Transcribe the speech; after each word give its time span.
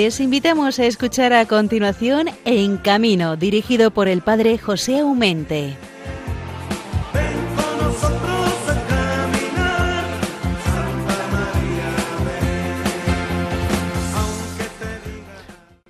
Les 0.00 0.20
invitamos 0.20 0.78
a 0.78 0.86
escuchar 0.86 1.32
a 1.32 1.44
continuación 1.46 2.28
En 2.44 2.76
Camino, 2.76 3.36
dirigido 3.36 3.90
por 3.90 4.06
el 4.06 4.22
padre 4.22 4.56
José 4.56 5.00
Aumente. 5.00 5.76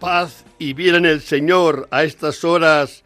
Paz 0.01 0.47
y 0.59 0.73
bien 0.73 0.95
en 0.95 1.05
el 1.05 1.21
Señor 1.21 1.87
a 1.91 2.03
estas 2.05 2.45
horas, 2.45 3.05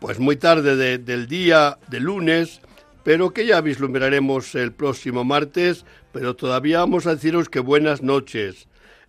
pues 0.00 0.18
muy 0.18 0.34
tarde 0.34 0.98
del 0.98 1.28
día 1.28 1.78
de 1.86 2.00
lunes, 2.00 2.60
pero 3.04 3.32
que 3.32 3.46
ya 3.46 3.60
vislumbraremos 3.60 4.56
el 4.56 4.72
próximo 4.72 5.22
martes, 5.22 5.84
pero 6.10 6.34
todavía 6.34 6.80
vamos 6.80 7.06
a 7.06 7.14
deciros 7.14 7.48
que 7.48 7.60
buenas 7.60 8.02
noches. 8.02 8.67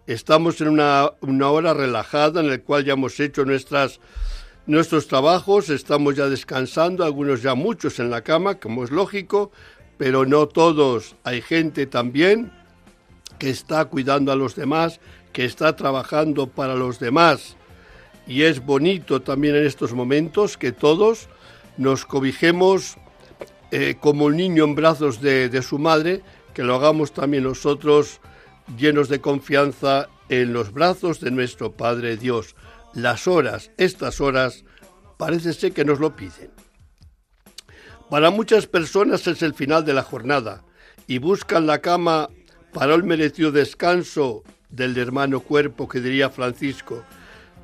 Estamos 0.09 0.59
en 0.59 0.70
una, 0.70 1.12
hora 1.22 1.76
relajada 1.76 2.40
en 2.40 2.49
la 2.49 2.58
cual 2.58 2.84
ya 2.84 2.94
hemos 2.94 3.20
hecho 3.20 3.45
nuestras, 3.45 3.99
nuestros 4.66 5.08
trabajos, 5.08 5.70
estamos 5.70 6.16
ya 6.16 6.27
descansando, 6.27 7.05
algunos 7.05 7.43
ya 7.43 7.54
muchos 7.54 7.99
en 7.99 8.10
la 8.10 8.24
cama, 8.24 8.55
como 8.55 8.84
es 8.84 8.90
lógico, 8.90 9.51
pero 9.99 10.26
no 10.26 10.48
todos. 10.48 11.16
Hay 11.24 11.43
gente 11.43 11.85
también 11.85 12.51
que 13.38 13.51
está 13.51 13.85
cuidando 13.85 14.32
a 14.32 14.35
los 14.35 14.55
demás, 14.55 14.99
que 15.32 15.46
está 15.46 15.76
trabajando 15.76 16.48
para 16.48 16.73
los 16.73 16.98
demás. 16.98 17.55
Y 18.26 18.41
es 18.41 18.66
bonito 18.66 19.21
también 19.21 19.57
en 19.57 19.68
estos 19.68 19.94
momentos 19.94 20.57
que 20.57 20.71
todos 20.71 21.29
nos 21.77 22.07
cobijemos 22.07 22.98
eh, 23.70 23.96
como 23.99 24.26
un 24.26 24.38
niño 24.38 24.63
en 24.63 24.73
brazos 24.73 25.21
de, 25.21 25.62
su 25.62 25.77
madre, 25.77 26.23
que 26.55 26.63
lo 26.63 26.73
hagamos 26.73 27.12
también 27.12 27.44
nosotros 27.44 28.21
llenos 28.77 29.09
de 29.09 29.21
confianza 29.21 30.09
en 30.29 30.53
los 30.53 30.71
brazos 30.71 31.20
de 31.20 31.31
nuestro 31.31 31.71
Padre 31.71 32.17
Dios. 32.17 32.55
Las 32.93 33.27
horas, 33.27 33.71
estas 33.77 34.21
horas, 34.21 34.63
parece 35.17 35.53
ser 35.53 35.73
que 35.73 35.85
nos 35.85 35.99
lo 35.99 36.15
piden. 36.15 36.51
Para 38.09 38.31
muchas 38.31 38.65
personas 38.65 39.27
es 39.27 39.41
el 39.43 39.53
final 39.53 39.85
de 39.85 39.93
la 39.93 40.03
jornada 40.03 40.63
y 41.07 41.20
buscan 41.20 41.67
la 41.67 41.79
cama 41.79 42.29
para 42.73 42.95
el 42.95 43.03
merecido 43.03 43.51
descanso 43.51 44.43
del 44.70 44.98
hermano 44.98 45.41
cuerpo 45.41 45.87
que 45.87 45.99
diría 45.99 46.29
Francisco. 46.29 47.04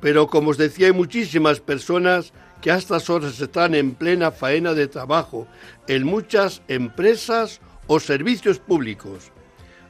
Pero 0.00 0.26
como 0.26 0.50
os 0.50 0.58
decía, 0.58 0.88
hay 0.88 0.92
muchísimas 0.92 1.60
personas 1.60 2.32
que 2.60 2.70
a 2.70 2.76
estas 2.76 3.10
horas 3.10 3.40
están 3.40 3.74
en 3.74 3.94
plena 3.94 4.30
faena 4.30 4.74
de 4.74 4.88
trabajo 4.88 5.46
en 5.88 6.04
muchas 6.04 6.62
empresas 6.68 7.60
o 7.86 8.00
servicios 8.00 8.58
públicos. 8.58 9.32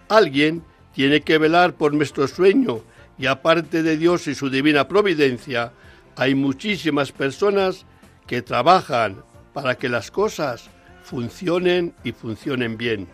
Alguien 0.08 0.62
tiene 0.96 1.20
que 1.20 1.36
velar 1.36 1.74
por 1.74 1.92
nuestro 1.92 2.26
sueño 2.26 2.80
y 3.18 3.26
aparte 3.26 3.82
de 3.82 3.98
Dios 3.98 4.26
y 4.28 4.34
su 4.34 4.48
divina 4.48 4.88
providencia, 4.88 5.72
hay 6.16 6.34
muchísimas 6.34 7.12
personas 7.12 7.84
que 8.26 8.40
trabajan 8.40 9.22
para 9.52 9.74
que 9.74 9.90
las 9.90 10.10
cosas 10.10 10.70
funcionen 11.04 11.92
y 12.02 12.12
funcionen 12.12 12.78
bien. 12.78 13.08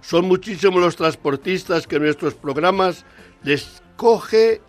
Son 0.00 0.26
muchísimos 0.26 0.80
los 0.80 0.94
transportistas 0.94 1.88
que 1.88 1.98
nuestros 1.98 2.34
programas 2.34 3.04
les 3.42 3.82
coge 3.96 4.60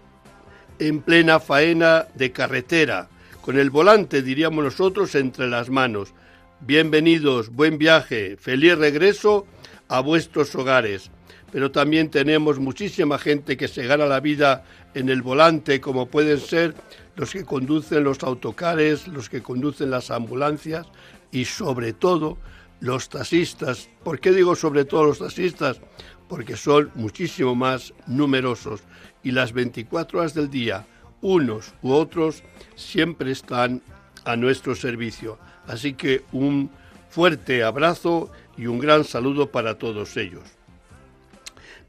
en 0.80 1.02
plena 1.04 1.40
faena 1.40 2.08
de 2.16 2.32
carretera, 2.32 3.08
con 3.42 3.60
el 3.60 3.70
volante, 3.70 4.24
diríamos 4.24 4.64
nosotros, 4.64 5.14
entre 5.14 5.48
las 5.48 5.70
manos. 5.70 6.16
Bienvenidos, 6.60 7.50
buen 7.50 7.78
viaje, 7.78 8.36
feliz 8.36 8.76
regreso 8.80 9.46
a 9.90 10.00
vuestros 10.00 10.56
hogares. 10.56 11.12
Pero 11.52 11.72
también 11.72 12.10
tenemos 12.10 12.60
muchísima 12.60 13.18
gente 13.18 13.58
que 13.58 13.68
se 13.68 13.86
gana 13.88 14.06
la 14.06 14.20
vida 14.20 14.66
en 14.94 15.10
el 15.10 15.22
volante, 15.22 15.80
como 15.80 16.08
pueden 16.08 16.40
ser 16.40 16.76
los 17.16 17.32
que 17.32 17.46
conducen 17.46 18.04
los 18.04 18.24
autocares, 18.24 19.08
los 19.08 19.30
que 19.30 19.42
conducen 19.42 19.90
las 19.90 20.12
ambulancias 20.12 20.88
y 21.32 21.46
sobre 21.46 21.94
todo 21.94 22.38
los 22.80 23.10
taxistas. 23.10 23.90
¿Por 24.04 24.20
qué 24.20 24.32
digo 24.32 24.56
sobre 24.56 24.86
todo 24.86 25.06
los 25.06 25.20
taxistas? 25.20 25.82
Porque 26.28 26.58
son 26.58 26.92
muchísimo 26.96 27.56
más 27.56 27.94
numerosos 28.06 28.82
y 29.24 29.32
las 29.32 29.54
24 29.54 30.20
horas 30.20 30.34
del 30.34 30.50
día, 30.50 30.86
unos 31.22 31.74
u 31.82 31.92
otros, 31.92 32.44
siempre 32.76 33.32
están 33.32 33.82
a 34.26 34.36
nuestro 34.36 34.76
servicio. 34.76 35.40
Así 35.68 35.94
que 35.94 36.24
un 36.32 36.70
fuerte 37.10 37.64
abrazo 37.64 38.32
y 38.58 38.68
un 38.68 38.80
gran 38.80 39.04
saludo 39.04 39.52
para 39.52 39.78
todos 39.78 40.18
ellos. 40.18 40.57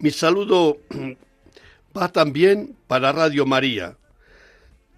Mi 0.01 0.13
saludo 0.13 0.79
va 1.97 2.13
también 2.13 2.77
para 2.87 3.11
Radio 3.11 3.47
María. 3.47 3.99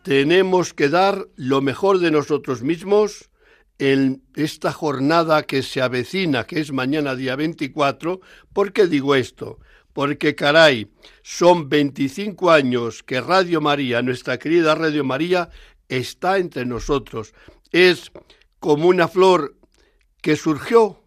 Tenemos 0.02 0.74
que 0.74 0.90
dar 0.90 1.26
lo 1.36 1.62
mejor 1.62 2.00
de 2.00 2.10
nosotros 2.10 2.62
mismos 2.62 3.30
en 3.78 4.22
esta 4.34 4.72
jornada 4.72 5.44
que 5.44 5.62
se 5.62 5.80
avecina, 5.80 6.46
que 6.46 6.60
es 6.60 6.70
mañana 6.70 7.14
día 7.14 7.34
24, 7.34 8.20
¿por 8.52 8.74
qué 8.74 8.86
digo 8.86 9.14
esto? 9.14 9.58
Porque 9.94 10.34
caray, 10.34 10.90
son 11.22 11.70
25 11.70 12.50
años 12.50 13.02
que 13.02 13.22
Radio 13.22 13.62
María, 13.62 14.02
nuestra 14.02 14.38
querida 14.38 14.74
Radio 14.74 15.02
María, 15.02 15.48
está 15.88 16.36
entre 16.36 16.66
nosotros. 16.66 17.32
Es 17.72 18.12
como 18.58 18.86
una 18.86 19.08
flor 19.08 19.56
que 20.20 20.36
surgió, 20.36 21.02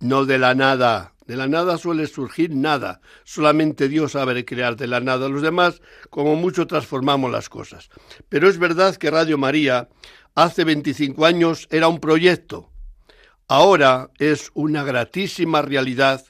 no 0.00 0.24
de 0.24 0.38
la 0.38 0.54
nada. 0.54 1.13
De 1.26 1.36
la 1.36 1.48
nada 1.48 1.78
suele 1.78 2.06
surgir 2.06 2.54
nada. 2.54 3.00
Solamente 3.24 3.88
Dios 3.88 4.12
sabe 4.12 4.44
crear 4.44 4.76
de 4.76 4.86
la 4.86 5.00
nada. 5.00 5.28
Los 5.28 5.42
demás, 5.42 5.80
como 6.10 6.36
mucho, 6.36 6.66
transformamos 6.66 7.30
las 7.30 7.48
cosas. 7.48 7.88
Pero 8.28 8.48
es 8.48 8.58
verdad 8.58 8.96
que 8.96 9.10
Radio 9.10 9.38
María 9.38 9.88
hace 10.34 10.64
25 10.64 11.24
años 11.24 11.66
era 11.70 11.88
un 11.88 11.98
proyecto. 11.98 12.70
Ahora 13.48 14.10
es 14.18 14.50
una 14.54 14.84
gratísima 14.84 15.62
realidad 15.62 16.24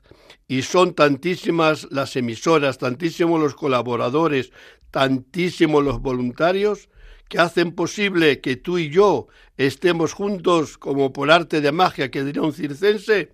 y 0.47 0.63
son 0.63 0.95
tantísimas 0.95 1.89
las 1.91 2.17
emisoras, 2.17 2.79
tantísimos 2.79 3.41
los 3.41 3.55
colaboradores, 3.55 4.53
tantísimos 4.91 5.83
los 5.83 6.01
voluntarios 6.01 6.89
que 7.29 7.39
hacen 7.39 7.73
posible 7.73 8.41
que 8.41 8.57
tú 8.57 8.79
y 8.79 8.91
yo 8.91 9.29
estemos 9.57 10.13
juntos 10.13 10.79
como 10.79 11.13
por 11.13 11.31
arte 11.31 11.61
de 11.61 11.73
magia 11.73 12.11
que 12.11 12.23
diría 12.23 12.43
un 12.43 12.53
circense 12.53 13.33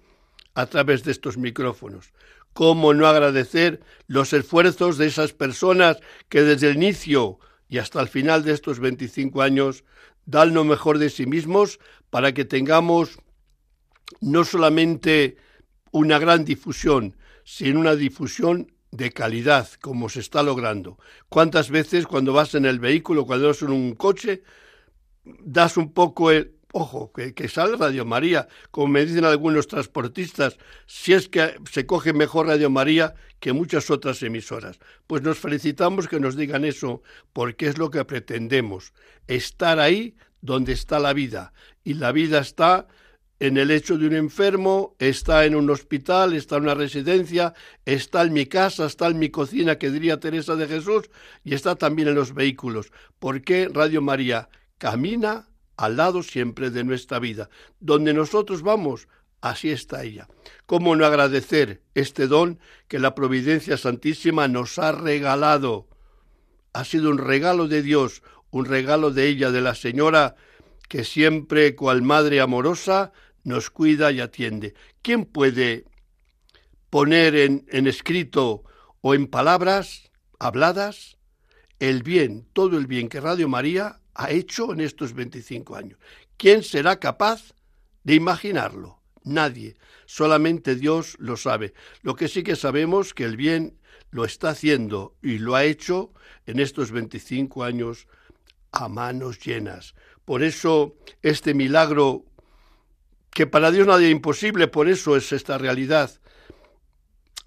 a 0.54 0.66
través 0.66 1.04
de 1.04 1.12
estos 1.12 1.36
micrófonos. 1.38 2.12
¿Cómo 2.52 2.94
no 2.94 3.06
agradecer 3.06 3.80
los 4.06 4.32
esfuerzos 4.32 4.98
de 4.98 5.06
esas 5.06 5.32
personas 5.32 5.98
que 6.28 6.42
desde 6.42 6.70
el 6.70 6.76
inicio 6.76 7.38
y 7.68 7.78
hasta 7.78 8.00
el 8.00 8.08
final 8.08 8.42
de 8.42 8.52
estos 8.52 8.80
25 8.80 9.42
años 9.42 9.84
dan 10.26 10.52
lo 10.54 10.64
mejor 10.64 10.98
de 10.98 11.10
sí 11.10 11.26
mismos 11.26 11.78
para 12.10 12.32
que 12.32 12.44
tengamos 12.44 13.18
no 14.20 14.44
solamente 14.44 15.36
una 15.92 16.18
gran 16.18 16.44
difusión, 16.44 17.16
sino 17.44 17.80
una 17.80 17.94
difusión 17.94 18.72
de 18.90 19.12
calidad, 19.12 19.68
como 19.80 20.08
se 20.08 20.20
está 20.20 20.42
logrando. 20.42 20.98
¿Cuántas 21.28 21.70
veces 21.70 22.06
cuando 22.06 22.32
vas 22.32 22.54
en 22.56 22.64
el 22.64 22.80
vehículo, 22.80 23.24
cuando 23.24 23.48
vas 23.48 23.62
en 23.62 23.70
un 23.70 23.94
coche, 23.94 24.42
das 25.24 25.76
un 25.76 25.92
poco 25.92 26.32
el, 26.32 26.59
ojo, 26.72 27.12
que, 27.12 27.34
que 27.34 27.48
sale 27.48 27.76
Radio 27.76 28.04
María, 28.04 28.48
como 28.70 28.88
me 28.88 29.04
dicen 29.04 29.24
algunos 29.24 29.66
transportistas, 29.66 30.58
si 30.86 31.12
es 31.12 31.28
que 31.28 31.54
se 31.70 31.86
coge 31.86 32.12
mejor 32.12 32.46
Radio 32.46 32.70
María 32.70 33.14
que 33.40 33.52
muchas 33.52 33.90
otras 33.90 34.22
emisoras. 34.22 34.78
Pues 35.06 35.22
nos 35.22 35.38
felicitamos 35.38 36.08
que 36.08 36.20
nos 36.20 36.36
digan 36.36 36.64
eso, 36.64 37.02
porque 37.32 37.66
es 37.66 37.78
lo 37.78 37.90
que 37.90 38.04
pretendemos, 38.04 38.92
estar 39.26 39.78
ahí 39.80 40.16
donde 40.40 40.72
está 40.72 40.98
la 40.98 41.12
vida. 41.12 41.52
Y 41.82 41.94
la 41.94 42.12
vida 42.12 42.40
está 42.40 42.86
en 43.40 43.56
el 43.56 43.70
hecho 43.70 43.96
de 43.96 44.06
un 44.06 44.14
enfermo, 44.14 44.94
está 44.98 45.46
en 45.46 45.54
un 45.54 45.70
hospital, 45.70 46.34
está 46.34 46.56
en 46.56 46.64
una 46.64 46.74
residencia, 46.74 47.54
está 47.86 48.22
en 48.22 48.34
mi 48.34 48.44
casa, 48.44 48.84
está 48.84 49.08
en 49.08 49.18
mi 49.18 49.30
cocina, 49.30 49.78
que 49.78 49.90
diría 49.90 50.20
Teresa 50.20 50.56
de 50.56 50.68
Jesús, 50.68 51.10
y 51.42 51.54
está 51.54 51.74
también 51.74 52.08
en 52.08 52.14
los 52.14 52.34
vehículos. 52.34 52.92
¿Por 53.18 53.42
qué 53.42 53.70
Radio 53.72 54.02
María 54.02 54.50
camina 54.76 55.48
al 55.80 55.96
lado 55.96 56.22
siempre 56.22 56.68
de 56.68 56.84
nuestra 56.84 57.18
vida. 57.18 57.48
Donde 57.80 58.12
nosotros 58.12 58.60
vamos, 58.60 59.08
así 59.40 59.70
está 59.70 60.04
ella. 60.04 60.28
¿Cómo 60.66 60.94
no 60.94 61.06
agradecer 61.06 61.80
este 61.94 62.26
don 62.26 62.60
que 62.86 62.98
la 62.98 63.14
Providencia 63.14 63.78
Santísima 63.78 64.46
nos 64.46 64.78
ha 64.78 64.92
regalado? 64.92 65.88
Ha 66.74 66.84
sido 66.84 67.08
un 67.08 67.16
regalo 67.16 67.66
de 67.66 67.80
Dios, 67.80 68.22
un 68.50 68.66
regalo 68.66 69.10
de 69.10 69.28
ella, 69.28 69.50
de 69.50 69.62
la 69.62 69.74
Señora, 69.74 70.36
que 70.86 71.02
siempre, 71.02 71.74
cual 71.74 72.02
madre 72.02 72.42
amorosa, 72.42 73.12
nos 73.42 73.70
cuida 73.70 74.12
y 74.12 74.20
atiende. 74.20 74.74
¿Quién 75.00 75.24
puede 75.24 75.86
poner 76.90 77.34
en, 77.36 77.64
en 77.70 77.86
escrito 77.86 78.64
o 79.00 79.14
en 79.14 79.28
palabras 79.28 80.10
habladas 80.38 81.16
el 81.78 82.02
bien, 82.02 82.46
todo 82.52 82.76
el 82.76 82.86
bien 82.86 83.08
que 83.08 83.20
Radio 83.20 83.48
María 83.48 84.00
ha 84.20 84.30
hecho 84.30 84.74
en 84.74 84.82
estos 84.82 85.14
25 85.14 85.76
años. 85.76 85.98
¿Quién 86.36 86.62
será 86.62 87.00
capaz 87.00 87.54
de 88.04 88.14
imaginarlo? 88.14 89.00
Nadie. 89.24 89.76
Solamente 90.04 90.74
Dios 90.74 91.16
lo 91.18 91.38
sabe. 91.38 91.72
Lo 92.02 92.14
que 92.16 92.28
sí 92.28 92.42
que 92.42 92.54
sabemos 92.54 93.14
que 93.14 93.24
el 93.24 93.38
bien 93.38 93.78
lo 94.10 94.26
está 94.26 94.50
haciendo 94.50 95.16
y 95.22 95.38
lo 95.38 95.54
ha 95.54 95.64
hecho 95.64 96.12
en 96.44 96.60
estos 96.60 96.90
25 96.90 97.64
años 97.64 98.08
a 98.72 98.90
manos 98.90 99.40
llenas. 99.40 99.94
Por 100.26 100.42
eso 100.42 100.96
este 101.22 101.54
milagro, 101.54 102.26
que 103.30 103.46
para 103.46 103.70
Dios 103.70 103.86
nadie 103.86 104.08
es 104.08 104.12
imposible, 104.12 104.68
por 104.68 104.90
eso 104.90 105.16
es 105.16 105.32
esta 105.32 105.56
realidad, 105.56 106.10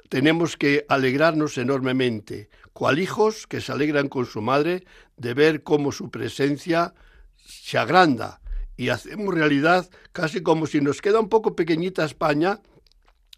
tenemos 0.10 0.58
que 0.58 0.88
alegrarnos 0.90 1.60
enormemente, 1.60 2.50
cual 2.74 3.00
hijos 3.00 3.48
que 3.48 3.62
se 3.62 3.72
alegran 3.72 4.10
con 4.10 4.26
su 4.26 4.42
madre 4.42 4.84
de 5.18 5.34
ver 5.34 5.64
cómo 5.64 5.92
su 5.92 6.10
presencia 6.10 6.94
se 7.36 7.78
agranda 7.78 8.42
y 8.76 8.90
hacemos 8.90 9.34
realidad 9.34 9.90
casi 10.12 10.42
como 10.42 10.66
si 10.66 10.82
nos 10.82 11.02
queda 11.02 11.20
un 11.20 11.30
poco 11.30 11.56
pequeñita 11.56 12.04
España. 12.04 12.60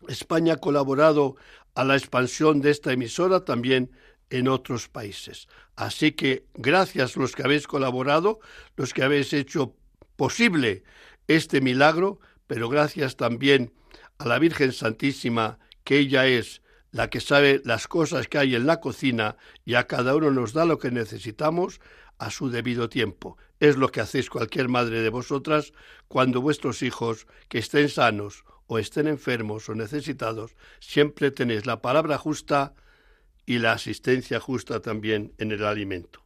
España 0.07 0.53
ha 0.53 0.57
colaborado 0.57 1.35
a 1.73 1.83
la 1.83 1.95
expansión 1.95 2.61
de 2.61 2.71
esta 2.71 2.93
emisora 2.93 3.43
también 3.43 3.91
en 4.29 4.47
otros 4.47 4.87
países. 4.87 5.47
Así 5.75 6.13
que 6.13 6.45
gracias 6.53 7.17
los 7.17 7.35
que 7.35 7.43
habéis 7.43 7.67
colaborado, 7.67 8.39
los 8.77 8.93
que 8.93 9.03
habéis 9.03 9.33
hecho 9.33 9.75
posible 10.15 10.83
este 11.27 11.59
milagro, 11.59 12.19
pero 12.47 12.69
gracias 12.69 13.17
también 13.17 13.73
a 14.17 14.27
la 14.27 14.39
Virgen 14.39 14.71
Santísima, 14.71 15.59
que 15.83 15.99
ella 15.99 16.25
es 16.27 16.61
la 16.95 17.09
que 17.09 17.19
sabe 17.19 17.61
las 17.65 17.89
cosas 17.89 18.29
que 18.29 18.37
hay 18.37 18.55
en 18.55 18.65
la 18.65 18.79
cocina 18.79 19.35
y 19.65 19.73
a 19.73 19.85
cada 19.85 20.15
uno 20.15 20.31
nos 20.31 20.53
da 20.53 20.63
lo 20.63 20.79
que 20.79 20.91
necesitamos 20.91 21.81
a 22.19 22.31
su 22.31 22.49
debido 22.49 22.87
tiempo. 22.87 23.37
Es 23.59 23.75
lo 23.75 23.89
que 23.89 23.99
hacéis 23.99 24.29
cualquier 24.29 24.69
madre 24.69 25.01
de 25.01 25.09
vosotras 25.09 25.73
cuando 26.07 26.39
vuestros 26.39 26.81
hijos, 26.83 27.27
que 27.49 27.57
estén 27.57 27.89
sanos 27.89 28.45
o 28.67 28.79
estén 28.79 29.09
enfermos 29.09 29.67
o 29.67 29.75
necesitados, 29.75 30.55
siempre 30.79 31.31
tenéis 31.31 31.65
la 31.65 31.81
palabra 31.81 32.17
justa 32.17 32.73
y 33.45 33.59
la 33.59 33.73
asistencia 33.73 34.39
justa 34.39 34.79
también 34.79 35.33
en 35.37 35.51
el 35.51 35.65
alimento. 35.65 36.23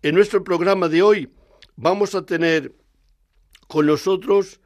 En 0.00 0.14
nuestro 0.14 0.42
programa 0.44 0.88
de 0.88 1.02
hoy 1.02 1.30
vamos 1.76 2.14
a 2.14 2.24
tener 2.24 2.74
con 3.66 3.84
nosotros 3.84 4.60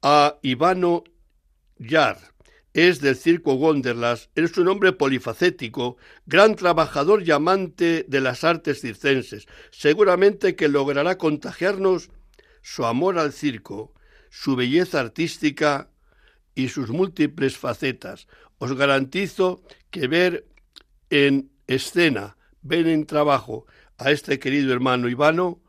a 0.00 0.38
Ivano 0.42 1.02
Yar, 1.78 2.18
es 2.74 3.00
del 3.00 3.16
circo 3.16 3.54
Wonderlas, 3.54 4.30
es 4.34 4.56
un 4.56 4.68
hombre 4.68 4.92
polifacético, 4.92 5.96
gran 6.26 6.54
trabajador 6.54 7.22
y 7.22 7.30
amante 7.30 8.04
de 8.08 8.20
las 8.20 8.44
artes 8.44 8.80
circenses. 8.80 9.46
Seguramente 9.70 10.54
que 10.54 10.68
logrará 10.68 11.18
contagiarnos 11.18 12.10
su 12.62 12.84
amor 12.84 13.18
al 13.18 13.32
circo, 13.32 13.94
su 14.30 14.54
belleza 14.56 15.00
artística 15.00 15.90
y 16.54 16.68
sus 16.68 16.90
múltiples 16.90 17.56
facetas. 17.56 18.28
Os 18.58 18.74
garantizo 18.74 19.62
que 19.90 20.06
ver 20.08 20.46
en 21.10 21.50
escena, 21.66 22.36
ver 22.62 22.86
en 22.86 23.06
trabajo 23.06 23.66
a 23.96 24.10
este 24.10 24.38
querido 24.38 24.72
hermano 24.72 25.08
Ivano, 25.08 25.60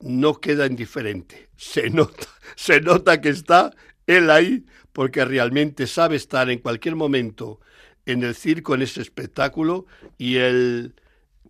no 0.00 0.40
queda 0.40 0.66
indiferente. 0.66 1.48
Se 1.56 1.90
nota, 1.90 2.26
se 2.56 2.80
nota 2.80 3.20
que 3.20 3.30
está 3.30 3.72
él 4.06 4.30
ahí 4.30 4.64
porque 4.94 5.24
realmente 5.24 5.86
sabe 5.88 6.16
estar 6.16 6.48
en 6.48 6.60
cualquier 6.60 6.94
momento 6.94 7.60
en 8.06 8.22
el 8.22 8.34
circo, 8.34 8.74
en 8.74 8.82
ese 8.82 9.02
espectáculo, 9.02 9.86
y 10.16 10.36
él 10.36 10.94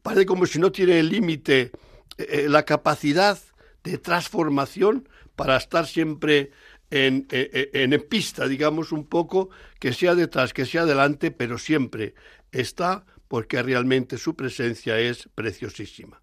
parece 0.03 0.25
como 0.25 0.47
si 0.47 0.59
no 0.59 0.73
tiene 0.73 0.99
el 0.99 1.11
límite, 1.11 1.71
eh, 2.17 2.27
eh, 2.31 2.47
la 2.49 2.65
capacidad 2.65 3.39
de 3.85 3.99
transformación 3.99 5.09
para 5.37 5.59
estar 5.59 5.87
siempre 5.87 6.53
en, 6.91 7.27
eh, 7.31 7.71
en, 7.75 7.93
en, 7.93 8.01
pista, 8.09 8.49
digamos, 8.49 8.93
un 8.93 9.05
poco, 9.07 9.51
que 9.79 9.93
sea 9.93 10.15
detrás, 10.15 10.55
que 10.55 10.65
sea 10.65 10.83
adelante, 10.83 11.31
pero 11.31 11.59
siempre 11.59 12.15
está 12.51 13.05
porque 13.29 13.63
realmente 13.63 14.17
su 14.17 14.35
presencia 14.35 14.99
es 14.99 15.29
preciosísima. 15.35 16.23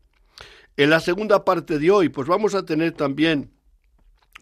En 0.75 0.89
la 0.89 0.99
segunda 0.99 1.45
parte 1.45 1.77
de 1.77 1.91
hoy, 1.91 2.09
pues 2.09 2.27
vamos 2.27 2.55
a 2.55 2.65
tener 2.65 2.93
también 2.93 3.51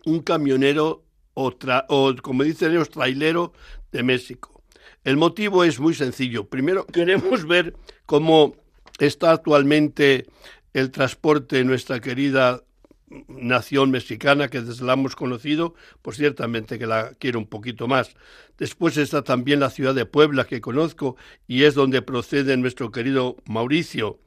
un 0.06 0.22
camionero 0.22 1.04
o, 1.40 2.16
como 2.22 2.44
dicen 2.44 2.72
ellos, 2.72 2.90
trailero 2.90 3.54
de 3.92 4.04
México. 4.04 4.64
El 5.04 5.18
motivo 5.18 5.64
es 5.64 5.80
muy 5.80 5.94
sencillo. 5.94 6.50
Primero, 6.50 6.86
queremos 6.86 7.48
ver 7.48 7.76
cómo 8.06 8.56
está 9.00 9.32
actualmente 9.32 10.28
el 10.74 10.92
transporte 10.92 11.60
en 11.60 11.68
nuestra 11.68 12.00
querida 12.00 12.62
nación 13.28 13.92
mexicana 13.92 14.50
que 14.50 14.62
desde 14.62 14.86
la 14.86 14.94
hemos 14.94 15.16
conocido, 15.16 15.74
pues 16.02 16.18
ciertamente 16.18 16.78
que 16.78 16.86
la 16.86 17.14
quiero 17.18 17.40
un 17.40 17.48
poquito 17.48 17.88
más. 17.88 18.16
Después 18.58 18.98
está 18.98 19.24
también 19.24 19.60
la 19.60 19.70
ciudad 19.70 19.96
de 19.96 20.06
Puebla 20.06 20.46
que 20.46 20.62
conozco 20.62 21.16
y 21.48 21.64
es 21.64 21.74
donde 21.74 22.02
procede 22.02 22.56
nuestro 22.58 22.92
querido 22.92 23.38
Mauricio. 23.46 24.20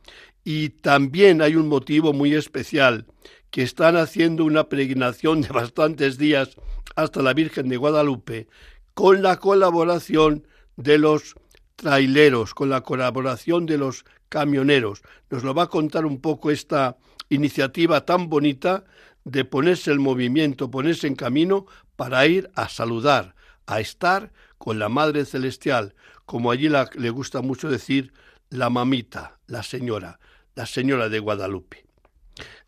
Y 0.45 0.71
también 0.71 1.43
hay 1.43 1.55
un 1.55 1.69
motivo 1.69 2.13
muy 2.13 2.35
especial, 2.35 3.07
que 3.53 3.63
están 3.63 3.97
haciendo 3.97 4.47
una 4.47 4.65
peregrinación 4.65 5.43
de 5.43 5.49
bastantes 5.49 6.17
días 6.17 6.57
hasta 6.97 7.23
la 7.23 7.35
Virgen 7.35 7.69
de 7.69 7.77
Guadalupe 7.77 8.49
con 8.95 9.23
la 9.23 9.37
colaboración 9.37 10.47
de 10.77 10.99
los 10.99 11.37
traileros, 11.77 12.55
con 12.55 12.71
la 12.71 12.81
colaboración 12.81 13.67
de 13.67 13.77
los 13.77 14.05
camioneros. 14.31 15.03
Nos 15.31 15.45
lo 15.45 15.55
va 15.55 15.65
a 15.65 15.69
contar 15.69 16.07
un 16.07 16.21
poco 16.21 16.51
esta 16.51 16.97
iniciativa 17.29 18.07
tan 18.07 18.31
bonita 18.31 18.85
de 19.25 19.45
ponerse 19.45 19.91
el 19.91 20.01
movimiento, 20.01 20.71
ponerse 20.71 21.07
en 21.07 21.15
camino 21.15 21.67
para 21.97 22.27
ir 22.27 22.51
a 22.55 22.71
saludar, 22.71 23.35
a 23.67 23.81
estar 23.81 24.33
con 24.57 24.79
la 24.79 24.89
Madre 24.89 25.27
Celestial, 25.27 25.95
como 26.25 26.51
allí 26.51 26.71
le 26.71 27.11
gusta 27.11 27.43
mucho 27.43 27.69
decir 27.69 28.15
la 28.49 28.71
mamita, 28.71 29.39
la 29.47 29.63
señora, 29.63 30.21
la 30.55 30.65
señora 30.65 31.11
de 31.11 31.19
Guadalupe. 31.19 31.92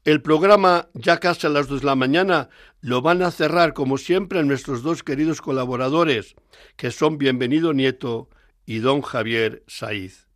El 0.04 0.20
programa 0.20 0.90
ya 0.92 1.18
casi 1.18 1.46
a 1.46 1.50
las 1.50 1.66
dos 1.66 1.80
de 1.80 1.86
la 1.86 1.94
mañana 1.94 2.50
lo 2.82 3.00
van 3.00 3.22
a 3.22 3.30
cerrar 3.30 3.72
como 3.72 3.96
siempre 3.96 4.44
nuestros 4.44 4.82
dos 4.82 5.02
queridos 5.02 5.40
colaboradores, 5.40 6.34
que 6.76 6.90
son 6.90 7.16
Bienvenido 7.16 7.72
Nieto 7.72 8.28
y 8.66 8.80
don 8.80 9.00
Javier 9.00 9.64
Saiz. 9.66 10.28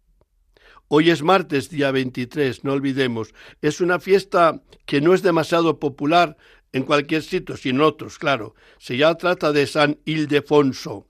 Hoy 0.88 1.10
es 1.10 1.22
martes, 1.22 1.68
día 1.68 1.90
23, 1.90 2.64
no 2.64 2.72
olvidemos. 2.72 3.34
Es 3.60 3.82
una 3.82 4.00
fiesta 4.00 4.62
que 4.86 5.02
no 5.02 5.12
es 5.12 5.20
demasiado 5.20 5.78
popular 5.78 6.38
en 6.72 6.84
cualquier 6.84 7.22
sitio, 7.22 7.58
sino 7.58 7.86
otros, 7.86 8.18
claro. 8.18 8.54
Se 8.78 8.96
ya 8.96 9.14
trata 9.16 9.52
de 9.52 9.66
San 9.66 9.98
Ildefonso, 10.06 11.06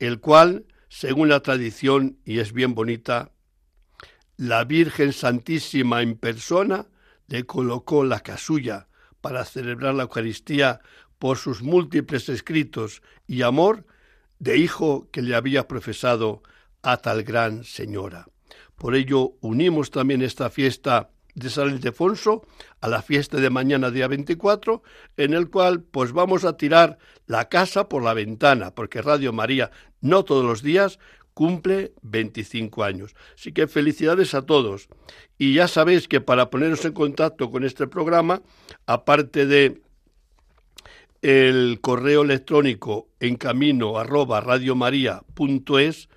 el 0.00 0.18
cual, 0.18 0.66
según 0.88 1.28
la 1.28 1.38
tradición, 1.38 2.18
y 2.24 2.40
es 2.40 2.52
bien 2.52 2.74
bonita, 2.74 3.30
la 4.36 4.64
Virgen 4.64 5.12
Santísima 5.12 6.02
en 6.02 6.16
persona 6.16 6.88
le 7.32 7.46
colocó 7.46 8.04
la 8.04 8.20
casulla 8.20 8.88
para 9.22 9.46
celebrar 9.46 9.94
la 9.94 10.02
Eucaristía 10.02 10.82
por 11.18 11.38
sus 11.38 11.62
múltiples 11.62 12.28
escritos 12.28 13.00
y 13.26 13.40
amor 13.40 13.86
de 14.38 14.58
hijo 14.58 15.08
que 15.10 15.22
le 15.22 15.34
había 15.34 15.66
profesado 15.66 16.42
a 16.82 16.98
tal 16.98 17.22
gran 17.22 17.64
señora. 17.64 18.26
Por 18.76 18.94
ello 18.94 19.32
unimos 19.40 19.90
también 19.90 20.20
esta 20.20 20.50
fiesta 20.50 21.08
de 21.34 21.48
San 21.48 21.70
Ildefonso 21.70 22.46
a 22.82 22.88
la 22.88 23.00
fiesta 23.00 23.38
de 23.38 23.48
mañana 23.48 23.90
día 23.90 24.08
24, 24.08 24.82
en 25.16 25.32
el 25.32 25.48
cual 25.48 25.80
pues 25.84 26.12
vamos 26.12 26.44
a 26.44 26.58
tirar 26.58 26.98
la 27.26 27.48
casa 27.48 27.88
por 27.88 28.02
la 28.02 28.12
ventana, 28.12 28.74
porque 28.74 29.00
Radio 29.00 29.32
María 29.32 29.70
no 30.02 30.26
todos 30.26 30.44
los 30.44 30.62
días 30.62 30.98
cumple 31.34 31.92
25 32.02 32.84
años. 32.84 33.14
Así 33.34 33.52
que 33.52 33.66
felicidades 33.66 34.34
a 34.34 34.42
todos. 34.42 34.88
Y 35.38 35.54
ya 35.54 35.68
sabéis 35.68 36.08
que 36.08 36.20
para 36.20 36.50
poneros 36.50 36.84
en 36.84 36.92
contacto 36.92 37.50
con 37.50 37.64
este 37.64 37.86
programa, 37.86 38.42
aparte 38.86 39.46
de 39.46 39.80
el 41.22 41.78
correo 41.80 42.22
electrónico 42.22 43.08
en 43.20 43.36
camino 43.36 43.98
arroba 43.98 44.40
radiomaria.es, 44.40 46.08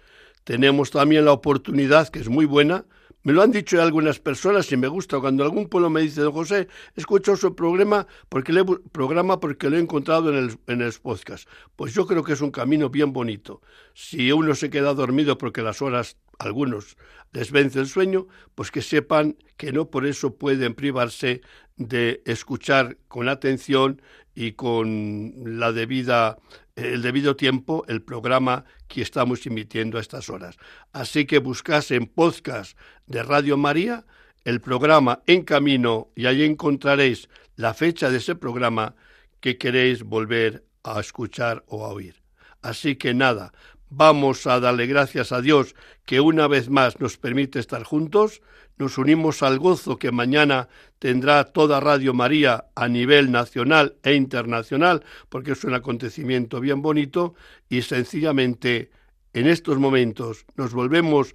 tenemos 0.44 0.92
también 0.92 1.26
la 1.26 1.32
oportunidad, 1.32 2.10
que 2.10 2.20
es 2.20 2.30
muy 2.30 2.46
buena, 2.46 2.86
me 3.26 3.34
lo 3.34 3.42
han 3.42 3.52
dicho 3.52 3.82
algunas 3.82 4.20
personas 4.20 4.72
y 4.72 4.78
me 4.78 4.88
gusta. 4.88 5.20
Cuando 5.20 5.44
algún 5.44 5.68
pueblo 5.68 5.90
me 5.90 6.02
dice, 6.02 6.22
don 6.22 6.32
José, 6.32 6.68
escucho 6.96 7.36
su 7.36 7.56
programa 7.56 8.06
porque, 8.30 8.54
le, 8.54 8.64
programa 8.92 9.40
porque 9.40 9.68
lo 9.68 9.78
he 9.78 9.80
encontrado 9.80 10.30
en 10.30 10.36
el, 10.36 10.58
en 10.68 10.84
el 10.84 10.94
podcast. 10.94 11.50
Pues 11.76 11.96
yo 11.96 12.06
creo 12.06 12.24
que 12.24 12.34
es 12.34 12.42
un 12.42 12.52
camino 12.52 12.92
bien 12.92 13.14
bonito. 13.14 13.64
Si 13.96 14.32
uno 14.32 14.54
se 14.54 14.70
queda 14.70 14.94
dormido 14.94 15.40
porque 15.40 15.64
las 15.64 15.82
horas, 15.82 16.18
algunos 16.38 16.98
les 17.32 17.52
vence 17.52 17.80
el 17.80 17.88
sueño, 17.88 18.28
pues 18.54 18.70
que 18.70 18.84
sepan 18.84 19.38
que 19.58 19.72
no 19.72 19.90
por 19.90 20.06
eso 20.06 20.36
pueden 20.36 20.76
privarse 20.76 21.42
de 21.78 22.22
escuchar 22.26 23.00
con 23.08 23.28
atención 23.28 24.04
y 24.36 24.52
con 24.52 25.34
la 25.60 25.72
debida 25.72 26.38
el 26.76 27.02
debido 27.02 27.36
tiempo 27.36 27.86
el 27.88 28.04
programa 28.04 28.66
que 28.88 29.02
estamos 29.02 29.46
emitiendo 29.46 29.98
a 29.98 30.02
estas 30.02 30.30
horas. 30.30 30.58
Así 30.94 31.26
que 31.26 31.40
buscas 31.40 31.92
en 31.92 32.08
podcast 32.08 32.78
de 33.08 33.24
Radio 33.24 33.58
María 33.58 34.06
el 34.44 34.62
programa 34.62 35.24
En 35.26 35.44
Camino 35.44 36.12
y 36.16 36.28
ahí 36.28 36.44
encontraréis 36.44 37.30
la 37.56 37.74
fecha 37.74 38.10
de 38.10 38.18
ese 38.18 38.36
programa 38.36 38.96
que 39.40 39.58
queréis 39.58 40.04
volver 40.04 40.66
a 40.84 41.00
escuchar 41.00 41.64
o 41.68 41.86
a 41.86 41.90
oír. 41.90 42.22
Así 42.62 42.96
que 42.96 43.14
nada, 43.14 43.54
vamos 43.90 44.46
a 44.48 44.60
darle 44.60 44.88
gracias 44.88 45.32
a 45.32 45.42
Dios 45.42 45.76
que 46.06 46.20
una 46.20 46.48
vez 46.48 46.70
más 46.70 47.00
nos 47.00 47.18
permite 47.18 47.60
estar 47.60 47.84
juntos, 47.84 48.42
nos 48.78 48.98
unimos 48.98 49.42
al 49.44 49.60
gozo 49.60 49.98
que 49.98 50.12
mañana 50.12 50.68
tendrá 51.00 51.46
toda 51.46 51.80
Radio 51.80 52.14
María 52.14 52.66
a 52.76 52.88
nivel 52.88 53.32
nacional 53.32 53.96
e 54.04 54.14
internacional, 54.14 55.04
porque 55.30 55.54
es 55.54 55.64
un 55.64 55.74
acontecimiento 55.74 56.60
bien 56.60 56.82
bonito, 56.82 57.36
y 57.70 57.82
sencillamente 57.82 58.92
en 59.34 59.48
estos 59.48 59.78
momentos 59.78 60.46
nos 60.56 60.74
volvemos 60.74 61.34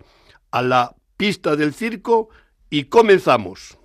a 0.50 0.62
la 0.62 0.94
pista 1.16 1.56
del 1.56 1.74
circo 1.74 2.28
y 2.68 2.84
comenzamos. 2.84 3.79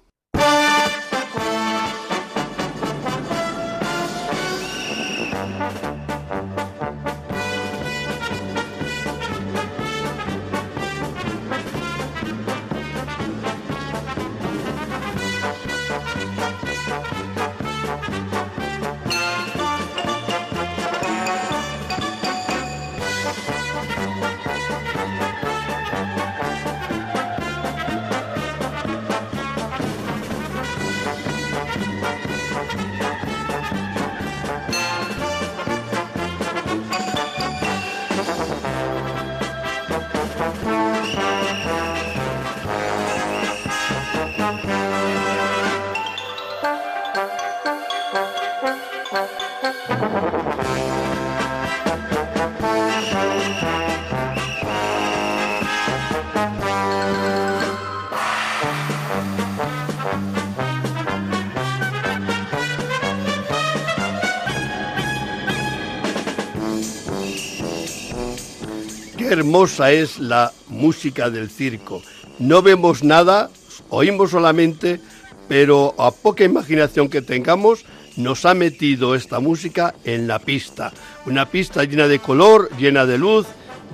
Hermosa 69.35 69.91
es 69.91 70.19
la 70.19 70.51
música 70.67 71.29
del 71.29 71.49
circo. 71.49 72.01
No 72.39 72.61
vemos 72.61 73.03
nada, 73.03 73.49
oímos 73.89 74.31
solamente, 74.31 75.01
pero 75.49 75.93
a 75.97 76.11
poca 76.11 76.45
imaginación 76.45 77.09
que 77.09 77.21
tengamos, 77.21 77.85
nos 78.15 78.45
ha 78.45 78.53
metido 78.53 79.13
esta 79.13 79.39
música 79.39 79.93
en 80.05 80.27
la 80.27 80.39
pista. 80.39 80.93
Una 81.25 81.45
pista 81.47 81.83
llena 81.83 82.07
de 82.07 82.19
color, 82.19 82.69
llena 82.77 83.05
de 83.05 83.17
luz, 83.17 83.45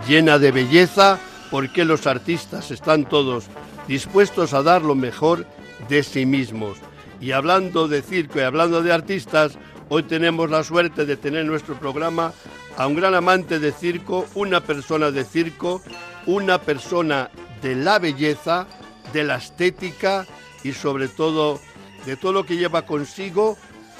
llena 0.08 0.38
de 0.38 0.52
belleza, 0.52 1.20
porque 1.50 1.86
los 1.86 2.06
artistas 2.06 2.70
están 2.70 3.10
todos 3.10 3.46
dispuestos 3.88 4.54
a 4.54 4.62
dar 4.62 4.84
lo 4.84 4.94
mejor 4.94 5.48
de 5.90 6.04
sí 6.04 6.26
mismos. 6.26 6.78
Y 7.20 7.32
hablando 7.32 7.88
de 7.88 8.04
circo 8.04 8.40
y 8.40 8.44
hablando 8.44 8.84
de 8.84 8.94
artistas, 8.94 9.58
hoy 9.90 10.04
tenemos 10.04 10.52
la 10.52 10.64
suerte 10.64 11.06
de 11.06 11.18
tener 11.18 11.46
nuestro 11.46 11.76
programa 11.80 12.32
a 12.78 12.88
un 12.88 12.96
gran 12.96 13.16
amante 13.16 13.60
de 13.60 13.72
circo, 13.72 14.26
una 14.36 14.62
persona 14.62 15.12
de 15.12 15.24
circo, 15.24 15.82
una 16.26 16.62
persona 16.62 17.30
de 17.62 17.76
la 17.76 18.00
belleza, 18.00 18.68
de 19.14 19.24
la 19.24 19.36
estética 19.36 20.26
y 20.64 20.72
sobre 20.74 21.08
todo 21.08 21.60
de 22.06 22.18
todo 22.18 22.34
lo 22.34 22.46
que 22.46 22.58
lleva 22.58 22.86
consigo 22.86 23.58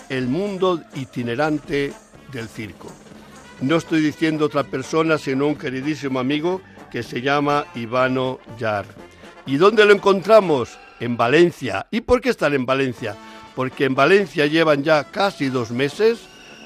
el 0.10 0.28
mundo 0.28 0.82
itinerante 0.96 1.94
del 2.32 2.48
circo. 2.48 2.88
No 3.62 3.76
estoy 3.76 4.02
diciendo 4.02 4.46
otra 4.46 4.64
persona, 4.64 5.18
sino 5.18 5.48
un 5.48 5.56
queridísimo 5.56 6.20
amigo 6.20 6.62
que 6.92 7.04
se 7.04 7.22
llama 7.22 7.66
Ivano 7.76 8.40
Yar. 8.58 8.86
¿Y 9.46 9.58
dónde 9.58 9.86
lo 9.86 9.94
encontramos? 9.94 10.78
En 11.00 11.18
Valencia. 11.18 11.88
¿Y 11.92 12.02
por 12.02 12.22
qué 12.22 12.30
están 12.30 12.54
en 12.54 12.66
Valencia? 12.66 13.16
Porque 13.56 13.86
en 13.86 13.96
Valencia 13.96 14.46
llevan 14.46 14.84
ya 14.84 15.04
casi 15.06 15.50
dos 15.50 15.72
meses 15.72 16.20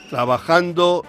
trabajando 0.10 1.06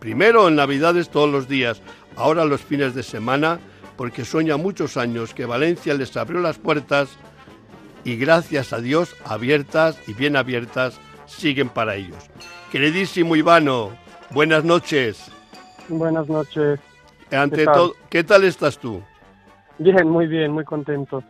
Primero 0.00 0.48
en 0.48 0.56
Navidades 0.56 1.10
todos 1.10 1.30
los 1.30 1.46
días, 1.46 1.82
ahora 2.16 2.46
los 2.46 2.62
fines 2.62 2.94
de 2.94 3.02
semana, 3.02 3.60
porque 3.96 4.24
sueña 4.24 4.56
muchos 4.56 4.96
años 4.96 5.34
que 5.34 5.44
Valencia 5.44 5.92
les 5.92 6.16
abrió 6.16 6.40
las 6.40 6.58
puertas 6.58 7.10
y 8.02 8.16
gracias 8.16 8.72
a 8.72 8.80
Dios 8.80 9.14
abiertas 9.26 9.98
y 10.08 10.14
bien 10.14 10.36
abiertas 10.36 10.98
siguen 11.26 11.68
para 11.68 11.96
ellos. 11.96 12.30
Queridísimo 12.72 13.36
Ivano, 13.36 13.90
buenas 14.30 14.64
noches. 14.64 15.30
Buenas 15.88 16.26
noches. 16.28 16.80
Ante 17.30 17.66
todo, 17.66 17.94
¿qué 18.08 18.24
tal 18.24 18.44
estás 18.44 18.78
tú? 18.78 19.02
Bien, 19.78 20.08
muy 20.08 20.26
bien, 20.26 20.50
muy 20.50 20.64
contento. 20.64 21.22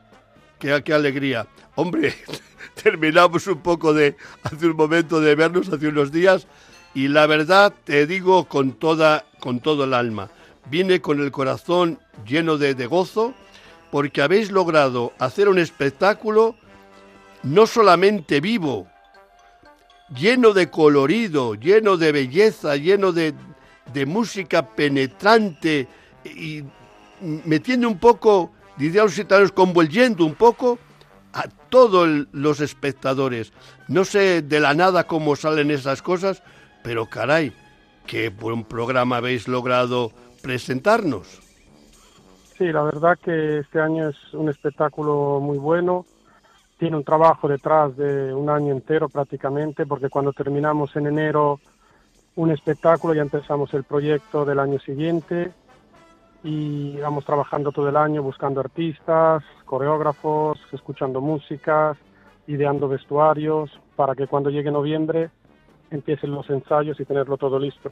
Qué, 0.60 0.80
qué 0.84 0.94
alegría. 0.94 1.44
Hombre, 1.74 2.14
terminamos 2.82 3.48
un 3.48 3.58
poco 3.58 3.92
de, 3.92 4.16
hace 4.44 4.66
un 4.66 4.76
momento 4.76 5.20
de 5.20 5.34
vernos, 5.34 5.68
hace 5.72 5.88
unos 5.88 6.12
días, 6.12 6.46
y 6.94 7.08
la 7.08 7.26
verdad 7.26 7.72
te 7.84 8.06
digo 8.06 8.44
con 8.46 8.72
toda 8.72 9.24
con 9.38 9.60
todo 9.60 9.84
el 9.84 9.94
alma, 9.94 10.30
vine 10.70 11.00
con 11.00 11.20
el 11.20 11.30
corazón 11.30 11.98
lleno 12.26 12.58
de, 12.58 12.74
gozo 12.86 13.34
porque 13.90 14.22
habéis 14.22 14.50
logrado 14.50 15.12
hacer 15.18 15.48
un 15.48 15.58
espectáculo 15.58 16.56
no 17.42 17.66
solamente 17.66 18.40
vivo, 18.40 18.86
lleno 20.14 20.52
de 20.52 20.70
colorido, 20.70 21.54
lleno 21.54 21.96
de 21.96 22.12
belleza, 22.12 22.76
lleno 22.76 23.12
de, 23.12 23.34
de 23.92 24.06
música 24.06 24.68
penetrante 24.68 25.88
y 26.24 26.62
metiendo 27.20 27.88
un 27.88 27.98
poco, 27.98 28.52
diría 28.76 29.04
los 29.04 29.18
italianos, 29.18 29.52
convolviendo 29.52 30.24
un 30.24 30.34
poco 30.34 30.78
a 31.32 31.44
todos 31.68 32.26
los 32.32 32.60
espectadores. 32.60 33.52
No 33.88 34.04
sé 34.04 34.42
de 34.42 34.60
la 34.60 34.74
nada 34.74 35.06
cómo 35.06 35.36
salen 35.36 35.70
esas 35.70 36.02
cosas, 36.02 36.42
pero 36.82 37.06
caray, 37.06 37.52
qué 38.06 38.28
buen 38.28 38.64
programa 38.64 39.18
habéis 39.18 39.48
logrado 39.48 40.12
presentarnos. 40.42 41.40
Sí, 42.56 42.72
la 42.72 42.82
verdad 42.82 43.18
que 43.18 43.58
este 43.58 43.80
año 43.80 44.08
es 44.08 44.34
un 44.34 44.48
espectáculo 44.48 45.40
muy 45.40 45.58
bueno. 45.58 46.04
Tiene 46.78 46.96
un 46.96 47.04
trabajo 47.04 47.48
detrás 47.48 47.96
de 47.96 48.34
un 48.34 48.50
año 48.50 48.72
entero 48.72 49.08
prácticamente, 49.08 49.86
porque 49.86 50.08
cuando 50.08 50.32
terminamos 50.32 50.94
en 50.96 51.06
enero 51.06 51.60
un 52.36 52.50
espectáculo 52.50 53.14
ya 53.14 53.22
empezamos 53.22 53.72
el 53.74 53.84
proyecto 53.84 54.44
del 54.44 54.60
año 54.60 54.78
siguiente 54.78 55.52
y 56.42 56.96
vamos 56.96 57.24
trabajando 57.24 57.70
todo 57.70 57.88
el 57.88 57.96
año 57.96 58.22
buscando 58.22 58.60
artistas, 58.60 59.42
coreógrafos, 59.64 60.58
escuchando 60.72 61.20
músicas, 61.20 61.98
ideando 62.46 62.88
vestuarios, 62.88 63.70
para 63.96 64.14
que 64.14 64.26
cuando 64.26 64.50
llegue 64.50 64.70
noviembre 64.70 65.30
empiecen 65.90 66.30
los 66.32 66.48
ensayos 66.50 66.98
y 67.00 67.04
tenerlo 67.04 67.36
todo 67.36 67.58
listo. 67.58 67.90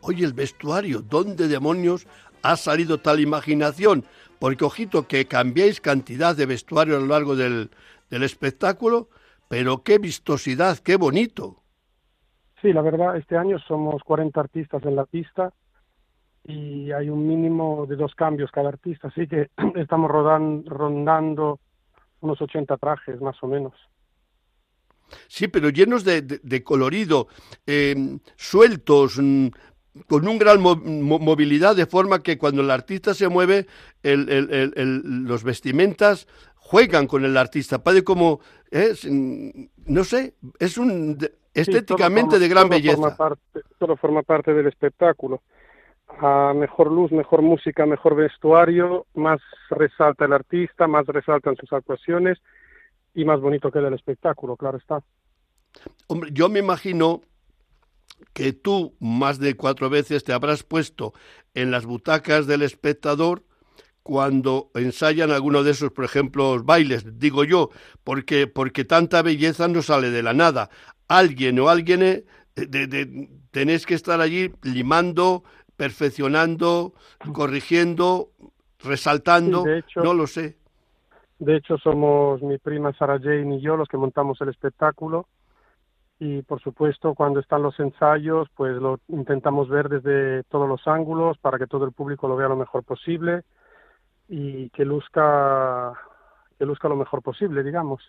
Oye, 0.00 0.24
el 0.24 0.32
vestuario, 0.32 1.02
¿dónde 1.02 1.48
demonios 1.48 2.06
ha 2.42 2.56
salido 2.56 2.98
tal 2.98 3.20
imaginación? 3.20 4.04
Porque 4.38 4.64
ojito 4.64 5.08
que 5.08 5.26
cambiáis 5.26 5.80
cantidad 5.80 6.36
de 6.36 6.46
vestuario 6.46 6.96
a 6.96 7.00
lo 7.00 7.06
largo 7.06 7.34
del, 7.36 7.70
del 8.10 8.22
espectáculo, 8.22 9.08
pero 9.48 9.82
qué 9.82 9.98
vistosidad, 9.98 10.78
qué 10.78 10.96
bonito. 10.96 11.62
Sí, 12.62 12.72
la 12.72 12.82
verdad, 12.82 13.16
este 13.16 13.36
año 13.36 13.58
somos 13.60 14.02
40 14.02 14.40
artistas 14.40 14.82
en 14.84 14.96
la 14.96 15.04
pista 15.04 15.52
y 16.44 16.90
hay 16.92 17.08
un 17.10 17.26
mínimo 17.26 17.86
de 17.86 17.96
dos 17.96 18.14
cambios 18.14 18.50
cada 18.50 18.70
artista, 18.70 19.08
así 19.08 19.26
que 19.26 19.50
estamos 19.76 20.10
rondando 20.10 21.60
unos 22.20 22.40
80 22.40 22.76
trajes 22.78 23.20
más 23.20 23.36
o 23.42 23.46
menos. 23.46 23.74
Sí, 25.26 25.48
pero 25.48 25.70
llenos 25.70 26.04
de, 26.04 26.62
colorido, 26.64 27.28
em, 27.66 28.18
sueltos, 28.36 29.18
mm, 29.18 29.48
con 30.06 30.28
un 30.28 30.38
gran 30.38 30.60
movilidad, 30.60 31.74
de 31.74 31.86
forma 31.86 32.22
que 32.22 32.38
cuando 32.38 32.62
el 32.62 32.70
artista 32.70 33.14
se 33.14 33.28
mueve, 33.28 33.66
los 34.02 35.42
vestimentas 35.42 36.28
juegan 36.54 37.06
con 37.06 37.24
el 37.24 37.36
artista. 37.36 37.82
Parece 37.82 38.04
como, 38.04 38.40
no 39.86 40.04
sé, 40.04 40.34
es 40.60 40.78
un 40.78 41.18
estéticamente 41.52 42.38
de 42.38 42.48
gran 42.48 42.68
belleza. 42.68 42.96
Forma 42.96 43.16
parte, 43.16 43.60
todo 43.78 43.96
forma 43.96 44.22
parte 44.22 44.54
del 44.54 44.66
espectáculo. 44.66 45.42
A 46.20 46.52
mejor 46.54 46.90
luz, 46.90 47.12
mejor 47.12 47.42
música, 47.42 47.84
mejor 47.84 48.14
vestuario, 48.14 49.06
más 49.14 49.40
resalta 49.70 50.24
el 50.24 50.32
artista, 50.32 50.86
más 50.86 51.06
resaltan 51.06 51.56
sus 51.56 51.72
actuaciones 51.72 52.38
y 53.18 53.24
más 53.24 53.40
bonito 53.40 53.72
queda 53.72 53.88
el 53.88 53.94
espectáculo, 53.94 54.56
claro 54.56 54.78
está. 54.78 55.02
Hombre, 56.06 56.30
yo 56.32 56.48
me 56.48 56.60
imagino 56.60 57.20
que 58.32 58.52
tú 58.52 58.94
más 59.00 59.40
de 59.40 59.56
cuatro 59.56 59.90
veces 59.90 60.22
te 60.22 60.32
habrás 60.32 60.62
puesto 60.62 61.12
en 61.52 61.72
las 61.72 61.84
butacas 61.84 62.46
del 62.46 62.62
espectador 62.62 63.42
cuando 64.04 64.70
ensayan 64.74 65.32
alguno 65.32 65.64
de 65.64 65.72
esos, 65.72 65.90
por 65.90 66.04
ejemplo, 66.04 66.62
bailes, 66.62 67.18
digo 67.18 67.42
yo, 67.42 67.70
porque, 68.04 68.46
porque 68.46 68.84
tanta 68.84 69.20
belleza 69.22 69.66
no 69.66 69.82
sale 69.82 70.10
de 70.10 70.22
la 70.22 70.32
nada. 70.32 70.70
Alguien 71.08 71.58
o 71.58 71.68
alguien 71.68 72.02
eh, 72.02 72.24
de, 72.54 73.28
tenéis 73.50 73.84
que 73.84 73.94
estar 73.94 74.20
allí 74.20 74.52
limando, 74.62 75.42
perfeccionando, 75.76 76.94
corrigiendo, 77.32 78.30
resaltando, 78.78 79.64
no 79.96 80.14
lo 80.14 80.28
sé. 80.28 80.57
De 81.38 81.56
hecho, 81.56 81.78
somos 81.78 82.42
mi 82.42 82.58
prima 82.58 82.92
Sarah 82.94 83.20
Jane 83.20 83.56
y 83.56 83.60
yo 83.60 83.76
los 83.76 83.88
que 83.88 83.96
montamos 83.96 84.40
el 84.40 84.48
espectáculo 84.48 85.28
y 86.20 86.42
por 86.42 86.60
supuesto 86.60 87.14
cuando 87.14 87.38
están 87.40 87.62
los 87.62 87.78
ensayos 87.78 88.48
pues 88.56 88.76
lo 88.76 88.98
intentamos 89.08 89.68
ver 89.68 89.88
desde 89.88 90.42
todos 90.44 90.68
los 90.68 90.86
ángulos 90.88 91.38
para 91.38 91.58
que 91.58 91.66
todo 91.68 91.84
el 91.84 91.92
público 91.92 92.26
lo 92.26 92.36
vea 92.36 92.48
lo 92.48 92.56
mejor 92.56 92.82
posible 92.82 93.44
y 94.28 94.68
que 94.70 94.84
luzca 94.84 95.92
que 96.58 96.66
luzca 96.66 96.88
lo 96.88 96.96
mejor 96.96 97.22
posible, 97.22 97.62
digamos. 97.62 98.02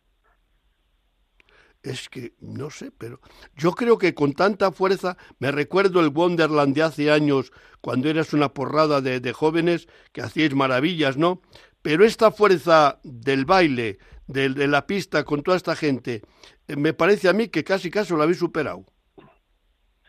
Es 1.82 2.10
que 2.10 2.34
no 2.42 2.72
sé, 2.72 2.92
pero 2.92 3.22
yo 3.56 3.72
creo 3.72 3.98
que 3.98 4.14
con 4.14 4.34
tanta 4.34 4.72
fuerza 4.72 5.16
me 5.38 5.52
recuerdo 5.52 6.02
el 6.02 6.10
Wonderland 6.10 6.76
de 6.76 6.84
hace 6.84 7.12
años 7.12 7.54
cuando 7.80 8.10
eras 8.10 8.34
una 8.34 8.50
porrada 8.50 9.00
de, 9.00 9.22
de 9.22 9.32
jóvenes 9.32 9.88
que 10.12 10.22
hacíais 10.22 10.54
maravillas, 10.54 11.16
¿no? 11.16 11.42
Pero 11.82 12.04
esta 12.04 12.32
fuerza 12.32 13.00
del 13.04 13.46
baile, 13.46 13.98
de, 14.28 14.50
de, 14.50 14.68
la 14.68 14.86
pista 14.86 15.24
con 15.24 15.44
toda 15.44 15.58
esta 15.58 15.76
gente, 15.76 16.22
eh, 16.68 16.76
me 16.76 16.94
parece 16.94 17.30
a 17.30 17.34
mí 17.34 17.48
que 17.48 17.64
casi 17.64 17.90
casi 17.90 18.14
lo 18.14 18.22
habéis 18.22 18.40
superado. 18.40 18.86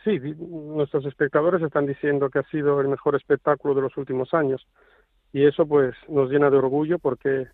Sí, 0.04 0.18
nuestros 0.18 1.04
espectadores 1.04 1.62
están 1.62 1.86
diciendo 1.86 2.30
que 2.30 2.38
ha 2.38 2.50
sido 2.50 2.80
el 2.80 2.88
mejor 2.88 3.16
espectáculo 3.16 3.74
de 3.74 3.82
los 3.82 3.96
últimos 3.96 4.32
años 4.32 4.66
y 5.32 5.44
eso 5.44 5.66
pues 5.66 5.94
nos 6.08 6.30
llena 6.30 6.50
de 6.50 6.56
orgullo 6.56 6.98
porque 6.98 7.46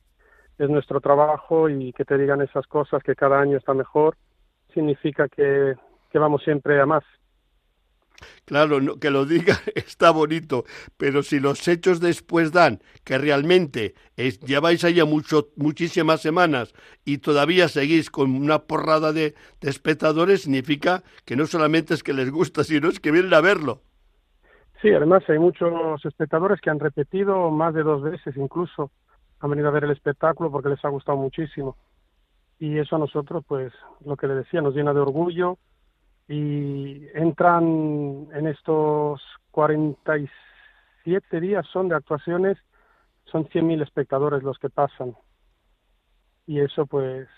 es 0.59 0.71
nuestro 0.71 1.01
trabajo 1.01 1.69
y 1.69 1.93
que 1.93 2.05
te 2.05 2.17
digan 2.17 2.41
esas 2.41 2.67
cosas 2.67 3.03
que 3.03 3.17
cada 3.17 3.41
año 3.41 3.59
está 3.59 3.75
mejor 3.75 4.17
significa 4.73 5.29
que, 5.29 5.75
que 6.11 6.19
vamos 6.19 6.43
siempre 6.43 6.81
a 6.81 6.87
más. 6.87 7.05
Claro, 8.45 8.81
no, 8.81 8.99
que 8.99 9.11
lo 9.11 9.27
diga 9.27 9.59
está 9.75 10.11
bonito, 10.11 10.65
pero 10.97 11.23
si 11.23 11.41
los 11.41 11.67
hechos 11.69 12.01
después 12.01 12.53
dan 12.53 12.81
que 13.05 13.19
realmente 13.19 13.95
es, 14.17 14.41
lleváis 14.41 14.85
allá 14.85 15.05
mucho, 15.05 15.49
muchísimas 15.57 16.21
semanas 16.21 16.75
y 17.05 17.19
todavía 17.19 17.69
seguís 17.69 18.11
con 18.11 18.35
una 18.35 18.61
porrada 18.61 19.13
de, 19.13 19.35
de 19.61 19.71
espectadores, 19.71 20.43
significa 20.43 21.03
que 21.25 21.37
no 21.37 21.47
solamente 21.47 21.95
es 21.95 22.03
que 22.03 22.13
les 22.13 22.31
gusta, 22.31 22.65
sino 22.65 22.89
es 22.89 23.01
que 23.01 23.11
vienen 23.11 23.35
a 23.35 23.41
verlo. 23.41 23.83
Sí, 24.83 24.93
además 24.93 25.23
hay 25.29 25.39
muchos 25.39 26.05
espectadores 26.05 26.61
que 26.61 26.71
han 26.71 26.81
repetido 26.81 27.51
más 27.51 27.75
de 27.75 27.83
dos 27.83 28.03
veces 28.03 28.37
incluso, 28.37 28.91
han 29.41 29.51
venido 29.51 29.69
a 29.69 29.73
ver 29.73 29.85
el 29.85 29.91
espectáculo 29.91 30.51
porque 30.51 30.69
les 30.69 30.85
ha 30.85 30.89
gustado 30.89 31.19
muchísimo. 31.19 31.77
Y 32.59 32.79
eso 32.79 32.97
a 32.97 32.99
nosotros, 32.99 33.45
pues, 33.47 33.73
lo 34.05 34.17
que 34.17 34.27
le 34.27 34.35
decía, 34.35 34.63
nos 34.63 34.75
llena 34.75 34.95
de 34.95 35.01
orgullo 35.01 35.59
y 36.29 37.07
entran 37.15 38.29
en 38.33 38.47
estos 38.47 39.23
47 39.53 41.41
días 41.41 41.67
son 41.73 41.89
de 41.89 41.95
actuaciones, 41.95 42.59
son 43.25 43.47
100.000 43.47 43.83
espectadores 43.83 44.43
los 44.43 44.59
que 44.59 44.71
pasan. 44.71 45.17
Y 46.47 46.61
eso, 46.61 46.87
pues, 46.87 47.29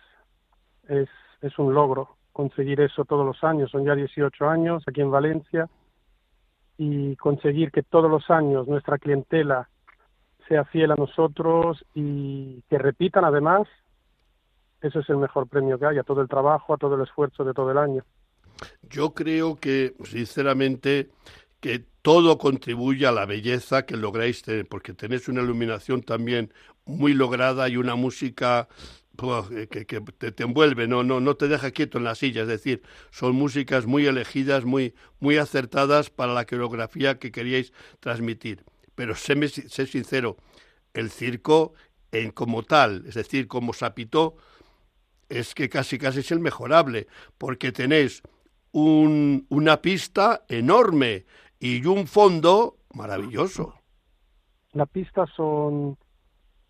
es, 0.89 1.09
es 1.43 1.59
un 1.59 1.75
logro 1.75 2.17
conseguir 2.33 2.81
eso 2.81 3.05
todos 3.05 3.27
los 3.27 3.43
años. 3.43 3.71
Son 3.71 3.85
ya 3.85 3.95
18 3.95 4.49
años 4.49 4.85
aquí 4.87 5.01
en 5.01 5.11
Valencia 5.11 5.69
y 6.77 7.17
conseguir 7.17 7.73
que 7.73 7.83
todos 7.83 8.11
los 8.11 8.31
años 8.31 8.69
nuestra 8.69 8.99
clientela 8.99 9.69
sea 10.47 10.65
fiel 10.65 10.93
a 10.93 10.97
nosotros 10.97 11.85
y 11.95 12.63
que 12.71 12.79
repitan 12.79 13.25
además, 13.25 13.67
eso 14.81 15.01
es 15.01 15.11
el 15.11 15.17
mejor 15.17 15.49
premio 15.49 15.79
que 15.79 15.87
hay, 15.87 15.99
a 15.99 16.05
todo 16.05 16.23
el 16.23 16.29
trabajo, 16.29 16.73
a 16.73 16.79
todo 16.79 16.95
el 16.95 17.03
esfuerzo 17.03 17.45
de 17.45 17.53
todo 17.53 17.73
el 17.73 17.79
año. 17.79 18.05
Yo 18.83 19.15
creo 19.15 19.57
que, 19.57 19.95
sinceramente, 20.05 21.11
que 21.61 21.85
todo 22.03 22.39
contribuye 22.39 23.07
a 23.07 23.13
la 23.13 23.27
belleza 23.27 23.85
que 23.85 23.97
lográis 23.97 24.43
tener, 24.43 24.67
porque 24.67 24.95
tenéis 24.95 25.29
una 25.29 25.43
iluminación 25.43 26.03
también 26.03 26.53
muy 26.85 27.13
lograda 27.13 27.69
y 27.69 27.77
una 27.77 27.97
música 27.97 28.69
que, 29.71 29.85
que 29.85 30.01
te, 30.01 30.33
te, 30.33 30.43
envuelve, 30.45 30.87
no, 30.87 31.03
no, 31.03 31.21
no 31.21 31.35
te 31.35 31.49
deja 31.49 31.73
quieto 31.73 31.99
en 31.99 32.05
la 32.05 32.15
silla, 32.15 32.43
es 32.43 32.49
decir, 32.49 32.83
son 33.11 33.35
músicas 33.35 33.85
muy 33.87 34.07
elegidas, 34.07 34.65
muy, 34.65 34.95
muy 35.19 35.39
acertadas 35.39 36.09
para 36.09 36.33
la 36.33 36.47
coreografía 36.47 37.19
que 37.19 37.33
queríais 37.33 37.73
transmitir. 38.01 38.65
Pero 38.95 39.17
sé, 39.17 39.49
sé 39.49 39.87
sincero, 39.87 40.37
el 40.95 41.11
circo 41.11 41.75
en 42.13 42.31
como 42.31 42.63
tal, 42.63 43.05
es 43.07 43.15
decir, 43.15 43.49
como 43.49 43.73
Sapitó, 43.73 44.37
es 45.29 45.55
que 45.55 45.69
casi 45.69 45.99
casi 45.99 46.21
es 46.21 46.31
el 46.31 46.41
mejorable, 46.41 47.09
porque 47.37 47.73
tenéis 47.73 48.23
un, 48.73 49.47
una 49.49 49.81
pista 49.81 50.43
enorme 50.49 51.25
y 51.59 51.85
un 51.87 52.07
fondo 52.07 52.77
maravilloso. 52.95 53.75
La 54.73 54.87
pista 54.87 55.27
son 55.35 55.97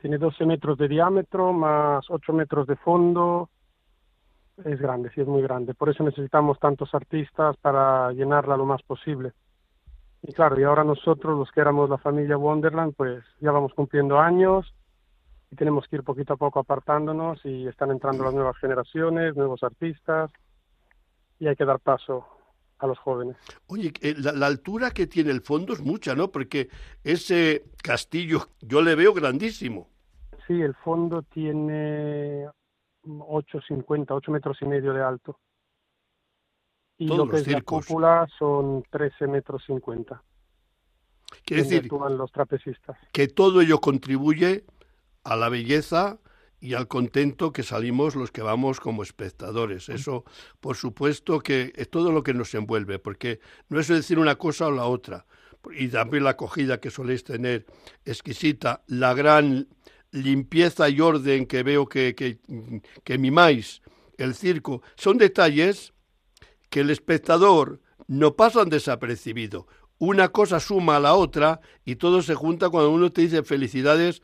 tiene 0.01 0.19
12 0.19 0.47
metros 0.47 0.79
de 0.79 0.89
diámetro 0.89 1.53
más 1.53 2.05
8 2.09 2.33
metros 2.33 2.67
de 2.67 2.77
fondo. 2.77 3.51
Es 4.65 4.81
grande, 4.81 5.11
sí 5.15 5.21
es 5.21 5.27
muy 5.27 5.43
grande. 5.43 5.75
Por 5.75 5.89
eso 5.89 6.05
necesitamos 6.05 6.59
tantos 6.59 6.95
artistas 6.95 7.57
para 7.59 8.13
llenarla 8.13 8.57
lo 8.57 8.65
más 8.65 8.83
posible. 8.83 9.33
Y 10.23 10.33
claro, 10.33 10.59
y 10.59 10.65
ahora 10.65 10.83
nosotros, 10.83 11.39
los 11.39 11.51
que 11.53 11.61
éramos 11.61 11.89
la 11.89 11.99
familia 11.99 12.37
Wonderland, 12.37 12.95
pues 12.97 13.25
ya 13.41 13.53
vamos 13.53 13.73
cumpliendo 13.75 14.19
años 14.19 14.75
y 15.51 15.57
tenemos 15.57 15.87
que 15.87 15.97
ir 15.97 16.03
poquito 16.03 16.35
a 16.35 16.37
poco 16.37 16.61
apartándonos 16.61 17.45
y 17.45 17.67
están 17.67 17.91
entrando 17.91 18.25
las 18.25 18.35
nuevas 18.35 18.57
generaciones, 18.59 19.37
nuevos 19.37 19.63
artistas 19.63 20.31
y 21.39 21.47
hay 21.47 21.57
que 21.57 21.65
dar 21.65 21.81
paso 21.81 22.27
a 22.79 22.87
los 22.87 22.99
jóvenes. 22.99 23.37
Oye, 23.67 23.93
eh, 24.01 24.15
la, 24.19 24.33
la, 24.33 24.47
altura 24.47 24.91
que 24.93 25.07
tiene 25.07 25.31
el 25.31 25.41
fondo 25.41 25.73
es 25.73 25.81
mucha, 25.81 26.15
¿no? 26.15 26.31
Porque 26.31 26.69
ese 27.03 27.65
castillo 27.83 28.49
yo 28.61 28.83
le 28.83 28.95
veo 28.95 29.13
grandísimo. 29.13 29.89
Sí, 30.47 30.61
el 30.61 30.75
fondo 30.77 31.23
tiene 31.23 32.47
8,50, 33.05 34.07
8 34.11 34.31
metros 34.31 34.59
y 34.63 34.65
medio 34.67 34.93
de 34.93 35.03
alto. 35.03 35.39
Y 36.97 37.07
Todos 37.07 37.27
lo 37.27 37.31
que 37.31 37.37
es 37.39 37.45
circos. 37.45 37.85
la 37.85 37.89
cúpula 37.89 38.29
son 38.39 38.83
13 38.91 39.27
metros 39.27 39.63
50. 39.67 40.23
Quiere 41.45 41.63
decir 41.63 41.83
actúan 41.83 42.17
los 42.17 42.33
trapecistas. 42.33 42.97
que 43.13 43.29
todo 43.29 43.61
ello 43.61 43.79
contribuye 43.81 44.65
a 45.25 45.37
la 45.37 45.49
belleza 45.49 46.19
y 46.61 46.75
al 46.75 46.89
contento 46.89 47.53
que 47.53 47.63
salimos 47.63 48.17
los 48.17 48.31
que 48.33 48.43
vamos 48.43 48.81
como 48.81 49.03
espectadores. 49.03 49.89
Eso, 49.89 50.25
por 50.61 50.77
supuesto, 50.77 51.41
que 51.41 51.73
es 51.77 51.89
todo 51.89 52.11
lo 52.13 52.23
que 52.23 52.35
nos 52.35 52.55
envuelve, 52.55 52.99
porque 52.99 53.41
no 53.69 53.79
es 53.79 53.89
decir 53.89 54.19
una 54.19 54.37
cosa 54.37 54.67
o 54.67 54.73
la 54.73 54.87
otra. 54.87 55.27
Y 55.73 55.89
también 55.89 56.25
la 56.25 56.31
acogida 56.31 56.81
que 56.81 56.91
soléis 56.91 57.25
tener 57.25 57.67
exquisita, 58.05 58.83
la 58.87 59.15
gran 59.15 59.69
limpieza 60.11 60.89
y 60.89 61.01
orden 61.01 61.47
que 61.47 61.63
veo 61.63 61.87
que, 61.87 62.15
que, 62.15 62.39
que 63.05 63.19
mimáis, 63.19 63.83
el 64.17 64.35
circo, 64.35 64.83
son 64.97 65.19
detalles 65.19 65.93
que 66.71 66.81
el 66.81 66.91
espectador 66.91 67.81
no 68.07 68.35
pasan 68.35 68.69
desapercibido. 68.69 69.67
Una 69.99 70.29
cosa 70.29 70.61
suma 70.61 70.97
a 70.97 71.01
la 71.01 71.15
otra 71.15 71.61
y 71.85 71.97
todo 71.97 72.23
se 72.23 72.35
junta 72.35 72.71
cuando 72.71 72.91
uno 72.91 73.11
te 73.11 73.23
dice 73.23 73.43
felicidades 73.43 74.23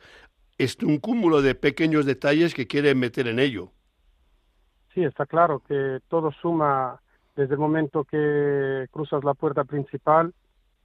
es 0.57 0.77
un 0.83 0.97
cúmulo 0.97 1.41
de 1.41 1.55
pequeños 1.55 2.05
detalles 2.05 2.53
que 2.53 2.67
quiere 2.67 2.95
meter 2.95 3.27
en 3.27 3.39
ello. 3.39 3.71
Sí, 4.93 5.03
está 5.03 5.25
claro 5.25 5.61
que 5.67 5.99
todo 6.07 6.31
suma 6.31 7.01
desde 7.35 7.55
el 7.55 7.59
momento 7.59 8.05
que 8.05 8.87
cruzas 8.91 9.23
la 9.23 9.33
puerta 9.33 9.65
principal, 9.65 10.33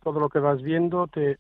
todo 0.03 0.19
lo 0.19 0.29
que 0.29 0.41
vas 0.41 0.61
viendo 0.63 1.07
te, 1.07 1.39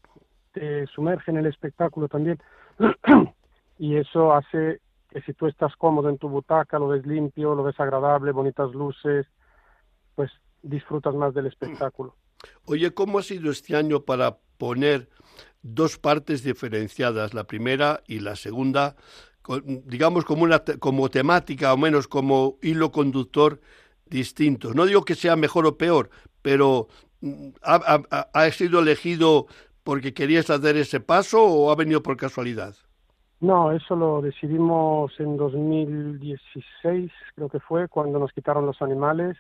te 0.53 0.87
sumerge 0.87 1.33
en 1.33 1.39
el 1.39 1.47
espectáculo 1.47 2.09
también. 2.09 2.39
y 3.79 3.97
eso 3.97 4.33
hace 4.33 4.81
que 5.11 5.21
si 5.23 5.33
tú 5.33 5.49
estás 5.49 5.75
cómodo 5.77 6.09
en 6.09 6.19
tu 6.19 6.29
butaca, 6.29 6.79
lo 6.79 6.89
ves 6.89 7.05
limpio, 7.05 7.57
lo 7.57 7.65
ves 7.65 7.79
agradable, 7.81 8.31
bonitas 8.31 8.71
luces, 8.73 9.27
pues 10.15 10.31
disfrutas 10.63 11.15
más 11.15 11.35
del 11.35 11.47
espectáculo. 11.47 12.15
Oye, 12.67 12.93
¿cómo 12.93 13.19
ha 13.19 13.23
sido 13.23 13.51
este 13.51 13.75
año 13.75 14.03
para 14.03 14.39
poner 14.59 15.09
dos 15.63 15.99
partes 15.99 16.43
diferenciadas, 16.43 17.35
la 17.35 17.45
primera 17.45 18.03
y 18.07 18.21
la 18.21 18.37
segunda, 18.37 18.97
digamos 19.85 20.25
como 20.25 20.45
una 20.45 20.61
como 20.79 21.09
temática 21.09 21.73
o 21.73 21.77
menos 21.77 22.09
como 22.09 22.57
hilo 22.63 22.91
conductor 22.91 23.61
distintos. 24.07 24.75
No 24.75 24.87
digo 24.87 25.05
que 25.05 25.15
sea 25.15 25.37
mejor 25.37 25.67
o 25.67 25.77
peor, 25.77 26.11
pero 26.43 26.89
¿ha, 27.63 28.05
ha, 28.11 28.29
ha 28.33 28.51
sido 28.51 28.81
elegido 28.81 29.47
porque 29.83 30.15
querías 30.15 30.51
hacer 30.51 30.77
ese 30.77 31.01
paso 31.01 31.45
o 31.45 31.71
ha 31.71 31.77
venido 31.77 32.03
por 32.03 32.17
casualidad? 32.17 32.75
No, 33.41 33.73
eso 33.73 33.97
lo 33.97 34.21
decidimos 34.21 35.19
en 35.19 35.39
2016, 35.39 37.11
creo 37.35 37.49
que 37.49 37.59
fue, 37.59 37.89
cuando 37.89 38.19
nos 38.19 38.33
quitaron 38.33 38.67
los 38.67 38.83
animales 38.83 39.39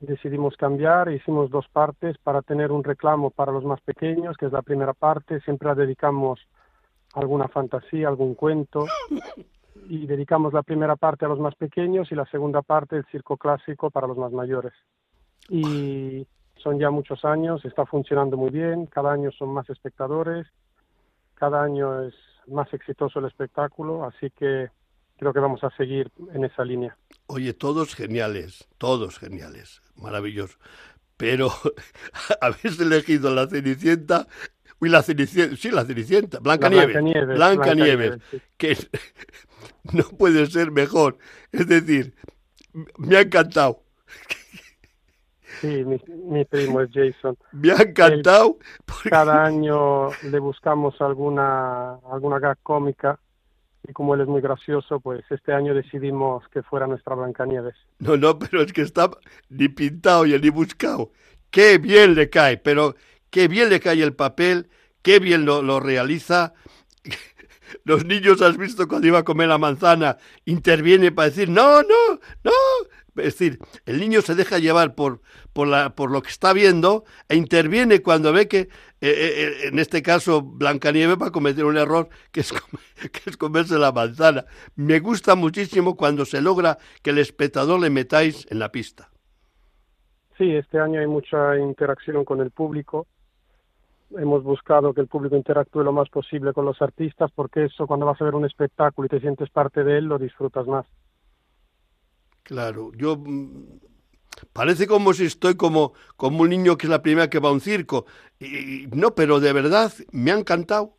decidimos 0.00 0.56
cambiar, 0.56 1.10
hicimos 1.10 1.50
dos 1.50 1.66
partes 1.68 2.18
para 2.18 2.42
tener 2.42 2.70
un 2.72 2.84
reclamo 2.84 3.30
para 3.30 3.52
los 3.52 3.64
más 3.64 3.80
pequeños, 3.80 4.36
que 4.36 4.46
es 4.46 4.52
la 4.52 4.62
primera 4.62 4.92
parte, 4.92 5.40
siempre 5.40 5.68
la 5.68 5.74
dedicamos 5.74 6.40
a 7.14 7.20
alguna 7.20 7.48
fantasía, 7.48 8.08
algún 8.08 8.34
cuento, 8.34 8.86
y 9.88 10.06
dedicamos 10.06 10.52
la 10.52 10.62
primera 10.62 10.96
parte 10.96 11.24
a 11.24 11.28
los 11.28 11.38
más 11.38 11.54
pequeños 11.54 12.10
y 12.10 12.14
la 12.14 12.26
segunda 12.26 12.62
parte 12.62 12.96
el 12.96 13.06
circo 13.06 13.36
clásico 13.36 13.90
para 13.90 14.06
los 14.06 14.16
más 14.16 14.32
mayores. 14.32 14.72
Y 15.48 16.26
son 16.56 16.78
ya 16.78 16.90
muchos 16.90 17.24
años, 17.24 17.64
está 17.64 17.86
funcionando 17.86 18.36
muy 18.36 18.50
bien, 18.50 18.86
cada 18.86 19.12
año 19.12 19.30
son 19.32 19.50
más 19.50 19.68
espectadores, 19.70 20.46
cada 21.34 21.62
año 21.62 22.02
es 22.02 22.14
más 22.46 22.72
exitoso 22.72 23.18
el 23.18 23.26
espectáculo, 23.26 24.04
así 24.04 24.30
que 24.30 24.70
creo 25.18 25.32
que 25.32 25.40
vamos 25.40 25.62
a 25.64 25.70
seguir 25.70 26.10
en 26.32 26.44
esa 26.44 26.64
línea. 26.64 26.96
Oye, 27.26 27.52
todos 27.54 27.94
geniales, 27.94 28.68
todos 28.78 29.18
geniales, 29.18 29.82
maravilloso. 29.96 30.58
Pero 31.16 31.50
habéis 32.40 32.78
elegido 32.80 33.34
la 33.34 33.46
Cenicienta, 33.46 34.26
uy, 34.80 34.88
la 34.88 35.02
Cenicienta, 35.02 35.56
sí, 35.56 35.70
la 35.70 35.84
Cenicienta, 35.84 36.38
Blanca 36.40 36.68
Nieves, 36.68 37.26
Blanca 37.26 37.74
Nieves, 37.74 38.18
que 38.56 38.76
no 39.92 40.04
puede 40.04 40.46
ser 40.46 40.70
mejor. 40.70 41.18
Es 41.52 41.66
decir, 41.66 42.14
me 42.98 43.16
ha 43.16 43.20
encantado. 43.22 43.82
Sí, 45.60 45.84
mi, 45.86 46.44
primo 46.44 46.82
es 46.82 46.90
Jason. 46.92 47.36
Me 47.52 47.72
ha 47.72 47.76
encantado. 47.76 48.58
Cada 49.08 49.44
año 49.44 50.10
le 50.30 50.38
buscamos 50.38 51.00
alguna, 51.00 51.94
alguna 52.10 52.38
gag 52.38 52.58
cómica 52.62 53.18
y 53.88 53.92
como 53.92 54.14
él 54.14 54.22
es 54.22 54.28
muy 54.28 54.40
gracioso, 54.40 55.00
pues 55.00 55.24
este 55.30 55.52
año 55.52 55.74
decidimos 55.74 56.46
que 56.48 56.62
fuera 56.62 56.86
nuestra 56.86 57.14
Blancanieves. 57.14 57.74
No, 57.98 58.16
no, 58.16 58.38
pero 58.38 58.62
es 58.62 58.72
que 58.72 58.82
está 58.82 59.10
ni 59.48 59.68
pintado 59.68 60.26
y 60.26 60.38
ni 60.38 60.50
buscado. 60.50 61.12
Qué 61.50 61.78
bien 61.78 62.14
le 62.14 62.28
cae, 62.28 62.58
pero 62.58 62.96
qué 63.30 63.48
bien 63.48 63.70
le 63.70 63.80
cae 63.80 64.02
el 64.02 64.14
papel, 64.14 64.68
qué 65.02 65.18
bien 65.18 65.44
lo, 65.44 65.62
lo 65.62 65.80
realiza. 65.80 66.54
Los 67.84 68.04
niños, 68.04 68.42
has 68.42 68.56
visto 68.56 68.86
cuando 68.86 69.08
iba 69.08 69.18
a 69.18 69.24
comer 69.24 69.48
la 69.48 69.58
manzana, 69.58 70.18
interviene 70.44 71.10
para 71.10 71.30
decir, 71.30 71.48
no, 71.48 71.82
no, 71.82 72.20
no, 72.44 72.52
es 73.16 73.38
decir, 73.38 73.58
el 73.86 73.98
niño 73.98 74.22
se 74.22 74.34
deja 74.34 74.58
llevar 74.58 74.94
por, 74.94 75.20
por, 75.52 75.68
la, 75.68 75.94
por 75.94 76.10
lo 76.10 76.22
que 76.22 76.28
está 76.28 76.52
viendo 76.52 77.04
e 77.28 77.36
interviene 77.36 78.02
cuando 78.02 78.32
ve 78.32 78.48
que, 78.48 78.58
eh, 78.58 78.68
eh, 79.00 79.10
eh, 79.10 79.52
en 79.68 79.78
este 79.78 80.02
caso, 80.02 80.42
Blancanieves 80.42 81.16
va 81.20 81.28
a 81.28 81.32
cometer 81.32 81.64
un 81.64 81.76
error 81.76 82.08
que 82.32 82.40
es, 82.40 82.52
que 83.12 83.30
es 83.30 83.36
comerse 83.36 83.78
la 83.78 83.92
manzana. 83.92 84.44
Me 84.74 85.00
gusta 85.00 85.34
muchísimo 85.34 85.96
cuando 85.96 86.24
se 86.24 86.40
logra 86.40 86.78
que 87.02 87.10
el 87.10 87.18
espectador 87.18 87.80
le 87.80 87.90
metáis 87.90 88.46
en 88.50 88.58
la 88.58 88.70
pista. 88.70 89.10
Sí, 90.38 90.54
este 90.54 90.78
año 90.78 91.00
hay 91.00 91.06
mucha 91.06 91.58
interacción 91.58 92.24
con 92.24 92.40
el 92.40 92.50
público. 92.50 93.06
Hemos 94.16 94.44
buscado 94.44 94.92
que 94.94 95.00
el 95.00 95.08
público 95.08 95.34
interactúe 95.34 95.82
lo 95.82 95.92
más 95.92 96.08
posible 96.10 96.52
con 96.52 96.64
los 96.64 96.80
artistas 96.80 97.30
porque 97.34 97.64
eso 97.64 97.86
cuando 97.86 98.06
vas 98.06 98.20
a 98.20 98.24
ver 98.24 98.34
un 98.34 98.44
espectáculo 98.44 99.06
y 99.06 99.08
te 99.08 99.20
sientes 99.20 99.50
parte 99.50 99.82
de 99.82 99.98
él 99.98 100.04
lo 100.04 100.18
disfrutas 100.18 100.66
más. 100.66 100.86
Claro, 102.46 102.92
yo 102.96 103.16
mm, 103.16 103.80
parece 104.52 104.86
como 104.86 105.12
si 105.12 105.24
estoy 105.24 105.56
como, 105.56 105.94
como 106.16 106.42
un 106.42 106.50
niño 106.50 106.78
que 106.78 106.86
es 106.86 106.90
la 106.90 107.02
primera 107.02 107.28
que 107.28 107.40
va 107.40 107.48
a 107.48 107.52
un 107.52 107.60
circo. 107.60 108.06
Y, 108.38 108.86
no, 108.92 109.16
pero 109.16 109.40
de 109.40 109.52
verdad 109.52 109.92
me 110.12 110.30
ha 110.30 110.38
encantado. 110.38 110.96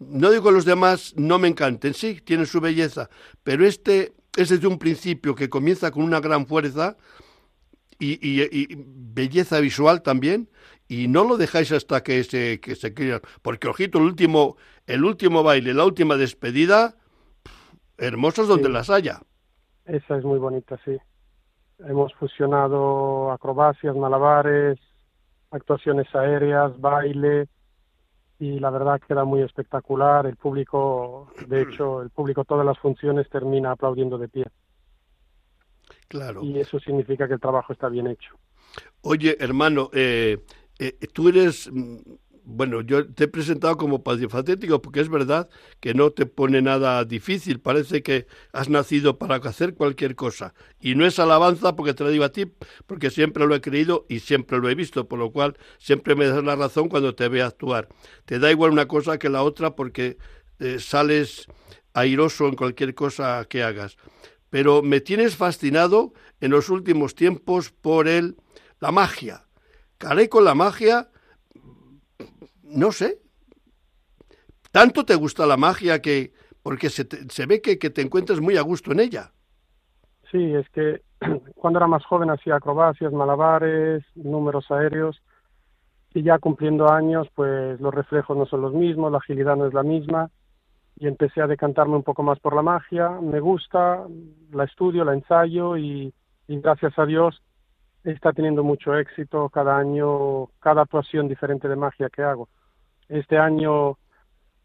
No 0.00 0.30
digo 0.30 0.44
que 0.44 0.50
los 0.50 0.64
demás 0.64 1.14
no 1.16 1.38
me 1.38 1.46
encanten, 1.46 1.94
sí, 1.94 2.20
tienen 2.24 2.46
su 2.46 2.60
belleza, 2.60 3.10
pero 3.44 3.66
este 3.66 4.14
es 4.36 4.48
desde 4.48 4.66
un 4.66 4.78
principio 4.78 5.34
que 5.34 5.50
comienza 5.50 5.90
con 5.90 6.02
una 6.02 6.20
gran 6.20 6.46
fuerza 6.46 6.96
y, 7.98 8.18
y, 8.22 8.66
belleza 8.76 9.60
visual 9.60 10.02
también, 10.02 10.48
y 10.88 11.06
no 11.06 11.24
lo 11.24 11.36
dejáis 11.36 11.70
hasta 11.70 12.02
que 12.02 12.24
se, 12.24 12.60
que 12.60 12.76
se 12.76 12.94
porque 13.42 13.68
ojito, 13.68 13.98
el 13.98 14.04
último, 14.04 14.56
el 14.86 15.04
último 15.04 15.42
baile, 15.42 15.74
la 15.74 15.84
última 15.84 16.16
despedida, 16.16 16.96
hermosos 17.98 18.48
donde 18.48 18.70
las 18.70 18.88
haya. 18.88 19.20
Esa 19.90 20.16
es 20.16 20.24
muy 20.24 20.38
bonita, 20.38 20.78
sí. 20.84 20.96
Hemos 21.80 22.14
fusionado 22.14 23.32
acrobacias, 23.32 23.96
malabares, 23.96 24.78
actuaciones 25.50 26.06
aéreas, 26.14 26.78
baile 26.80 27.48
y 28.38 28.60
la 28.60 28.70
verdad 28.70 29.00
queda 29.06 29.24
muy 29.24 29.42
espectacular. 29.42 30.26
El 30.26 30.36
público, 30.36 31.32
de 31.48 31.62
hecho, 31.62 32.02
el 32.02 32.10
público 32.10 32.44
todas 32.44 32.64
las 32.64 32.78
funciones 32.78 33.28
termina 33.28 33.72
aplaudiendo 33.72 34.16
de 34.16 34.28
pie. 34.28 34.46
Claro. 36.06 36.44
Y 36.44 36.60
eso 36.60 36.78
significa 36.78 37.26
que 37.26 37.34
el 37.34 37.40
trabajo 37.40 37.72
está 37.72 37.88
bien 37.88 38.06
hecho. 38.06 38.36
Oye, 39.02 39.36
hermano, 39.40 39.90
eh, 39.92 40.38
eh, 40.78 40.92
tú 41.12 41.28
eres 41.28 41.68
mm, 41.72 41.96
bueno, 42.50 42.80
yo 42.80 43.06
te 43.12 43.24
he 43.24 43.28
presentado 43.28 43.76
como 43.76 44.02
pacifatético 44.02 44.82
porque 44.82 45.00
es 45.00 45.08
verdad 45.08 45.48
que 45.80 45.94
no 45.94 46.10
te 46.10 46.26
pone 46.26 46.60
nada 46.60 47.04
difícil, 47.04 47.60
parece 47.60 48.02
que 48.02 48.26
has 48.52 48.68
nacido 48.68 49.18
para 49.18 49.36
hacer 49.36 49.74
cualquier 49.74 50.16
cosa. 50.16 50.54
Y 50.80 50.94
no 50.94 51.06
es 51.06 51.18
alabanza 51.18 51.76
porque 51.76 51.94
te 51.94 52.04
lo 52.04 52.10
digo 52.10 52.24
a 52.24 52.32
ti, 52.32 52.46
porque 52.86 53.10
siempre 53.10 53.46
lo 53.46 53.54
he 53.54 53.60
creído 53.60 54.06
y 54.08 54.20
siempre 54.20 54.58
lo 54.58 54.68
he 54.68 54.74
visto, 54.74 55.08
por 55.08 55.18
lo 55.18 55.30
cual 55.30 55.56
siempre 55.78 56.14
me 56.14 56.26
das 56.26 56.42
la 56.42 56.56
razón 56.56 56.88
cuando 56.88 57.14
te 57.14 57.28
veo 57.28 57.46
actuar. 57.46 57.88
Te 58.24 58.38
da 58.38 58.50
igual 58.50 58.72
una 58.72 58.88
cosa 58.88 59.18
que 59.18 59.28
la 59.28 59.42
otra 59.42 59.76
porque 59.76 60.18
eh, 60.58 60.78
sales 60.78 61.46
airoso 61.94 62.48
en 62.48 62.56
cualquier 62.56 62.94
cosa 62.94 63.46
que 63.48 63.62
hagas. 63.62 63.96
Pero 64.50 64.82
me 64.82 65.00
tienes 65.00 65.36
fascinado 65.36 66.12
en 66.40 66.50
los 66.50 66.68
últimos 66.68 67.14
tiempos 67.14 67.70
por 67.70 68.08
el, 68.08 68.36
la 68.80 68.90
magia. 68.90 69.46
Caré 69.98 70.28
con 70.28 70.44
la 70.44 70.54
magia 70.54 71.10
no 72.70 72.92
sé, 72.92 73.18
tanto 74.72 75.04
te 75.04 75.14
gusta 75.14 75.46
la 75.46 75.56
magia 75.56 76.00
que, 76.00 76.32
porque 76.62 76.90
se, 76.90 77.06
se 77.28 77.46
ve 77.46 77.60
que, 77.60 77.78
que, 77.78 77.90
te 77.90 78.02
encuentras 78.02 78.40
muy 78.40 78.56
a 78.56 78.62
gusto 78.62 78.92
en 78.92 79.00
ella. 79.00 79.32
Sí, 80.30 80.54
es 80.54 80.68
que 80.70 81.02
cuando 81.54 81.78
era 81.78 81.86
más 81.86 82.04
joven 82.04 82.30
hacía 82.30 82.56
acrobacias, 82.56 83.12
malabares, 83.12 84.04
números 84.14 84.70
aéreos, 84.70 85.20
y 86.12 86.22
ya 86.22 86.38
cumpliendo 86.38 86.90
años, 86.90 87.28
pues 87.34 87.80
los 87.80 87.94
reflejos 87.94 88.36
no 88.36 88.46
son 88.46 88.62
los 88.62 88.74
mismos, 88.74 89.12
la 89.12 89.18
agilidad 89.18 89.56
no 89.56 89.66
es 89.66 89.74
la 89.74 89.82
misma, 89.82 90.30
y 90.96 91.06
empecé 91.06 91.40
a 91.40 91.46
decantarme 91.46 91.96
un 91.96 92.02
poco 92.02 92.22
más 92.22 92.38
por 92.40 92.54
la 92.54 92.62
magia. 92.62 93.10
Me 93.22 93.40
gusta, 93.40 94.04
la 94.52 94.64
estudio, 94.64 95.04
la 95.04 95.14
ensayo, 95.14 95.76
y, 95.76 96.12
y 96.48 96.60
gracias 96.60 96.98
a 96.98 97.06
Dios 97.06 97.40
está 98.04 98.32
teniendo 98.32 98.64
mucho 98.64 98.96
éxito 98.96 99.48
cada 99.50 99.76
año, 99.76 100.46
cada 100.58 100.82
actuación 100.82 101.28
diferente 101.28 101.68
de 101.68 101.76
magia 101.76 102.08
que 102.08 102.22
hago. 102.22 102.48
Este 103.10 103.36
año 103.38 103.98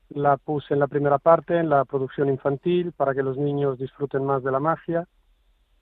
la 0.10 0.38
puse 0.38 0.75
en 0.75 0.79
la 0.79 0.88
primera 0.88 1.17
parte, 1.17 1.58
en 1.58 1.67
la 1.67 1.84
producción 1.84 2.29
infantil, 2.29 2.91
para 2.91 3.15
que 3.15 3.23
los 3.23 3.38
niños 3.38 3.79
disfruten 3.79 4.23
más 4.23 4.43
de 4.43 4.51
la 4.51 4.60
magia, 4.60 5.08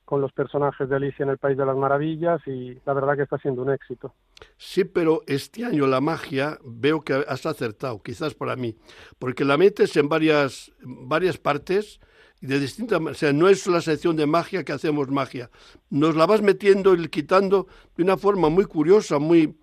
con 0.06 0.22
los 0.22 0.32
personajes 0.32 0.88
de 0.88 0.96
Alicia 0.96 1.24
en 1.24 1.30
el 1.30 1.38
País 1.38 1.58
de 1.58 1.66
las 1.66 1.76
Maravillas, 1.76 2.42
y 2.48 2.80
la 2.86 2.94
verdad 2.94 3.18
que 3.18 3.24
está 3.24 3.38
siendo 3.38 3.64
un 3.64 3.72
éxito. 3.72 4.14
Sí, 4.58 4.86
pero 4.86 5.24
este 5.28 5.66
año 5.66 5.88
la 5.88 6.00
magia 6.00 6.58
veo 6.64 7.02
que 7.02 7.26
has 7.28 7.46
acertado, 7.46 8.02
quizás 8.02 8.34
para 8.34 8.56
mí, 8.56 8.78
porque 9.20 9.44
la 9.44 9.58
metes 9.58 9.98
en 9.98 10.08
varias, 10.08 10.72
varias 10.82 11.38
partes 11.38 12.00
de 12.40 12.60
distintas 12.60 13.02
o 13.02 13.14
sea, 13.14 13.34
no 13.34 13.50
es 13.50 13.68
la 13.68 13.82
sección 13.82 14.16
de 14.16 14.26
magia 14.26 14.64
que 14.64 14.72
hacemos 14.72 15.10
magia, 15.10 15.50
nos 15.90 16.16
la 16.16 16.26
vas 16.26 16.42
metiendo 16.42 16.96
y 16.96 17.10
quitando 17.10 17.68
de 17.98 18.04
una 18.04 18.16
forma 18.16 18.48
muy 18.48 18.66
curiosa, 18.66 19.20
muy, 19.20 19.58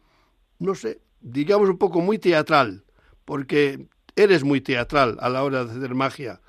no 0.58 0.74
sé, 0.74 1.00
digamos 1.20 1.68
un 1.70 1.78
poco 1.78 2.00
muy 2.00 2.18
teatral 2.18 2.84
porque 3.30 3.86
eres 4.16 4.42
muy 4.42 4.60
teatral 4.60 5.16
a 5.20 5.28
la 5.28 5.44
hora 5.44 5.64
de 5.64 5.70
hacer 5.70 5.94
magia. 5.94 6.40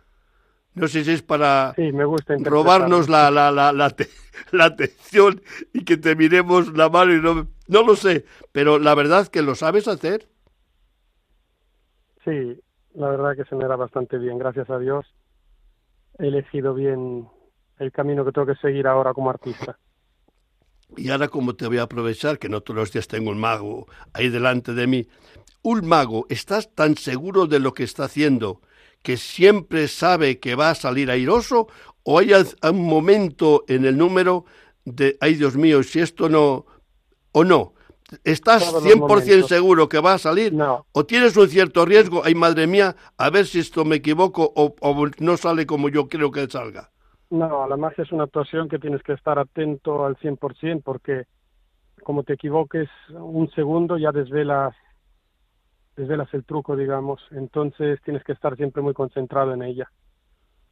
No 0.73 0.87
sé 0.87 1.03
si 1.03 1.11
es 1.11 1.21
para 1.21 1.75
robarnos 2.39 3.07
la, 3.07 3.29
la, 3.29 3.51
la, 3.51 3.71
la, 4.51 4.65
atención 4.65 5.43
y 5.73 5.85
que 5.85 5.97
te 5.97 6.15
miremos 6.15 6.75
la 6.75 6.89
mano 6.89 7.13
y 7.13 7.21
no, 7.21 7.47
no 7.67 7.83
lo 7.83 7.95
sé, 7.95 8.25
pero 8.51 8.79
la 8.79 8.95
verdad 8.95 9.27
que 9.27 9.43
lo 9.43 9.53
sabes 9.53 9.87
hacer. 9.87 10.27
Sí, 12.25 12.59
la 12.95 13.09
verdad 13.09 13.35
que 13.35 13.45
se 13.45 13.55
me 13.55 13.67
da 13.67 13.75
bastante 13.75 14.17
bien, 14.17 14.39
gracias 14.39 14.67
a 14.71 14.79
Dios. 14.79 15.05
He 16.17 16.29
elegido 16.29 16.73
bien 16.73 17.27
el 17.77 17.91
camino 17.91 18.25
que 18.25 18.31
tengo 18.31 18.47
que 18.47 18.55
seguir 18.55 18.87
ahora 18.87 19.13
como 19.13 19.29
artista. 19.29 19.77
Y 20.97 21.09
ahora 21.09 21.29
como 21.29 21.55
te 21.55 21.67
voy 21.67 21.77
a 21.77 21.83
aprovechar, 21.83 22.37
que 22.37 22.49
no 22.49 22.59
todos 22.59 22.77
los 22.77 22.91
días 22.91 23.07
tengo 23.07 23.31
un 23.31 23.39
mago 23.39 23.87
ahí 24.11 24.27
delante 24.27 24.73
de 24.73 24.87
mí, 24.87 25.07
un 25.63 25.87
mago, 25.87 26.25
¿estás 26.29 26.73
tan 26.73 26.95
seguro 26.97 27.47
de 27.47 27.59
lo 27.59 27.73
que 27.73 27.83
está 27.83 28.05
haciendo 28.05 28.61
que 29.03 29.17
siempre 29.17 29.87
sabe 29.87 30.39
que 30.39 30.55
va 30.55 30.69
a 30.69 30.75
salir 30.75 31.09
airoso? 31.09 31.67
¿O 32.03 32.19
hay 32.19 32.31
un 32.33 32.85
momento 32.85 33.63
en 33.67 33.85
el 33.85 33.97
número 33.97 34.45
de, 34.85 35.17
ay 35.21 35.35
Dios 35.35 35.55
mío, 35.55 35.83
si 35.83 35.99
esto 35.99 36.29
no, 36.29 36.65
o 37.31 37.43
no? 37.43 37.73
¿Estás 38.23 38.73
100% 38.73 39.47
seguro 39.47 39.87
que 39.87 39.99
va 39.99 40.13
a 40.13 40.17
salir? 40.17 40.53
No. 40.53 40.85
¿O 40.91 41.05
tienes 41.05 41.37
un 41.37 41.47
cierto 41.47 41.85
riesgo? 41.85 42.21
Ay, 42.25 42.35
madre 42.35 42.67
mía, 42.67 42.95
a 43.17 43.29
ver 43.29 43.45
si 43.45 43.59
esto 43.59 43.85
me 43.85 43.97
equivoco 43.97 44.51
o, 44.55 44.75
o 44.81 45.07
no 45.19 45.37
sale 45.37 45.65
como 45.65 45.87
yo 45.87 46.09
creo 46.09 46.29
que 46.29 46.45
salga. 46.47 46.89
No, 47.29 47.65
la 47.67 47.77
magia 47.77 48.03
es 48.03 48.11
una 48.11 48.25
actuación 48.25 48.67
que 48.67 48.79
tienes 48.79 49.01
que 49.03 49.13
estar 49.13 49.39
atento 49.39 50.05
al 50.05 50.17
100% 50.17 50.81
porque 50.83 51.23
como 52.03 52.23
te 52.23 52.33
equivoques 52.33 52.89
un 53.11 53.49
segundo 53.51 53.97
ya 53.97 54.11
desvelas 54.11 54.75
desvelas 55.95 56.33
el 56.33 56.43
truco, 56.43 56.75
digamos. 56.75 57.21
Entonces 57.31 57.99
tienes 58.03 58.23
que 58.23 58.33
estar 58.33 58.55
siempre 58.55 58.81
muy 58.81 58.93
concentrado 58.93 59.53
en 59.53 59.63
ella, 59.63 59.91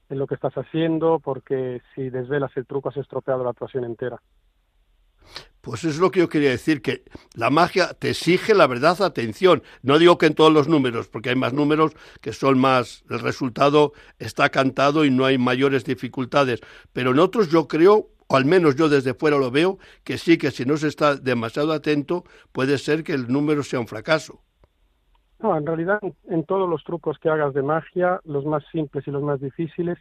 en 0.09 0.19
lo 0.19 0.27
que 0.27 0.35
estás 0.35 0.53
haciendo, 0.55 1.19
porque 1.19 1.81
si 1.95 2.09
desvelas 2.09 2.51
el 2.55 2.65
truco 2.65 2.89
has 2.89 2.97
estropeado 2.97 3.43
la 3.43 3.51
actuación 3.51 3.83
entera. 3.83 4.21
Pues 5.61 5.83
es 5.83 5.97
lo 5.97 6.09
que 6.09 6.21
yo 6.21 6.29
quería 6.29 6.51
decir, 6.51 6.81
que 6.81 7.03
la 7.33 7.49
magia 7.49 7.93
te 7.93 8.11
exige 8.11 8.55
la 8.55 8.65
verdad, 8.65 9.01
atención. 9.01 9.61
No 9.81 9.99
digo 9.99 10.17
que 10.17 10.27
en 10.27 10.33
todos 10.33 10.53
los 10.53 10.67
números, 10.67 11.09
porque 11.09 11.29
hay 11.29 11.35
más 11.35 11.53
números 11.53 11.91
que 12.21 12.31
son 12.31 12.57
más, 12.57 13.03
el 13.09 13.19
resultado 13.19 13.91
está 14.19 14.49
cantado 14.49 15.03
y 15.03 15.11
no 15.11 15.25
hay 15.25 15.37
mayores 15.37 15.83
dificultades, 15.83 16.61
pero 16.93 17.11
en 17.11 17.19
otros 17.19 17.51
yo 17.51 17.67
creo, 17.67 18.09
o 18.27 18.37
al 18.37 18.45
menos 18.45 18.77
yo 18.77 18.87
desde 18.87 19.13
fuera 19.13 19.37
lo 19.37 19.51
veo, 19.51 19.79
que 20.03 20.17
sí, 20.17 20.37
que 20.37 20.51
si 20.51 20.65
no 20.65 20.77
se 20.77 20.87
está 20.87 21.17
demasiado 21.17 21.73
atento, 21.73 22.23
puede 22.53 22.77
ser 22.77 23.03
que 23.03 23.13
el 23.13 23.27
número 23.27 23.61
sea 23.63 23.81
un 23.81 23.87
fracaso. 23.87 24.41
No, 25.39 25.55
en 25.55 25.65
realidad 25.65 25.99
en 26.27 26.43
todos 26.43 26.69
los 26.69 26.83
trucos 26.83 27.17
que 27.17 27.29
hagas 27.29 27.53
de 27.53 27.61
magia, 27.61 28.19
los 28.25 28.45
más 28.45 28.63
simples 28.71 29.07
y 29.07 29.11
los 29.11 29.23
más 29.23 29.39
difíciles, 29.39 29.97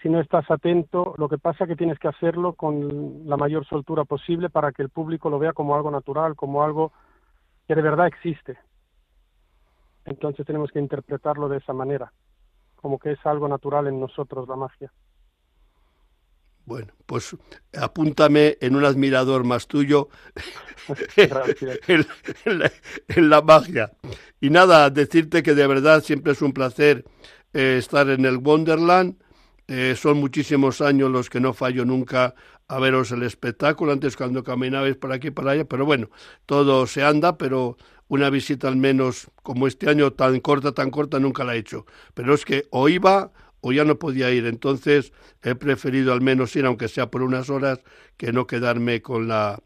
si 0.00 0.08
no 0.08 0.20
estás 0.20 0.50
atento, 0.50 1.14
lo 1.16 1.28
que 1.28 1.38
pasa 1.38 1.64
es 1.64 1.68
que 1.68 1.76
tienes 1.76 1.98
que 1.98 2.08
hacerlo 2.08 2.54
con 2.54 3.26
la 3.26 3.36
mayor 3.36 3.66
soltura 3.66 4.04
posible 4.04 4.50
para 4.50 4.72
que 4.72 4.82
el 4.82 4.90
público 4.90 5.30
lo 5.30 5.38
vea 5.38 5.52
como 5.52 5.74
algo 5.74 5.90
natural, 5.90 6.36
como 6.36 6.62
algo 6.62 6.92
que 7.66 7.74
de 7.74 7.82
verdad 7.82 8.06
existe. 8.06 8.58
Entonces 10.04 10.44
tenemos 10.44 10.70
que 10.70 10.78
interpretarlo 10.78 11.48
de 11.48 11.58
esa 11.58 11.72
manera, 11.72 12.12
como 12.76 12.98
que 12.98 13.12
es 13.12 13.26
algo 13.26 13.48
natural 13.48 13.86
en 13.86 13.98
nosotros 13.98 14.46
la 14.46 14.56
magia. 14.56 14.92
Bueno, 16.66 16.92
pues 17.06 17.36
apúntame 17.78 18.56
en 18.60 18.74
un 18.74 18.84
admirador 18.84 19.44
más 19.44 19.66
tuyo 19.66 20.08
en, 21.86 23.30
la, 23.30 23.42
magia. 23.42 23.92
Y 24.40 24.50
nada, 24.50 24.88
decirte 24.88 25.42
que 25.42 25.54
de 25.54 25.66
verdad 25.66 26.02
siempre 26.02 26.32
es 26.32 26.40
un 26.40 26.52
placer 26.52 27.04
eh, 27.52 27.76
estar 27.78 28.08
en 28.08 28.24
el 28.24 28.38
Wonderland. 28.38 29.16
Eh, 29.68 29.94
son 29.96 30.18
muchísimos 30.18 30.80
años 30.80 31.10
los 31.10 31.28
que 31.28 31.40
no 31.40 31.52
fallo 31.52 31.84
nunca 31.84 32.34
a 32.68 32.78
veros 32.78 33.12
el 33.12 33.22
espectáculo, 33.22 33.92
antes 33.92 34.16
cuando 34.16 34.42
caminabais 34.42 34.96
por 34.96 35.12
aquí 35.12 35.28
y 35.28 35.30
por 35.30 35.48
allá, 35.48 35.64
pero 35.66 35.84
bueno, 35.84 36.08
todo 36.46 36.86
se 36.86 37.02
anda, 37.02 37.36
pero 37.36 37.76
una 38.08 38.30
visita 38.30 38.68
al 38.68 38.76
menos 38.76 39.30
como 39.42 39.66
este 39.66 39.88
año 39.88 40.12
tan 40.12 40.40
corta, 40.40 40.72
tan 40.72 40.90
corta, 40.90 41.18
nunca 41.18 41.44
la 41.44 41.54
he 41.54 41.58
hecho. 41.58 41.86
Pero 42.14 42.34
es 42.34 42.44
que 42.44 42.66
o 42.70 42.88
iba 42.88 43.32
o 43.64 43.72
ya 43.72 43.84
no 43.84 43.98
podía 43.98 44.30
ir. 44.30 44.44
Entonces 44.44 45.12
he 45.42 45.54
preferido 45.54 46.12
al 46.12 46.20
menos 46.20 46.54
ir, 46.54 46.66
aunque 46.66 46.88
sea 46.88 47.10
por 47.10 47.22
unas 47.22 47.48
horas, 47.48 47.80
que 48.18 48.30
no 48.30 48.46
quedarme 48.46 49.00
con 49.00 49.26
la 49.26 49.58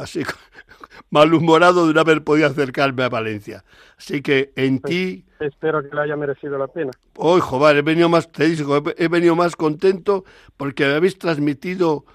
así 0.00 0.22
malhumorado 1.10 1.86
de 1.86 1.92
no 1.92 2.00
haber 2.00 2.24
podido 2.24 2.46
acercarme 2.46 3.02
a 3.02 3.10
Valencia. 3.10 3.62
Así 3.98 4.22
que 4.22 4.52
en 4.56 4.78
pues, 4.78 4.90
ti 4.90 5.24
espero 5.38 5.82
que 5.82 5.94
le 5.94 6.00
haya 6.00 6.16
merecido 6.16 6.56
la 6.56 6.66
pena. 6.66 6.90
Hoy, 7.16 7.40
joder, 7.42 7.76
he 7.76 7.82
venido 7.82 8.08
más 8.08 8.32
te 8.32 8.48
digo, 8.48 8.82
he 8.96 9.08
venido 9.08 9.36
más 9.36 9.54
contento 9.54 10.24
porque 10.56 10.86
me 10.86 10.94
habéis 10.94 11.18
transmitido 11.18 12.06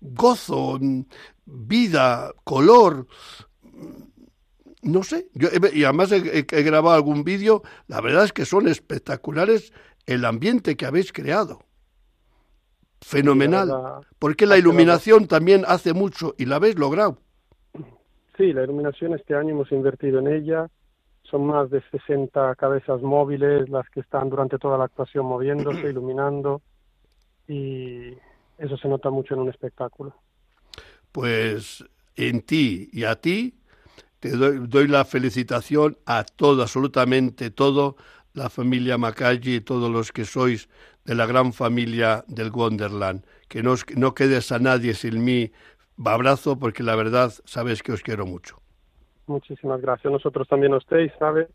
gozo, 0.00 0.78
vida, 1.44 2.32
color, 2.44 3.06
no 4.82 5.02
sé, 5.02 5.28
yo 5.34 5.48
y 5.72 5.84
además 5.84 6.12
he, 6.12 6.42
grabado 6.62 6.94
algún 6.94 7.24
vídeo, 7.24 7.62
la 7.88 8.00
verdad 8.00 8.24
es 8.24 8.32
que 8.32 8.44
son 8.44 8.68
espectaculares 8.68 9.72
el 10.08 10.24
ambiente 10.24 10.76
que 10.76 10.86
habéis 10.86 11.12
creado. 11.12 11.60
Fenomenal. 13.02 14.00
Porque 14.18 14.46
la 14.46 14.56
iluminación 14.56 15.28
también 15.28 15.64
hace 15.68 15.92
mucho 15.92 16.34
y 16.38 16.46
la 16.46 16.56
habéis 16.56 16.78
logrado. 16.78 17.18
Sí, 18.36 18.52
la 18.54 18.64
iluminación 18.64 19.14
este 19.14 19.34
año 19.34 19.50
hemos 19.50 19.70
invertido 19.70 20.18
en 20.20 20.28
ella. 20.28 20.68
Son 21.24 21.46
más 21.46 21.70
de 21.70 21.82
60 21.90 22.54
cabezas 22.54 23.02
móviles 23.02 23.68
las 23.68 23.88
que 23.90 24.00
están 24.00 24.30
durante 24.30 24.58
toda 24.58 24.78
la 24.78 24.84
actuación 24.84 25.26
moviéndose, 25.26 25.90
iluminando. 25.90 26.62
Y 27.46 28.14
eso 28.56 28.78
se 28.78 28.88
nota 28.88 29.10
mucho 29.10 29.34
en 29.34 29.40
un 29.40 29.50
espectáculo. 29.50 30.14
Pues 31.12 31.84
en 32.16 32.40
ti 32.40 32.88
y 32.92 33.04
a 33.04 33.20
ti 33.20 33.58
te 34.20 34.30
doy, 34.30 34.66
doy 34.66 34.88
la 34.88 35.04
felicitación 35.04 35.98
a 36.06 36.24
todo, 36.24 36.62
absolutamente 36.62 37.50
todo, 37.50 37.96
la 38.34 38.50
familia 38.50 38.98
Macalli 38.98 39.56
y 39.56 39.60
todos 39.60 39.90
los 39.90 40.12
que 40.12 40.24
sois 40.24 40.68
de 41.04 41.14
la 41.14 41.26
gran 41.26 41.52
familia 41.52 42.24
del 42.28 42.50
Wonderland. 42.50 43.24
Que 43.48 43.62
no, 43.62 43.74
no 43.96 44.14
quedes 44.14 44.52
a 44.52 44.58
nadie 44.58 44.94
sin 44.94 45.24
mí. 45.24 45.50
Abrazo 46.04 46.58
porque 46.58 46.82
la 46.82 46.94
verdad 46.94 47.32
sabes 47.44 47.82
que 47.82 47.92
os 47.92 48.02
quiero 48.02 48.26
mucho. 48.26 48.60
Muchísimas 49.26 49.80
gracias. 49.80 50.12
Nosotros 50.12 50.46
también 50.48 50.72
a 50.72 50.76
usted 50.76 51.10
sabe 51.18 51.48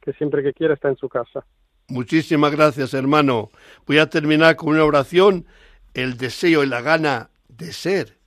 que 0.00 0.12
siempre 0.12 0.42
que 0.42 0.52
quiera 0.52 0.74
está 0.74 0.88
en 0.88 0.96
su 0.96 1.08
casa. 1.08 1.44
Muchísimas 1.88 2.52
gracias, 2.52 2.94
hermano. 2.94 3.50
Voy 3.86 3.98
a 3.98 4.08
terminar 4.08 4.56
con 4.56 4.70
una 4.70 4.84
oración. 4.84 5.46
El 5.94 6.16
deseo 6.16 6.62
y 6.62 6.66
la 6.66 6.82
gana 6.82 7.30
de 7.48 7.72
ser 7.72 8.18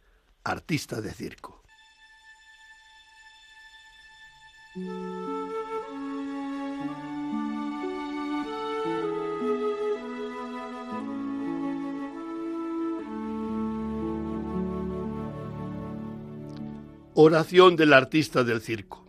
artista 0.44 1.00
de 1.00 1.12
circo. 1.12 1.62
Oración 17.24 17.76
del 17.76 17.94
artista 17.94 18.44
del 18.44 18.62
circo. 18.62 19.06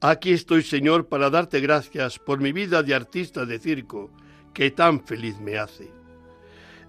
Aquí 0.00 0.30
estoy, 0.30 0.62
Señor, 0.62 1.08
para 1.08 1.28
darte 1.28 1.58
gracias 1.58 2.20
por 2.20 2.38
mi 2.38 2.52
vida 2.52 2.84
de 2.84 2.94
artista 2.94 3.44
de 3.44 3.58
circo, 3.58 4.12
que 4.54 4.70
tan 4.70 5.04
feliz 5.04 5.40
me 5.40 5.58
hace. 5.58 5.90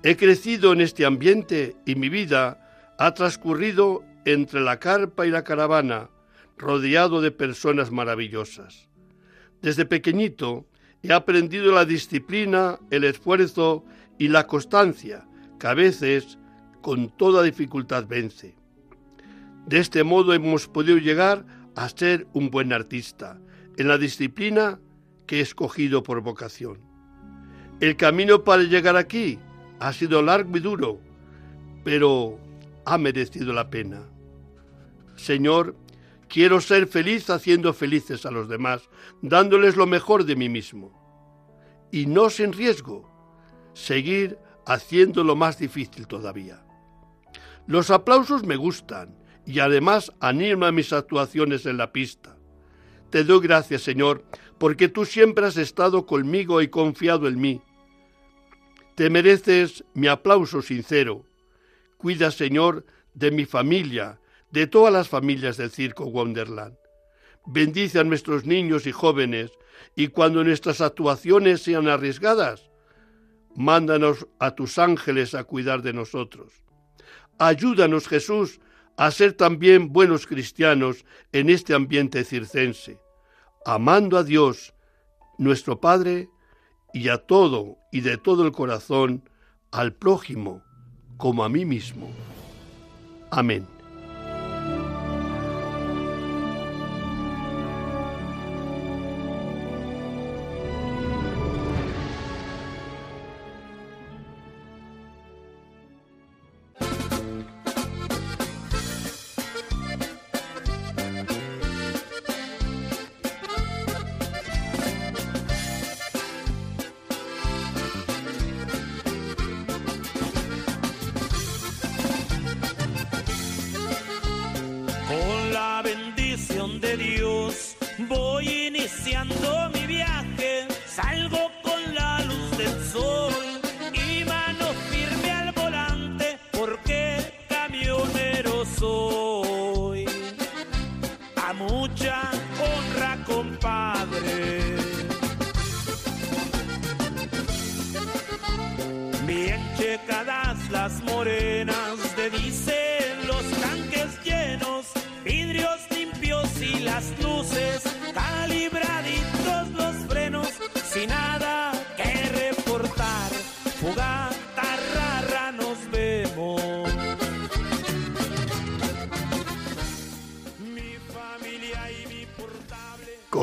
He 0.04 0.16
crecido 0.16 0.74
en 0.74 0.82
este 0.82 1.08
ambiente 1.08 1.76
y 1.88 1.96
mi 1.96 2.10
vida 2.10 2.94
ha 3.00 3.16
transcurrido 3.16 4.04
entre 4.26 4.62
la 4.62 4.78
carpa 4.78 5.26
y 5.26 5.32
la 5.32 5.44
caravana, 5.44 6.12
rodeado 6.56 7.20
de 7.20 7.32
personas 7.32 7.90
maravillosas. 7.90 8.90
Desde 9.64 9.86
pequeñito 9.86 10.68
he 11.02 11.14
aprendido 11.14 11.72
la 11.72 11.84
disciplina, 11.84 12.78
el 12.92 13.06
esfuerzo 13.06 13.86
y 14.20 14.28
la 14.28 14.46
constancia, 14.46 15.28
que 15.60 15.66
a 15.66 15.74
veces 15.74 16.38
con 16.84 17.10
toda 17.10 17.42
dificultad 17.42 18.06
vence. 18.08 18.57
De 19.68 19.80
este 19.80 20.06
modo 20.06 20.34
hemos 20.34 20.70
podido 20.70 20.98
llegar 20.98 21.46
a 21.76 21.90
ser 21.90 22.26
un 22.34 22.50
buen 22.50 22.72
artista 22.72 23.38
en 23.78 23.90
la 23.90 23.98
disciplina 23.98 24.80
que 25.26 25.40
he 25.40 25.42
escogido 25.42 26.04
por 26.04 26.22
vocación. 26.22 26.80
El 27.82 27.98
camino 27.98 28.46
para 28.46 28.64
llegar 28.64 28.96
aquí 28.96 29.38
ha 29.80 29.92
sido 29.92 30.22
largo 30.22 30.56
y 30.56 30.62
duro, 30.62 31.02
pero 31.84 32.40
ha 32.86 32.98
merecido 32.98 33.52
la 33.52 33.70
pena. 33.70 34.04
Señor, 35.18 35.76
quiero 36.30 36.62
ser 36.62 36.88
feliz 36.88 37.30
haciendo 37.30 37.74
felices 37.74 38.26
a 38.26 38.32
los 38.32 38.48
demás, 38.48 38.90
dándoles 39.22 39.76
lo 39.76 39.86
mejor 39.86 40.24
de 40.24 40.38
mí 40.38 40.48
mismo. 40.48 40.94
Y 41.92 42.06
no 42.06 42.30
sin 42.30 42.54
riesgo, 42.54 43.12
seguir 43.74 44.40
haciendo 44.66 45.26
lo 45.26 45.36
más 45.36 45.60
difícil 45.60 46.08
todavía. 46.08 46.64
Los 47.68 47.92
aplausos 47.92 48.46
me 48.46 48.56
gustan 48.56 49.27
y 49.48 49.60
además 49.60 50.12
anima 50.20 50.74
mis 50.74 50.92
actuaciones 50.92 51.66
en 51.66 51.78
la 51.78 51.94
pista. 51.94 52.36
Te 53.10 53.24
doy 53.24 53.40
gracias, 53.40 53.82
Señor, 53.82 54.26
porque 54.58 54.90
tú 54.90 55.06
siempre 55.06 55.46
has 55.46 55.56
estado 55.56 56.06
conmigo 56.06 56.62
y 56.62 56.68
confiado 56.68 57.30
en 57.30 57.40
mí. 57.40 57.62
Te 58.96 59.10
mereces 59.10 59.86
mi 59.94 60.08
aplauso 60.08 60.62
sincero. 60.62 61.24
Cuida, 61.96 62.30
Señor, 62.30 62.86
de 63.14 63.32
mi 63.32 63.46
familia, 63.46 64.20
de 64.52 64.68
todas 64.68 64.92
las 64.92 65.08
familias 65.08 65.56
del 65.56 65.72
Circo 65.72 66.06
Wonderland. 66.06 66.76
Bendice 67.46 68.00
a 68.00 68.04
nuestros 68.04 68.46
niños 68.46 68.86
y 68.86 68.92
jóvenes 68.92 69.52
y 69.96 70.10
cuando 70.10 70.44
nuestras 70.44 70.82
actuaciones 70.82 71.62
sean 71.62 71.88
arriesgadas, 71.88 72.70
mándanos 73.56 74.28
a 74.40 74.56
tus 74.56 74.78
ángeles 74.78 75.34
a 75.36 75.46
cuidar 75.46 75.82
de 75.84 75.94
nosotros. 75.94 76.52
Ayúdanos, 77.40 78.10
Jesús, 78.10 78.60
a 78.98 79.12
ser 79.12 79.34
también 79.34 79.94
buenos 79.94 80.26
cristianos 80.26 81.06
en 81.32 81.50
este 81.50 81.74
ambiente 81.74 82.24
circense, 82.24 83.00
amando 83.66 84.18
a 84.18 84.24
Dios, 84.24 84.74
nuestro 85.38 85.80
Padre, 85.80 86.30
y 86.94 87.10
a 87.10 87.18
todo 87.18 87.78
y 87.92 88.02
de 88.02 88.18
todo 88.18 88.44
el 88.44 88.52
corazón 88.52 89.30
al 89.72 89.94
prójimo 89.94 90.64
como 91.18 91.44
a 91.44 91.50
mí 91.50 91.64
mismo. 91.66 92.10
Amén. 93.30 93.77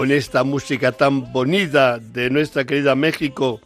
Con 0.04 0.12
esta 0.12 0.44
música 0.44 0.92
tan 0.92 1.32
bonita 1.32 1.98
de 1.98 2.28
nuestra 2.28 2.66
querida 2.66 2.94
México. 2.94 3.62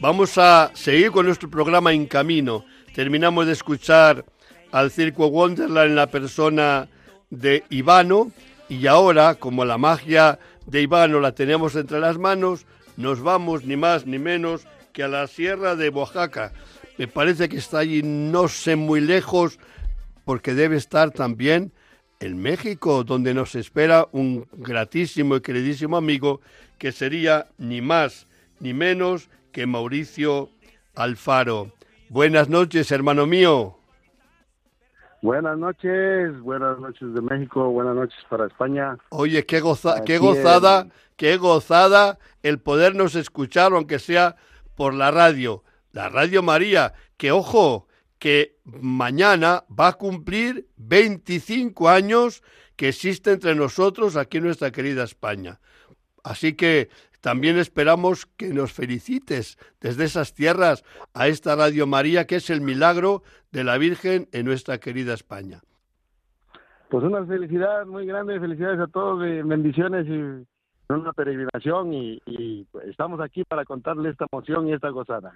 Vamos 0.00 0.38
a 0.38 0.70
seguir 0.72 1.10
con 1.10 1.26
nuestro 1.26 1.50
programa 1.50 1.92
En 1.92 2.06
Camino. 2.06 2.64
Terminamos 2.94 3.44
de 3.44 3.52
escuchar 3.52 4.24
al 4.72 4.90
Circo 4.90 5.26
Wonderland 5.26 5.90
en 5.90 5.96
la 5.96 6.06
persona 6.06 6.88
de 7.28 7.64
Ivano 7.68 8.32
y 8.70 8.86
ahora, 8.86 9.34
como 9.34 9.66
la 9.66 9.76
magia 9.76 10.38
de 10.64 10.80
Ivano 10.80 11.20
la 11.20 11.32
tenemos 11.32 11.76
entre 11.76 12.00
las 12.00 12.16
manos, 12.16 12.64
nos 12.96 13.20
vamos 13.20 13.66
ni 13.66 13.76
más 13.76 14.06
ni 14.06 14.18
menos 14.18 14.66
que 14.94 15.02
a 15.02 15.08
la 15.08 15.26
Sierra 15.26 15.76
de 15.76 15.90
Oaxaca. 15.90 16.54
Me 16.96 17.08
parece 17.08 17.50
que 17.50 17.58
está 17.58 17.80
allí 17.80 18.00
no 18.02 18.48
sé 18.48 18.74
muy 18.74 19.02
lejos 19.02 19.58
porque 20.24 20.54
debe 20.54 20.78
estar 20.78 21.10
también 21.10 21.74
en 22.24 22.40
México, 22.40 23.04
donde 23.04 23.34
nos 23.34 23.54
espera 23.54 24.08
un 24.12 24.46
gratísimo 24.52 25.36
y 25.36 25.40
queridísimo 25.42 25.96
amigo 25.96 26.40
que 26.78 26.90
sería 26.90 27.46
ni 27.58 27.82
más 27.82 28.26
ni 28.60 28.72
menos 28.72 29.28
que 29.52 29.66
Mauricio 29.66 30.48
Alfaro. 30.94 31.72
Buenas 32.08 32.48
noches, 32.48 32.90
hermano 32.90 33.26
mío. 33.26 33.76
Buenas 35.20 35.58
noches, 35.58 36.38
buenas 36.40 36.78
noches 36.78 37.14
de 37.14 37.20
México, 37.20 37.70
buenas 37.70 37.94
noches 37.94 38.18
para 38.28 38.46
España. 38.46 38.96
Oye, 39.10 39.44
qué, 39.44 39.60
goza 39.60 40.02
qué 40.04 40.18
gozada, 40.18 40.88
qué 41.16 41.36
gozada 41.36 42.18
el 42.42 42.58
podernos 42.58 43.14
escuchar, 43.16 43.72
aunque 43.72 43.98
sea 43.98 44.36
por 44.76 44.94
la 44.94 45.10
radio. 45.10 45.62
La 45.92 46.08
Radio 46.08 46.42
María, 46.42 46.94
que 47.16 47.32
ojo, 47.32 47.86
que 48.24 48.56
mañana 48.64 49.64
va 49.68 49.88
a 49.88 49.92
cumplir 49.92 50.66
25 50.78 51.90
años 51.90 52.42
que 52.74 52.88
existe 52.88 53.32
entre 53.32 53.54
nosotros 53.54 54.16
aquí 54.16 54.38
en 54.38 54.44
nuestra 54.44 54.70
querida 54.70 55.04
España. 55.04 55.60
Así 56.22 56.54
que 56.54 56.88
también 57.20 57.58
esperamos 57.58 58.24
que 58.24 58.54
nos 58.54 58.72
felicites 58.72 59.58
desde 59.78 60.04
esas 60.04 60.32
tierras 60.32 60.84
a 61.12 61.28
esta 61.28 61.54
Radio 61.54 61.86
María, 61.86 62.26
que 62.26 62.36
es 62.36 62.48
el 62.48 62.62
milagro 62.62 63.22
de 63.52 63.62
la 63.62 63.76
Virgen 63.76 64.26
en 64.32 64.46
nuestra 64.46 64.78
querida 64.78 65.12
España. 65.12 65.60
Pues 66.88 67.04
una 67.04 67.26
felicidad 67.26 67.84
muy 67.84 68.06
grande, 68.06 68.40
felicidades 68.40 68.80
a 68.80 68.86
todos, 68.86 69.20
bendiciones 69.20 70.06
y 70.08 70.46
una 70.88 71.12
peregrinación 71.12 71.92
y, 71.92 72.66
estamos 72.88 73.20
aquí 73.20 73.44
para 73.44 73.64
contarle 73.64 74.10
esta 74.10 74.26
emoción 74.30 74.68
y 74.68 74.72
esta 74.72 74.90
gozada. 74.90 75.32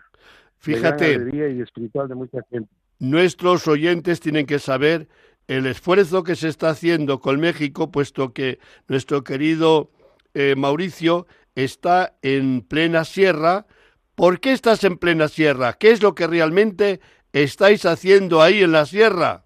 Fíjate. 0.58 1.14
y 1.32 1.60
espiritual 1.60 2.08
de 2.08 2.14
mucha 2.14 2.38
gente. 2.50 2.70
Nuestros 2.98 3.66
oyentes 3.68 4.20
tienen 4.20 4.46
que 4.46 4.58
saber 4.58 5.08
el 5.46 5.66
esfuerzo 5.66 6.24
que 6.24 6.36
se 6.36 6.48
está 6.48 6.70
haciendo 6.70 7.20
con 7.20 7.40
México, 7.40 7.90
puesto 7.90 8.32
que 8.32 8.58
nuestro 8.88 9.24
querido 9.24 9.90
eh, 10.34 10.54
Mauricio 10.56 11.26
está 11.54 12.14
en 12.22 12.60
plena 12.60 13.04
sierra. 13.04 13.66
¿Por 14.14 14.40
qué 14.40 14.52
estás 14.52 14.84
en 14.84 14.98
plena 14.98 15.28
sierra? 15.28 15.74
¿Qué 15.74 15.90
es 15.90 16.02
lo 16.02 16.14
que 16.14 16.26
realmente 16.26 17.00
estáis 17.32 17.86
haciendo 17.86 18.42
ahí 18.42 18.62
en 18.62 18.72
la 18.72 18.84
sierra? 18.84 19.44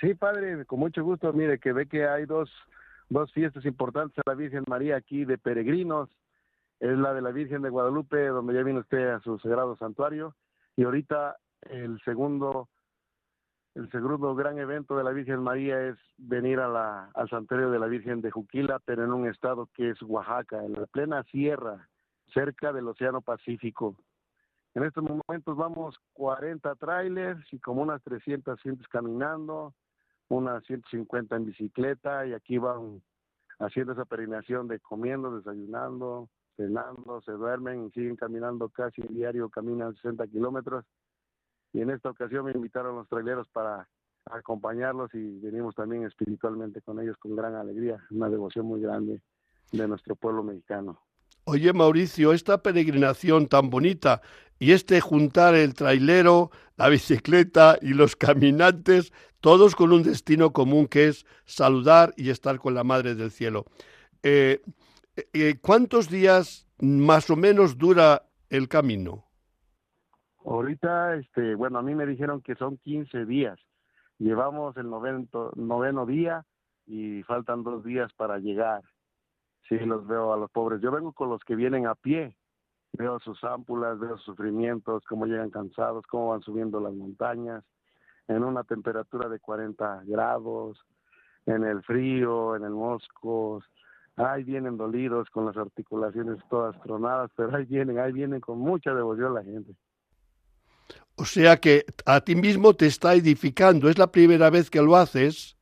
Sí, 0.00 0.14
padre, 0.14 0.64
con 0.64 0.80
mucho 0.80 1.04
gusto. 1.04 1.32
Mire, 1.32 1.58
que 1.58 1.72
ve 1.72 1.86
que 1.86 2.06
hay 2.06 2.26
dos 2.26 2.50
dos 3.08 3.32
fiestas 3.32 3.64
importantes 3.64 4.18
a 4.18 4.30
la 4.30 4.34
Virgen 4.34 4.64
María 4.68 4.96
aquí 4.96 5.24
de 5.24 5.38
peregrinos. 5.38 6.10
Es 6.80 6.96
la 6.96 7.14
de 7.14 7.22
la 7.22 7.30
Virgen 7.30 7.62
de 7.62 7.70
Guadalupe, 7.70 8.26
donde 8.28 8.54
ya 8.54 8.62
viene 8.62 8.80
usted 8.80 9.08
a 9.08 9.20
su 9.20 9.38
sagrado 9.38 9.76
santuario. 9.76 10.34
Y 10.76 10.84
ahorita 10.84 11.36
el 11.62 12.00
segundo, 12.04 12.68
el 13.74 13.90
segundo 13.90 14.34
gran 14.34 14.58
evento 14.58 14.96
de 14.96 15.04
la 15.04 15.10
Virgen 15.10 15.42
María 15.42 15.80
es 15.88 15.96
venir 16.18 16.60
a 16.60 16.68
la, 16.68 17.10
al 17.14 17.28
santuario 17.30 17.70
de 17.70 17.78
la 17.78 17.86
Virgen 17.86 18.20
de 18.20 18.30
Juquila, 18.30 18.80
pero 18.84 19.04
en 19.04 19.12
un 19.12 19.26
estado 19.26 19.68
que 19.74 19.90
es 19.90 20.02
Oaxaca, 20.02 20.64
en 20.64 20.74
la 20.74 20.86
plena 20.86 21.22
sierra, 21.24 21.88
cerca 22.34 22.72
del 22.72 22.88
Océano 22.88 23.22
Pacífico. 23.22 23.96
En 24.74 24.84
estos 24.84 25.02
momentos 25.02 25.56
vamos 25.56 25.98
40 26.12 26.74
trailers 26.74 27.40
y 27.50 27.58
como 27.58 27.80
unas 27.80 28.02
300 28.02 28.60
gentes 28.60 28.86
caminando, 28.88 29.72
unas 30.28 30.64
150 30.64 31.36
en 31.36 31.46
bicicleta 31.46 32.26
y 32.26 32.32
aquí 32.32 32.58
van 32.58 33.02
haciendo 33.58 33.92
esa 33.92 34.04
peregrinación 34.04 34.68
de 34.68 34.80
comiendo, 34.80 35.36
desayunando, 35.36 36.28
cenando, 36.56 37.20
se 37.22 37.32
duermen 37.32 37.90
siguen 37.92 38.16
caminando 38.16 38.68
casi 38.68 39.02
diario, 39.02 39.48
caminan 39.48 39.94
60 39.94 40.26
kilómetros. 40.28 40.84
Y 41.72 41.80
en 41.80 41.90
esta 41.90 42.10
ocasión 42.10 42.46
me 42.46 42.52
invitaron 42.52 42.96
los 42.96 43.08
traileros 43.08 43.48
para 43.48 43.88
acompañarlos 44.26 45.14
y 45.14 45.38
venimos 45.38 45.74
también 45.74 46.04
espiritualmente 46.04 46.82
con 46.82 47.00
ellos 47.00 47.16
con 47.18 47.36
gran 47.36 47.54
alegría, 47.54 48.02
una 48.10 48.28
devoción 48.28 48.66
muy 48.66 48.80
grande 48.80 49.22
de 49.72 49.88
nuestro 49.88 50.16
pueblo 50.16 50.42
mexicano. 50.42 51.00
Oye 51.48 51.72
Mauricio, 51.72 52.32
esta 52.32 52.60
peregrinación 52.60 53.46
tan 53.46 53.70
bonita 53.70 54.20
y 54.58 54.72
este 54.72 55.00
juntar 55.00 55.54
el 55.54 55.74
trailero, 55.74 56.50
la 56.76 56.88
bicicleta 56.88 57.78
y 57.80 57.94
los 57.94 58.16
caminantes, 58.16 59.12
todos 59.40 59.76
con 59.76 59.92
un 59.92 60.02
destino 60.02 60.52
común 60.52 60.88
que 60.88 61.06
es 61.06 61.24
saludar 61.44 62.12
y 62.16 62.30
estar 62.30 62.58
con 62.58 62.74
la 62.74 62.82
Madre 62.82 63.14
del 63.14 63.30
Cielo. 63.30 63.64
Eh, 64.24 64.60
eh, 65.32 65.54
¿Cuántos 65.62 66.10
días 66.10 66.66
más 66.80 67.30
o 67.30 67.36
menos 67.36 67.78
dura 67.78 68.24
el 68.50 68.66
camino? 68.66 69.26
Ahorita, 70.44 71.14
este, 71.14 71.54
bueno, 71.54 71.78
a 71.78 71.82
mí 71.82 71.94
me 71.94 72.06
dijeron 72.06 72.42
que 72.42 72.56
son 72.56 72.76
15 72.78 73.24
días. 73.24 73.56
Llevamos 74.18 74.76
el 74.78 74.90
noveno 74.90 76.06
día 76.06 76.44
y 76.88 77.22
faltan 77.22 77.62
dos 77.62 77.84
días 77.84 78.12
para 78.14 78.38
llegar. 78.38 78.82
Sí, 79.68 79.78
los 79.78 80.06
veo 80.06 80.32
a 80.32 80.36
los 80.36 80.50
pobres. 80.50 80.80
Yo 80.80 80.90
vengo 80.90 81.12
con 81.12 81.28
los 81.28 81.42
que 81.44 81.56
vienen 81.56 81.86
a 81.86 81.94
pie. 81.94 82.36
Veo 82.92 83.18
sus 83.20 83.42
ámpulas, 83.44 83.98
veo 83.98 84.16
sus 84.16 84.26
sufrimientos, 84.26 85.04
cómo 85.08 85.26
llegan 85.26 85.50
cansados, 85.50 86.06
cómo 86.06 86.28
van 86.28 86.42
subiendo 86.42 86.80
las 86.80 86.94
montañas, 86.94 87.62
en 88.28 88.42
una 88.42 88.64
temperatura 88.64 89.28
de 89.28 89.38
40 89.38 90.02
grados, 90.06 90.78
en 91.44 91.64
el 91.64 91.82
frío, 91.82 92.56
en 92.56 92.64
el 92.64 92.70
moscos. 92.70 93.64
Ahí 94.16 94.44
vienen 94.44 94.78
dolidos 94.78 95.28
con 95.30 95.46
las 95.46 95.56
articulaciones 95.56 96.38
todas 96.48 96.80
tronadas, 96.82 97.30
pero 97.36 97.54
ahí 97.54 97.66
vienen, 97.66 97.98
ahí 97.98 98.12
vienen 98.12 98.40
con 98.40 98.58
mucha 98.58 98.94
devoción 98.94 99.34
la 99.34 99.44
gente. 99.44 99.74
O 101.16 101.24
sea 101.24 101.56
que 101.56 101.84
a 102.04 102.20
ti 102.20 102.34
mismo 102.34 102.74
te 102.74 102.86
está 102.86 103.14
edificando. 103.14 103.88
¿Es 103.88 103.98
la 103.98 104.10
primera 104.10 104.48
vez 104.50 104.70
que 104.70 104.80
lo 104.80 104.96
haces? 104.96 105.55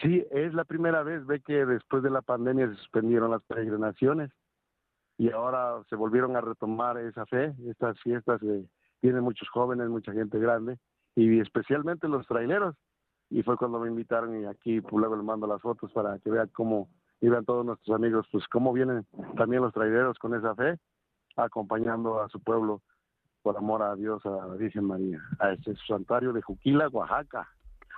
Sí, 0.00 0.24
es 0.30 0.52
la 0.54 0.64
primera 0.64 1.02
vez, 1.02 1.24
ve 1.26 1.40
que 1.40 1.64
después 1.64 2.02
de 2.02 2.10
la 2.10 2.22
pandemia 2.22 2.68
se 2.68 2.76
suspendieron 2.76 3.30
las 3.30 3.42
peregrinaciones 3.44 4.30
y 5.16 5.30
ahora 5.30 5.82
se 5.88 5.96
volvieron 5.96 6.36
a 6.36 6.40
retomar 6.40 6.98
esa 6.98 7.24
fe, 7.26 7.54
estas 7.68 7.98
fiestas, 8.00 8.40
de, 8.40 8.66
vienen 9.00 9.24
muchos 9.24 9.48
jóvenes, 9.48 9.88
mucha 9.88 10.12
gente 10.12 10.38
grande 10.38 10.78
y 11.14 11.40
especialmente 11.40 12.08
los 12.08 12.26
traileros. 12.26 12.76
Y 13.30 13.42
fue 13.42 13.56
cuando 13.56 13.80
me 13.80 13.88
invitaron 13.88 14.38
y 14.42 14.44
aquí 14.44 14.80
pues, 14.82 14.92
luego 14.92 15.16
les 15.16 15.24
mando 15.24 15.46
las 15.46 15.62
fotos 15.62 15.90
para 15.92 16.18
que 16.18 16.30
vean 16.30 16.50
cómo 16.52 16.90
iban 17.20 17.44
todos 17.44 17.64
nuestros 17.64 17.94
amigos, 17.94 18.26
pues 18.30 18.46
cómo 18.48 18.72
vienen 18.72 19.06
también 19.36 19.62
los 19.62 19.72
traileros 19.72 20.18
con 20.18 20.34
esa 20.34 20.54
fe, 20.54 20.78
acompañando 21.36 22.20
a 22.20 22.28
su 22.28 22.40
pueblo 22.40 22.82
por 23.42 23.56
amor 23.56 23.82
a 23.82 23.94
Dios, 23.96 24.24
a 24.26 24.30
la 24.30 24.54
Virgen 24.54 24.84
María, 24.84 25.20
a 25.38 25.52
este 25.52 25.74
santuario 25.86 26.32
de 26.32 26.42
Juquila, 26.42 26.88
Oaxaca, 26.88 27.48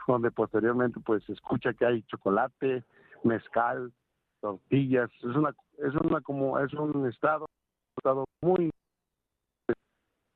donde 0.08 0.30
posteriormente 0.30 1.00
pues 1.00 1.24
se 1.24 1.32
escucha 1.32 1.72
que 1.72 1.86
hay 1.86 2.02
chocolate, 2.04 2.84
mezcal, 3.22 3.92
tortillas, 4.40 5.10
es 5.18 5.36
una 5.36 5.54
es 5.78 5.94
una 5.94 6.20
como 6.20 6.58
es 6.58 6.72
un 6.74 7.08
estado, 7.08 7.46
un 7.46 7.98
estado 7.98 8.24
muy 8.42 8.70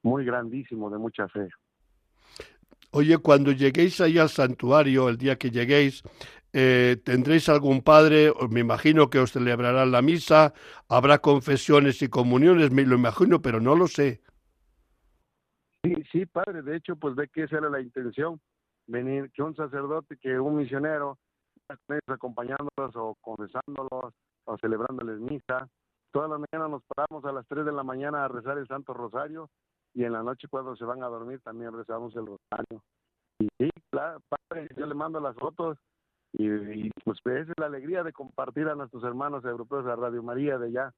muy 0.03 0.25
grandísimo 0.25 0.91
de 0.91 0.99
mucha 0.99 1.29
fe. 1.29 1.49
Oye, 2.91 3.19
cuando 3.19 3.53
lleguéis 3.53 4.01
ahí 4.01 4.19
al 4.19 4.31
santuario, 4.31 5.11
el 5.11 5.19
día 5.19 5.37
que 5.37 5.51
lleguéis, 5.51 6.03
eh, 6.55 6.97
¿tendréis 7.05 7.51
algún 7.51 7.83
padre? 7.83 8.33
Me 8.49 8.61
imagino 8.61 9.11
que 9.11 9.19
os 9.19 9.33
celebrarán 9.33 9.93
la 9.93 10.01
misa, 10.01 10.55
habrá 10.89 11.19
confesiones 11.19 12.01
y 12.01 12.09
comuniones, 12.09 12.71
me 12.71 12.87
lo 12.87 12.95
imagino, 12.95 13.43
pero 13.43 13.61
no 13.61 13.75
lo 13.75 13.87
sé. 13.89 14.23
Sí, 15.85 15.95
sí, 16.11 16.27
padre, 16.27 16.63
de 16.63 16.77
hecho, 16.77 16.97
pues 16.97 17.15
ve 17.15 17.29
que 17.29 17.45
esa 17.45 17.59
era 17.59 17.69
la 17.69 17.81
intención, 17.81 18.41
venir, 18.89 19.31
que 19.33 19.43
un 19.43 19.55
sacerdote, 19.55 20.17
que 20.17 20.41
un 20.41 20.57
misionero, 20.57 21.19
acompañándolos 22.09 22.97
o 22.97 23.15
confesándolos 23.21 24.15
o 24.45 24.59
celebrándoles 24.59 25.21
misa. 25.21 25.69
Toda 26.11 26.29
la 26.29 26.39
mañana 26.39 26.69
nos 26.69 26.83
paramos 26.85 27.25
a 27.25 27.33
las 27.33 27.47
3 27.47 27.67
de 27.67 27.73
la 27.73 27.83
mañana 27.83 28.25
a 28.25 28.29
rezar 28.29 28.59
el 28.59 28.67
Santo 28.67 28.95
Rosario 28.95 29.51
y 29.95 30.05
en 30.05 30.13
la 30.13 30.23
noche 30.23 30.49
cuando 30.49 30.75
se 30.77 30.85
van 30.85 31.03
a 31.03 31.09
dormir 31.09 31.41
también 31.43 31.73
rezamos 31.73 32.17
el 32.17 32.27
Rosario. 32.27 32.83
Y 33.39 33.49
sí, 33.59 33.71
claro, 33.91 34.21
padre, 34.29 34.69
yo 34.77 34.87
le 34.87 34.95
mando 34.95 35.21
las 35.21 35.37
fotos 35.37 35.79
y, 36.33 36.91
pues 37.05 37.19
esa 37.25 37.53
es 37.53 37.59
la 37.59 37.67
alegría 37.67 38.03
de 38.03 38.13
compartir 38.13 38.69
a 38.69 38.75
nuestros 38.75 39.05
hermanos 39.05 39.45
europeos 39.45 39.87
a 39.87 39.97
Radio 39.97 40.23
María 40.23 40.59
de 40.59 40.67
allá, 40.67 40.93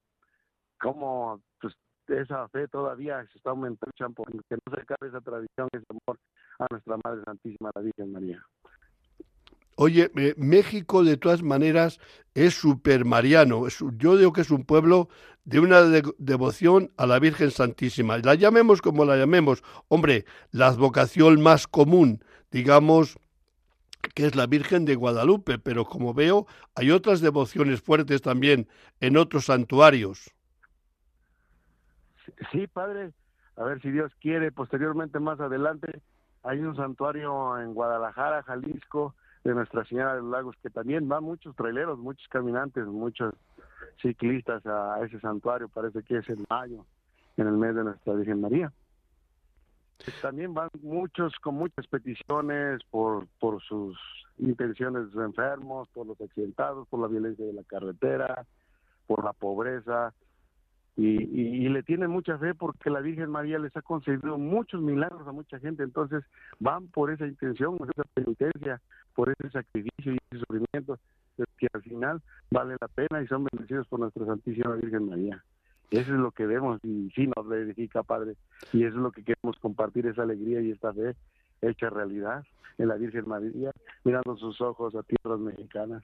cómo 0.79 1.41
pues 1.59 1.73
esa 2.07 2.47
fe 2.49 2.67
todavía 2.67 3.25
se 3.27 3.37
está 3.37 3.51
aumentando, 3.51 4.13
porque 4.15 4.37
no 4.49 4.75
se 4.75 4.81
acabe 4.81 5.07
esa 5.07 5.21
tradición, 5.21 5.69
ese 5.71 5.85
amor 5.89 6.17
a 6.59 6.67
nuestra 6.69 6.97
Madre 7.03 7.21
Santísima, 7.25 7.71
la 7.73 7.81
Virgen 7.81 8.11
María. 8.11 8.45
Oye, 9.75 10.11
eh, 10.15 10.35
México 10.37 11.03
de 11.03 11.17
todas 11.17 11.41
maneras 11.41 11.99
es 12.35 12.53
super 12.53 13.05
mariano. 13.05 13.67
yo 13.97 14.17
digo 14.17 14.33
que 14.33 14.41
es 14.41 14.51
un 14.51 14.65
pueblo 14.65 15.09
de 15.43 15.59
una 15.59 15.81
devoción 16.17 16.91
a 16.97 17.07
la 17.07 17.19
Virgen 17.19 17.51
Santísima. 17.51 18.17
La 18.19 18.35
llamemos 18.35 18.81
como 18.81 19.05
la 19.05 19.17
llamemos. 19.17 19.63
Hombre, 19.87 20.25
la 20.51 20.71
vocación 20.71 21.41
más 21.41 21.67
común, 21.67 22.23
digamos, 22.51 23.17
que 24.13 24.25
es 24.25 24.35
la 24.35 24.47
Virgen 24.47 24.85
de 24.85 24.95
Guadalupe, 24.95 25.57
pero 25.57 25.85
como 25.85 26.13
veo, 26.13 26.47
hay 26.75 26.91
otras 26.91 27.21
devociones 27.21 27.81
fuertes 27.81 28.21
también 28.21 28.67
en 28.99 29.17
otros 29.17 29.45
santuarios. 29.45 30.31
Sí, 32.51 32.67
padre. 32.67 33.11
A 33.55 33.63
ver 33.63 33.81
si 33.81 33.91
Dios 33.91 34.11
quiere, 34.19 34.51
posteriormente 34.51 35.19
más 35.19 35.39
adelante, 35.39 36.01
hay 36.43 36.59
un 36.59 36.75
santuario 36.75 37.59
en 37.59 37.73
Guadalajara, 37.73 38.43
Jalisco, 38.43 39.15
de 39.43 39.53
Nuestra 39.53 39.83
Señora 39.85 40.15
de 40.15 40.21
los 40.21 40.31
Lagos, 40.31 40.55
que 40.61 40.69
también 40.69 41.07
van 41.07 41.23
muchos 41.23 41.55
traileros, 41.55 41.97
muchos 41.97 42.27
caminantes, 42.27 42.85
muchos 42.85 43.33
ciclistas 44.01 44.65
a 44.65 44.99
ese 45.03 45.19
santuario, 45.19 45.67
parece 45.67 46.03
que 46.03 46.17
es 46.17 46.29
en 46.29 46.45
mayo, 46.49 46.85
en 47.37 47.47
el 47.47 47.57
mes 47.57 47.75
de 47.75 47.83
Nuestra 47.83 48.13
Virgen 48.13 48.41
María. 48.41 48.71
También 50.21 50.53
van 50.53 50.69
muchos 50.81 51.33
con 51.39 51.55
muchas 51.55 51.85
peticiones 51.87 52.81
por, 52.89 53.27
por 53.39 53.61
sus 53.61 53.97
intenciones 54.39 55.05
de 55.05 55.11
sus 55.11 55.21
enfermos, 55.21 55.87
por 55.89 56.07
los 56.07 56.19
accidentados, 56.19 56.87
por 56.87 56.99
la 56.99 57.07
violencia 57.07 57.45
de 57.45 57.53
la 57.53 57.63
carretera, 57.63 58.45
por 59.05 59.23
la 59.23 59.33
pobreza, 59.33 60.13
y, 60.97 61.69
le 61.69 61.83
tienen 61.83 62.11
mucha 62.11 62.37
fe 62.37 62.53
porque 62.53 62.89
la 62.89 62.99
Virgen 62.99 63.29
María 63.29 63.57
les 63.59 63.75
ha 63.77 63.81
concedido 63.81 64.37
muchos 64.37 64.81
milagros 64.81 65.25
a 65.27 65.31
mucha 65.31 65.57
gente, 65.59 65.83
entonces 65.83 66.23
van 66.59 66.87
por 66.87 67.11
esa 67.11 67.25
intención, 67.25 67.77
por 67.77 67.89
esa 67.89 68.03
penitencia, 68.13 68.81
por 69.15 69.29
ese 69.29 69.49
sacrificio 69.51 70.13
y 70.13 70.17
ese 70.29 70.39
sufrimiento, 70.39 70.99
que 71.57 71.67
al 71.73 71.81
final 71.81 72.21
vale 72.49 72.75
la 72.79 72.87
pena 72.87 73.21
y 73.21 73.27
son 73.27 73.45
bendecidos 73.45 73.87
por 73.87 73.99
nuestra 73.99 74.25
Santísima 74.25 74.75
Virgen 74.75 75.09
María. 75.09 75.43
Eso 75.91 76.13
es 76.13 76.19
lo 76.19 76.31
que 76.31 76.45
vemos 76.45 76.79
y 76.83 77.09
sí 77.15 77.27
nos 77.35 77.51
edifica, 77.51 78.03
Padre, 78.03 78.35
y 78.71 78.83
eso 78.83 78.95
es 78.95 79.01
lo 79.01 79.11
que 79.11 79.23
queremos 79.23 79.57
compartir, 79.59 80.05
esa 80.07 80.23
alegría 80.23 80.61
y 80.61 80.71
esta 80.71 80.93
fe 80.93 81.15
hecha 81.61 81.89
realidad 81.89 82.43
en 82.77 82.87
la 82.87 82.95
Virgen 82.95 83.27
María, 83.27 83.71
mirando 84.03 84.35
sus 84.37 84.59
ojos 84.61 84.95
a 84.95 85.03
tierras 85.03 85.39
mexicanas. 85.39 86.03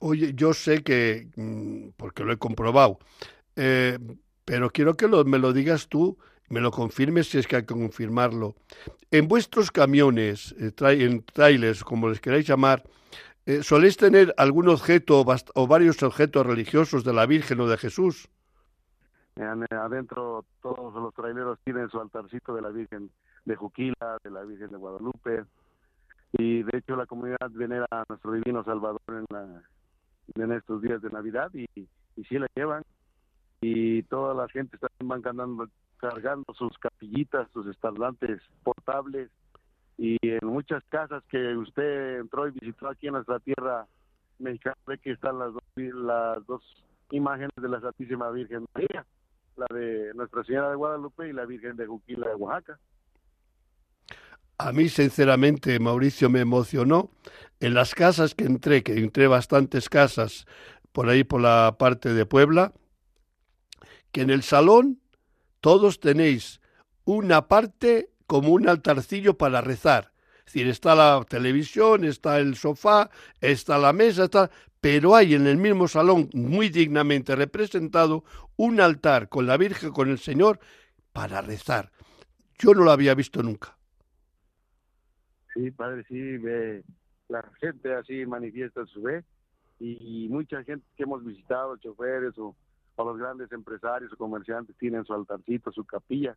Oye, 0.00 0.32
yo 0.34 0.52
sé 0.52 0.82
que, 0.82 1.28
mm, 1.36 1.90
porque 1.96 2.24
lo 2.24 2.32
he 2.32 2.36
comprobado, 2.36 2.98
eh, 3.56 3.98
pero 4.44 4.70
quiero 4.70 4.94
que 4.94 5.08
me 5.08 5.38
lo 5.38 5.52
digas 5.52 5.88
tú, 5.88 6.18
me 6.48 6.60
lo 6.60 6.70
confirmes 6.70 7.28
si 7.28 7.38
es 7.38 7.46
que 7.46 7.56
hay 7.56 7.62
que 7.62 7.74
confirmarlo. 7.74 8.54
En 9.10 9.28
vuestros 9.28 9.70
camiones, 9.70 10.54
eh, 10.58 10.72
en 10.78 11.24
trailers, 11.24 11.82
como 11.84 12.08
les 12.08 12.20
queráis 12.20 12.46
llamar, 12.46 12.82
eh, 13.46 13.62
¿soléis 13.62 13.96
tener 13.96 14.34
algún 14.36 14.68
objeto 14.68 15.24
o 15.54 15.66
varios 15.66 16.02
objetos 16.02 16.46
religiosos 16.46 17.04
de 17.04 17.12
la 17.12 17.26
Virgen 17.26 17.60
o 17.60 17.66
de 17.66 17.76
Jesús? 17.76 18.28
Adentro 19.36 20.44
todos 20.62 20.94
los 20.94 21.12
traileros 21.12 21.58
tienen 21.64 21.88
su 21.88 22.00
altarcito 22.00 22.54
de 22.54 22.62
la 22.62 22.68
Virgen 22.68 23.10
de 23.44 23.56
Juquila, 23.56 24.18
de 24.22 24.30
la 24.30 24.42
Virgen 24.44 24.70
de 24.70 24.76
Guadalupe, 24.76 25.44
y 26.32 26.62
de 26.62 26.78
hecho 26.78 26.96
la 26.96 27.06
comunidad 27.06 27.50
venera 27.50 27.86
a 27.90 28.04
nuestro 28.08 28.32
divino 28.32 28.64
Salvador 28.64 29.00
en, 29.08 30.52
estos 30.52 30.80
días 30.82 31.02
de 31.02 31.10
Navidad 31.10 31.50
y, 31.52 31.66
y 31.74 32.24
sí 32.24 32.38
la 32.38 32.46
llevan 32.54 32.82
y 33.66 34.02
toda 34.02 34.34
la 34.34 34.46
gente 34.48 34.76
está 34.76 34.88
cargando, 35.22 35.66
cargando 35.96 36.44
sus 36.52 36.76
capillitas, 36.78 37.48
sus 37.54 37.66
estandartes 37.66 38.42
portables 38.62 39.30
y 39.96 40.18
en 40.20 40.46
muchas 40.46 40.84
casas 40.90 41.22
que 41.30 41.56
usted 41.56 42.20
entró 42.20 42.46
y 42.46 42.50
visitó 42.50 42.88
aquí 42.88 43.06
en 43.06 43.14
nuestra 43.14 43.38
tierra 43.38 43.86
mexicana 44.38 44.76
ve 44.86 44.98
que 44.98 45.12
están 45.12 45.38
las 45.38 45.54
dos, 45.54 45.62
las 45.76 46.46
dos 46.46 46.62
imágenes 47.10 47.52
de 47.56 47.68
la 47.70 47.80
Santísima 47.80 48.30
Virgen 48.32 48.66
María, 48.74 49.06
la 49.56 49.66
de 49.74 50.12
Nuestra 50.14 50.44
Señora 50.44 50.68
de 50.68 50.76
Guadalupe 50.76 51.26
y 51.26 51.32
la 51.32 51.46
Virgen 51.46 51.76
de 51.76 51.86
Juquila 51.86 52.28
de 52.28 52.34
Oaxaca. 52.34 52.78
A 54.58 54.72
mí, 54.72 54.90
sinceramente, 54.90 55.78
Mauricio 55.80 56.28
me 56.28 56.40
emocionó. 56.40 57.10
En 57.60 57.72
las 57.72 57.94
casas 57.94 58.34
que 58.34 58.44
entré, 58.44 58.82
que 58.82 58.98
entré 58.98 59.26
bastantes 59.26 59.88
casas 59.88 60.44
por 60.92 61.08
ahí 61.08 61.24
por 61.24 61.40
la 61.40 61.76
parte 61.78 62.12
de 62.12 62.26
Puebla, 62.26 62.72
que 64.14 64.22
en 64.22 64.30
el 64.30 64.44
salón 64.44 65.00
todos 65.60 65.98
tenéis 65.98 66.60
una 67.04 67.48
parte 67.48 68.10
como 68.28 68.50
un 68.50 68.68
altarcillo 68.68 69.36
para 69.36 69.60
rezar. 69.60 70.12
Es 70.38 70.44
decir, 70.52 70.68
está 70.68 70.94
la 70.94 71.26
televisión, 71.28 72.04
está 72.04 72.38
el 72.38 72.54
sofá, 72.54 73.10
está 73.40 73.76
la 73.76 73.92
mesa, 73.92 74.24
está... 74.24 74.52
pero 74.80 75.16
hay 75.16 75.34
en 75.34 75.48
el 75.48 75.56
mismo 75.56 75.88
salón, 75.88 76.30
muy 76.32 76.68
dignamente 76.68 77.34
representado, 77.34 78.22
un 78.54 78.80
altar 78.80 79.28
con 79.28 79.48
la 79.48 79.56
Virgen, 79.56 79.90
con 79.90 80.08
el 80.08 80.18
Señor, 80.18 80.60
para 81.12 81.40
rezar. 81.40 81.90
Yo 82.56 82.72
no 82.72 82.84
lo 82.84 82.92
había 82.92 83.16
visto 83.16 83.42
nunca. 83.42 83.76
Sí, 85.54 85.72
padre, 85.72 86.04
sí, 86.06 86.36
ve, 86.36 86.84
la 87.28 87.42
gente 87.60 87.92
así 87.92 88.24
manifiesta 88.26 88.86
su 88.86 89.02
fe 89.02 89.24
y 89.80 90.28
mucha 90.30 90.62
gente 90.62 90.86
que 90.96 91.02
hemos 91.02 91.24
visitado, 91.24 91.76
choferes 91.78 92.38
o 92.38 92.54
o 92.96 93.04
los 93.04 93.18
grandes 93.18 93.50
empresarios 93.52 94.12
o 94.12 94.16
comerciantes 94.16 94.76
tienen 94.76 95.04
su 95.04 95.14
altarcito, 95.14 95.72
su 95.72 95.84
capilla, 95.84 96.36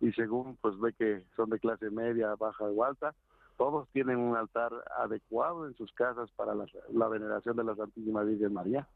y 0.00 0.12
según 0.12 0.56
pues 0.60 0.78
ve 0.78 0.92
que 0.92 1.24
son 1.36 1.50
de 1.50 1.58
clase 1.58 1.90
media, 1.90 2.34
baja 2.36 2.64
o 2.64 2.84
alta, 2.84 3.14
todos 3.56 3.88
tienen 3.92 4.18
un 4.18 4.36
altar 4.36 4.72
adecuado 4.96 5.66
en 5.66 5.74
sus 5.74 5.92
casas 5.92 6.30
para 6.36 6.54
la, 6.54 7.08
veneración 7.08 7.56
de 7.56 7.64
la 7.64 7.74
Santísima 7.74 8.22
Virgen 8.22 8.54
María. 8.54 8.88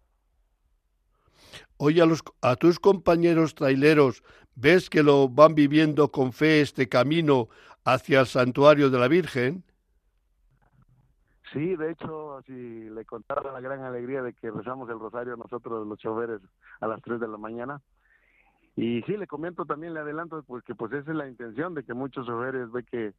Oye, 1.76 2.00
a, 2.00 2.06
los, 2.06 2.22
a 2.40 2.54
tus 2.54 2.78
compañeros 2.78 3.56
traileros, 3.56 4.22
¿ves 4.54 4.88
que 4.88 5.02
lo 5.02 5.28
van 5.28 5.56
viviendo 5.56 6.12
con 6.12 6.32
fe 6.32 6.60
este 6.60 6.88
camino 6.88 7.48
hacia 7.84 8.20
el 8.20 8.26
santuario 8.26 8.90
de 8.90 8.98
la 9.00 9.08
Virgen? 9.08 9.64
Sí, 11.52 11.76
de 11.76 11.90
hecho, 11.90 12.40
si 12.46 12.52
le 12.52 13.04
contara 13.04 13.52
la 13.52 13.60
gran 13.60 13.82
alegría 13.82 14.22
de 14.22 14.32
que 14.32 14.50
rezamos 14.50 14.88
el 14.88 14.98
rosario 14.98 15.36
nosotros 15.36 15.86
los 15.86 15.98
choferes 15.98 16.40
a 16.80 16.86
las 16.86 17.02
3 17.02 17.20
de 17.20 17.28
la 17.28 17.36
mañana. 17.36 17.80
Y 18.74 19.02
sí, 19.02 19.18
le 19.18 19.26
comento 19.26 19.66
también, 19.66 19.92
le 19.92 20.00
adelanto, 20.00 20.42
pues 20.44 20.64
que 20.64 20.74
pues 20.74 20.92
esa 20.92 21.10
es 21.10 21.16
la 21.16 21.28
intención 21.28 21.74
de 21.74 21.84
que 21.84 21.92
muchos 21.92 22.26
choferes 22.26 22.72
ve 22.72 22.84
que 22.84 23.12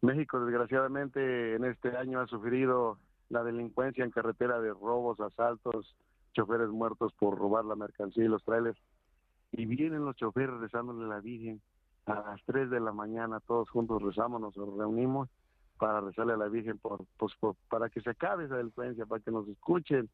México 0.00 0.40
desgraciadamente 0.40 1.54
en 1.54 1.64
este 1.64 1.94
año 1.96 2.20
ha 2.20 2.26
sufrido 2.26 2.98
la 3.28 3.44
delincuencia 3.44 4.04
en 4.04 4.10
carretera 4.10 4.58
de 4.60 4.70
robos, 4.70 5.20
asaltos, 5.20 5.94
choferes 6.32 6.70
muertos 6.70 7.12
por 7.18 7.36
robar 7.36 7.66
la 7.66 7.76
mercancía 7.76 8.24
y 8.24 8.28
los 8.28 8.42
trailers. 8.44 8.78
Y 9.52 9.66
vienen 9.66 10.04
los 10.04 10.16
choferes 10.16 10.58
rezándole 10.60 11.04
a 11.04 11.08
la 11.08 11.20
Virgen 11.20 11.60
a 12.06 12.14
las 12.14 12.40
3 12.46 12.70
de 12.70 12.80
la 12.80 12.92
mañana, 12.92 13.40
todos 13.40 13.68
juntos 13.68 14.00
rezamos, 14.00 14.40
nos 14.40 14.54
reunimos 14.54 15.28
para 15.78 16.00
rezarle 16.00 16.34
a 16.34 16.36
la 16.36 16.48
Virgen 16.48 16.78
por, 16.78 17.04
pues, 17.18 17.32
para 17.68 17.88
que 17.88 18.00
se 18.00 18.10
acabe 18.10 18.44
esa 18.44 18.56
delincuencia, 18.56 19.06
para 19.06 19.22
que 19.22 19.30
nos 19.30 19.48
escuchen 19.48 20.08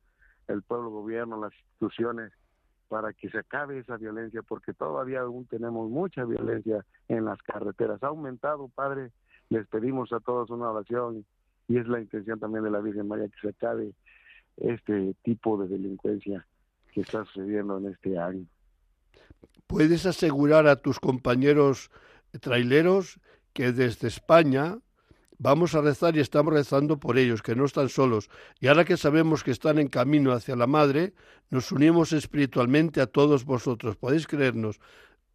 el 0.49 0.63
pueblo, 0.63 0.91
gobierno, 0.91 1.41
las 1.41 1.53
instituciones, 1.55 2.33
para 2.89 3.13
que 3.13 3.31
se 3.31 3.39
acabe 3.39 3.79
esa 3.79 3.97
violencia, 3.97 4.43
porque 4.43 4.75
todavía 4.75 5.21
aún 5.21 5.47
tenemos 5.47 5.89
mucha 5.89 6.25
violencia 6.25 6.85
en 7.09 7.25
las 7.25 7.41
carreteras. 7.43 8.03
Ha 8.03 8.09
aumentado, 8.09 8.69
Padre, 8.69 9.13
les 9.49 9.67
pedimos 9.69 10.13
a 10.13 10.21
todos 10.21 10.51
una 10.51 10.71
oración 10.71 11.25
y 11.69 11.79
es 11.79 11.87
la 11.87 12.01
intención 12.01 12.39
también 12.39 12.65
de 12.65 12.71
la 12.71 12.81
Virgen 12.81 13.09
María 13.09 13.29
que 13.29 13.41
se 13.41 13.49
acabe 13.49 13.93
este 14.57 15.15
tipo 15.23 15.57
de 15.57 15.69
delincuencia 15.69 16.47
que 16.93 17.01
está 17.01 17.25
sucediendo 17.25 17.79
en 17.79 17.87
este 17.87 18.19
año. 18.19 18.45
¿Puedes 19.67 20.05
asegurar 20.05 20.67
a 20.67 20.77
tus 20.77 21.01
compañeros 21.01 21.91
traileros 22.41 23.21
que 23.53 23.73
desde 23.73 24.09
España 24.09 24.79
vamos 25.43 25.75
a 25.75 25.81
rezar 25.81 26.17
y 26.17 26.21
estamos 26.21 26.55
rezando 26.55 27.01
por 27.01 27.19
ellos, 27.19 27.43
que 27.43 27.57
no 27.57 27.65
están 27.65 27.89
solos. 27.89 28.31
Y 28.61 28.69
ahora 28.69 28.85
que 28.85 28.97
sabemos 28.97 29.43
que 29.43 29.51
están 29.51 29.81
en 29.81 29.89
camino 29.89 30.33
hacia 30.33 30.55
la 30.55 30.69
Madre, 30.69 31.15
nos 31.51 31.73
unimos 31.73 32.13
espiritualmente 32.13 33.01
a 33.01 33.09
todos 33.09 33.45
vosotros. 33.45 33.97
Podéis 33.97 34.29
creernos, 34.29 34.81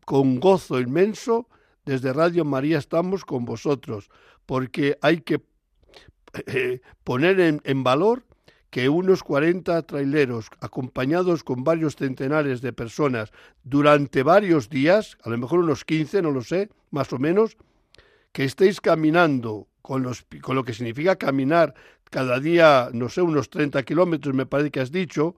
con 0.06 0.40
gozo 0.40 0.80
inmenso, 0.80 1.50
desde 1.86 2.14
Radio 2.14 2.46
María 2.46 2.78
estamos 2.78 3.26
con 3.26 3.44
vosotros, 3.44 4.10
porque 4.46 4.98
hay 5.02 5.22
que 5.22 5.42
eh, 6.46 6.82
poner 7.04 7.42
en, 7.42 7.62
en 7.66 7.84
valor 7.84 8.24
que 8.70 8.88
unos 8.88 9.24
40 9.24 9.82
traileros, 9.84 10.48
acompañados 10.62 11.44
con 11.44 11.66
varios 11.66 11.98
centenares 11.98 12.62
de 12.62 12.72
personas, 12.72 13.32
durante 13.64 14.24
varios 14.24 14.70
días, 14.70 15.18
a 15.24 15.30
lo 15.30 15.38
mejor 15.38 15.60
unos 15.60 15.84
15, 15.84 16.22
no 16.22 16.32
lo 16.32 16.44
sé, 16.44 16.70
más 16.92 17.12
o 17.12 17.20
menos, 17.20 17.58
que 18.32 18.46
estéis 18.46 18.80
caminando 18.80 19.68
con, 19.88 20.04
los, 20.04 20.28
con 20.42 20.58
lo 20.58 20.66
que 20.66 20.74
significa 20.74 21.16
caminar 21.16 21.74
cada 22.12 22.42
día, 22.42 22.90
no 22.92 23.08
sé, 23.08 23.22
unos 23.22 23.50
30 23.50 23.84
kilómetros, 23.84 24.36
me 24.36 24.46
parece 24.46 24.70
que 24.70 24.82
has 24.82 24.92
dicho, 24.92 25.38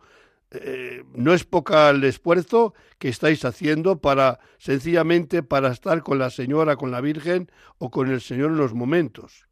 eh, 0.49 1.03
no 1.13 1.33
es 1.33 1.43
poca 1.43 1.91
el 1.91 2.03
esfuerzo 2.03 2.73
que 2.97 3.09
estáis 3.09 3.45
haciendo 3.45 3.99
para, 3.99 4.39
sencillamente, 4.57 5.43
para 5.43 5.69
estar 5.69 6.01
con 6.01 6.17
la 6.17 6.31
Señora, 6.31 6.77
con 6.77 6.89
la 6.89 6.99
Virgen 6.99 7.51
o 7.77 7.91
con 7.91 8.09
el 8.09 8.21
Señor 8.21 8.49
en 8.49 8.57
los 8.57 8.73
momentos. 8.73 9.45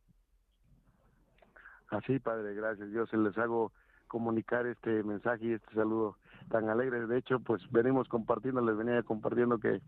Así, 1.90 2.18
Padre, 2.18 2.56
gracias. 2.56 2.90
Yo 2.90 3.06
se 3.06 3.18
les 3.18 3.38
hago 3.38 3.72
comunicar 4.08 4.66
este 4.66 5.04
mensaje 5.04 5.46
y 5.46 5.52
este 5.52 5.76
saludo 5.76 6.18
tan 6.50 6.70
alegre. 6.70 7.06
De 7.06 7.20
hecho, 7.20 7.40
pues 7.40 7.62
venimos 7.70 8.08
compartiendo, 8.08 8.62
les 8.62 8.76
venía 8.76 9.04
compartiendo 9.04 9.60
que 9.60 9.80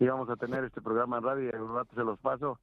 íbamos 0.00 0.28
a 0.28 0.34
tener 0.34 0.64
este 0.64 0.80
programa 0.80 1.18
en 1.18 1.22
radio 1.22 1.50
y 1.52 1.56
un 1.56 1.72
rato 1.72 1.94
se 1.94 2.02
los 2.02 2.18
paso, 2.18 2.58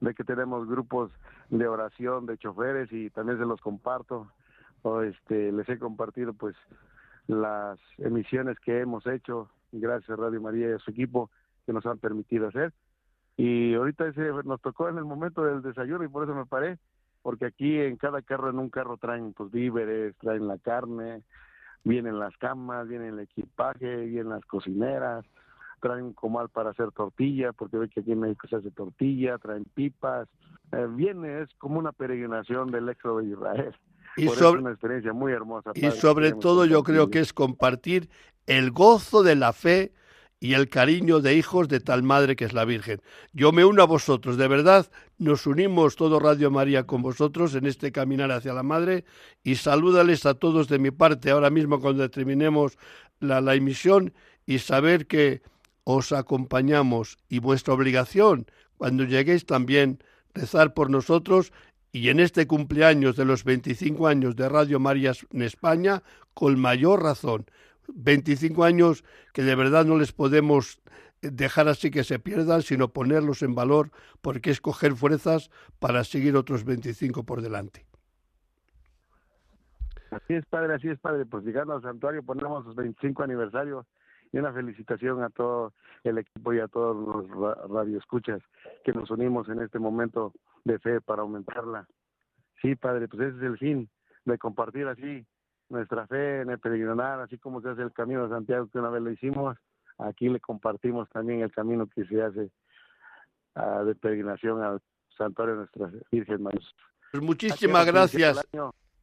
de 0.00 0.14
que 0.14 0.24
tenemos 0.24 0.68
grupos 0.68 1.10
de 1.50 1.66
oración 1.66 2.26
de 2.26 2.38
choferes 2.38 2.92
y 2.92 3.10
también 3.10 3.38
se 3.38 3.46
los 3.46 3.60
comparto. 3.60 4.30
O 4.82 5.02
este, 5.02 5.52
les 5.52 5.68
he 5.68 5.78
compartido 5.78 6.32
pues 6.32 6.54
las 7.26 7.78
emisiones 7.98 8.58
que 8.60 8.80
hemos 8.80 9.06
hecho, 9.06 9.50
gracias 9.72 10.10
a 10.10 10.22
Radio 10.22 10.40
María 10.40 10.70
y 10.70 10.72
a 10.72 10.78
su 10.78 10.90
equipo 10.90 11.30
que 11.64 11.72
nos 11.72 11.84
han 11.86 11.98
permitido 11.98 12.48
hacer. 12.48 12.72
Y 13.36 13.74
ahorita 13.74 14.06
ese, 14.08 14.30
nos 14.44 14.60
tocó 14.60 14.88
en 14.88 14.98
el 14.98 15.04
momento 15.04 15.44
del 15.44 15.62
desayuno 15.62 16.04
y 16.04 16.08
por 16.08 16.24
eso 16.24 16.34
me 16.34 16.46
paré 16.46 16.78
porque 17.26 17.46
aquí 17.46 17.80
en 17.80 17.96
cada 17.96 18.22
carro, 18.22 18.50
en 18.50 18.60
un 18.60 18.70
carro 18.70 18.98
traen 18.98 19.32
pues 19.32 19.50
víveres, 19.50 20.14
traen 20.18 20.46
la 20.46 20.58
carne, 20.58 21.24
vienen 21.82 22.20
las 22.20 22.36
camas, 22.36 22.86
viene 22.86 23.08
el 23.08 23.18
equipaje, 23.18 23.96
vienen 24.06 24.28
las 24.28 24.44
cocineras, 24.44 25.24
traen 25.80 26.12
comal 26.12 26.48
para 26.48 26.70
hacer 26.70 26.92
tortilla, 26.92 27.52
porque 27.52 27.78
ve 27.78 27.88
que 27.88 28.00
aquí 28.00 28.12
en 28.12 28.20
México 28.20 28.48
se 28.48 28.56
hace 28.56 28.70
tortilla, 28.70 29.38
traen 29.38 29.64
pipas, 29.64 30.28
eh, 30.72 30.86
viene, 30.88 31.42
es 31.42 31.48
como 31.58 31.78
una 31.78 31.92
peregrinación 31.92 32.70
del 32.70 32.88
éxodo 32.88 33.18
de 33.18 33.28
Israel. 33.28 33.74
Y 34.16 34.28
sobre, 34.28 34.60
una 34.60 34.70
experiencia 34.70 35.12
muy 35.12 35.32
hermosa. 35.32 35.72
Y 35.74 35.90
sobre 35.90 36.32
todo 36.32 36.64
yo 36.64 36.82
creo 36.82 37.10
que 37.10 37.20
es 37.20 37.32
compartir 37.32 38.08
el 38.46 38.70
gozo 38.70 39.22
de 39.22 39.36
la 39.36 39.52
fe 39.52 39.92
y 40.38 40.54
el 40.54 40.68
cariño 40.68 41.20
de 41.20 41.34
hijos 41.34 41.68
de 41.68 41.80
tal 41.80 42.02
madre 42.02 42.36
que 42.36 42.44
es 42.44 42.52
la 42.52 42.64
Virgen. 42.64 43.00
Yo 43.32 43.52
me 43.52 43.64
uno 43.64 43.82
a 43.82 43.86
vosotros, 43.86 44.36
de 44.36 44.48
verdad, 44.48 44.90
nos 45.18 45.46
unimos 45.46 45.96
todo 45.96 46.18
Radio 46.20 46.50
María 46.50 46.84
con 46.84 47.02
vosotros 47.02 47.54
en 47.54 47.66
este 47.66 47.90
caminar 47.90 48.30
hacia 48.30 48.52
la 48.52 48.62
Madre 48.62 49.04
y 49.42 49.56
salúdales 49.56 50.26
a 50.26 50.34
todos 50.34 50.68
de 50.68 50.78
mi 50.78 50.90
parte 50.90 51.30
ahora 51.30 51.50
mismo 51.50 51.80
cuando 51.80 52.08
terminemos 52.10 52.78
la, 53.18 53.40
la 53.40 53.54
emisión 53.54 54.12
y 54.44 54.58
saber 54.58 55.06
que 55.06 55.42
os 55.88 56.10
acompañamos 56.10 57.16
y 57.28 57.38
vuestra 57.38 57.72
obligación 57.72 58.46
cuando 58.76 59.04
lleguéis 59.04 59.46
también 59.46 60.02
rezar 60.34 60.74
por 60.74 60.90
nosotros 60.90 61.52
y 61.92 62.08
en 62.08 62.18
este 62.18 62.48
cumpleaños 62.48 63.14
de 63.14 63.24
los 63.24 63.44
25 63.44 64.08
años 64.08 64.34
de 64.34 64.48
Radio 64.48 64.80
María 64.80 65.12
en 65.30 65.42
España, 65.42 66.02
con 66.34 66.58
mayor 66.58 67.04
razón, 67.04 67.46
25 67.94 68.64
años 68.64 69.04
que 69.32 69.44
de 69.44 69.54
verdad 69.54 69.84
no 69.84 69.96
les 69.96 70.10
podemos 70.10 70.80
dejar 71.22 71.68
así 71.68 71.92
que 71.92 72.02
se 72.02 72.18
pierdan, 72.18 72.62
sino 72.62 72.88
ponerlos 72.88 73.42
en 73.42 73.54
valor, 73.54 73.92
porque 74.22 74.50
es 74.50 74.60
coger 74.60 74.96
fuerzas 74.96 75.50
para 75.78 76.02
seguir 76.02 76.36
otros 76.36 76.64
25 76.64 77.22
por 77.22 77.42
delante. 77.42 77.86
Así 80.10 80.34
es, 80.34 80.44
padre, 80.46 80.74
así 80.74 80.88
es, 80.88 80.98
padre. 80.98 81.26
Pues 81.26 81.44
llegando 81.44 81.74
al 81.74 81.82
santuario 81.82 82.24
ponemos 82.24 82.66
los 82.66 82.74
25 82.74 83.22
aniversarios 83.22 83.86
y 84.36 84.38
una 84.38 84.52
felicitación 84.52 85.22
a 85.22 85.30
todo 85.30 85.72
el 86.04 86.18
equipo 86.18 86.52
y 86.52 86.60
a 86.60 86.68
todos 86.68 86.94
los 86.94 87.70
radioescuchas 87.70 88.42
que 88.84 88.92
nos 88.92 89.10
unimos 89.10 89.48
en 89.48 89.62
este 89.62 89.78
momento 89.78 90.34
de 90.64 90.78
fe 90.78 91.00
para 91.00 91.22
aumentarla. 91.22 91.88
Sí, 92.60 92.76
padre, 92.76 93.08
pues 93.08 93.28
ese 93.28 93.38
es 93.38 93.42
el 93.44 93.56
fin 93.56 93.88
de 94.26 94.36
compartir 94.36 94.88
así 94.88 95.24
nuestra 95.70 96.06
fe 96.06 96.42
en 96.42 96.50
el 96.50 96.58
peregrinar, 96.58 97.20
así 97.20 97.38
como 97.38 97.62
se 97.62 97.70
hace 97.70 97.80
el 97.80 97.94
camino 97.94 98.24
de 98.24 98.28
Santiago 98.28 98.68
que 98.70 98.78
una 98.78 98.90
vez 98.90 99.02
lo 99.02 99.10
hicimos, 99.10 99.56
aquí 99.96 100.28
le 100.28 100.38
compartimos 100.38 101.08
también 101.08 101.40
el 101.40 101.50
camino 101.50 101.86
que 101.86 102.04
se 102.04 102.22
hace 102.22 102.50
uh, 103.54 103.84
de 103.84 103.94
peregrinación 103.94 104.62
al 104.62 104.82
santuario 105.16 105.54
de 105.54 105.60
nuestra 105.60 105.90
Virgen 106.12 106.42
María. 106.42 106.60
Pues 107.10 107.22
muchísimas 107.22 107.86
gracias. 107.86 108.46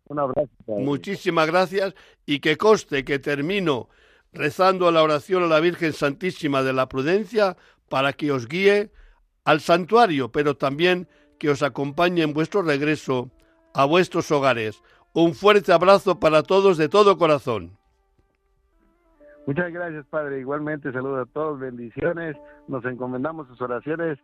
Un 0.06 0.20
abrazo. 0.20 0.48
Muchísimas 0.68 1.48
gracias 1.48 1.96
y 2.24 2.40
que 2.40 2.56
coste 2.56 3.04
que 3.04 3.18
termino 3.18 3.90
rezando 4.34 4.92
la 4.92 5.04
oración 5.04 5.44
a 5.44 5.48
la 5.48 5.60
Virgen 5.60 5.94
Santísima 5.94 6.64
de 6.64 6.74
la 6.74 6.90
Prudencia 6.90 7.56
para 7.90 8.14
que 8.14 8.32
os 8.32 8.48
guíe 8.48 8.92
al 9.46 9.60
santuario, 9.60 10.32
pero 10.32 10.56
también 10.56 11.08
que 11.40 11.50
os 11.50 11.62
acompañe 11.62 12.24
en 12.24 12.34
vuestro 12.34 12.62
regreso 12.62 13.30
a 13.74 13.86
vuestros 13.86 14.32
hogares. 14.32 14.82
Un 15.14 15.34
fuerte 15.34 15.72
abrazo 15.72 16.20
para 16.20 16.44
todos 16.44 16.78
de 16.78 16.90
todo 16.90 17.18
corazón. 17.18 17.78
Muchas 19.46 19.72
gracias, 19.74 20.06
Padre. 20.08 20.40
Igualmente 20.40 20.92
saludo 20.92 21.22
a 21.22 21.26
todos, 21.26 21.60
bendiciones. 21.60 22.38
Nos 22.68 22.84
encomendamos 22.86 23.48
sus 23.48 23.62
oraciones 23.62 24.18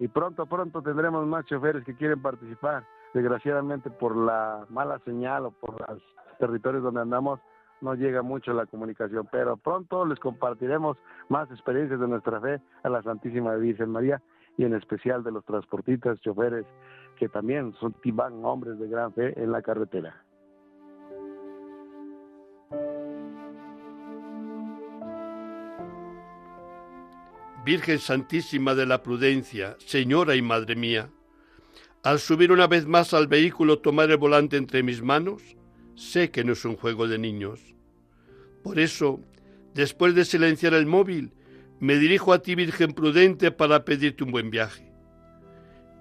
y 0.00 0.08
pronto, 0.08 0.46
pronto 0.46 0.82
tendremos 0.82 1.26
más 1.26 1.46
choferes 1.46 1.84
que 1.84 1.94
quieren 1.94 2.20
participar. 2.20 2.84
Desgraciadamente 3.14 3.88
por 3.90 4.16
la 4.16 4.66
mala 4.68 4.98
señal 5.04 5.46
o 5.46 5.50
por 5.52 5.80
los 5.88 6.02
territorios 6.40 6.82
donde 6.82 7.02
andamos 7.02 7.38
no 7.80 7.94
llega 7.94 8.22
mucho 8.22 8.52
la 8.52 8.66
comunicación, 8.66 9.28
pero 9.30 9.56
pronto 9.56 10.04
les 10.06 10.18
compartiremos 10.18 10.96
más 11.28 11.50
experiencias 11.50 12.00
de 12.00 12.08
nuestra 12.08 12.40
fe 12.40 12.60
a 12.82 12.88
la 12.88 13.02
Santísima 13.02 13.54
Virgen 13.56 13.90
María 13.90 14.22
y 14.56 14.64
en 14.64 14.74
especial 14.74 15.22
de 15.24 15.32
los 15.32 15.44
transportistas, 15.44 16.20
choferes 16.20 16.64
que 17.16 17.28
también 17.28 17.72
son 17.80 17.94
van 18.12 18.44
hombres 18.44 18.78
de 18.78 18.88
gran 18.88 19.12
fe 19.12 19.40
en 19.40 19.52
la 19.52 19.62
carretera. 19.62 20.14
Virgen 27.64 27.98
Santísima 27.98 28.74
de 28.74 28.84
la 28.84 29.02
Prudencia, 29.02 29.76
Señora 29.78 30.36
y 30.36 30.42
Madre 30.42 30.76
mía, 30.76 31.08
al 32.02 32.18
subir 32.18 32.52
una 32.52 32.66
vez 32.66 32.86
más 32.86 33.14
al 33.14 33.26
vehículo 33.26 33.78
tomar 33.78 34.10
el 34.10 34.18
volante 34.18 34.58
entre 34.58 34.82
mis 34.82 35.02
manos, 35.02 35.56
sé 35.94 36.30
que 36.30 36.44
no 36.44 36.52
es 36.52 36.64
un 36.64 36.76
juego 36.76 37.08
de 37.08 37.18
niños. 37.18 37.60
Por 38.62 38.78
eso, 38.78 39.20
después 39.74 40.14
de 40.14 40.24
silenciar 40.24 40.74
el 40.74 40.86
móvil, 40.86 41.32
me 41.80 41.96
dirijo 41.96 42.32
a 42.32 42.40
ti, 42.40 42.54
Virgen 42.54 42.92
Prudente, 42.92 43.50
para 43.50 43.84
pedirte 43.84 44.24
un 44.24 44.30
buen 44.30 44.50
viaje. 44.50 44.90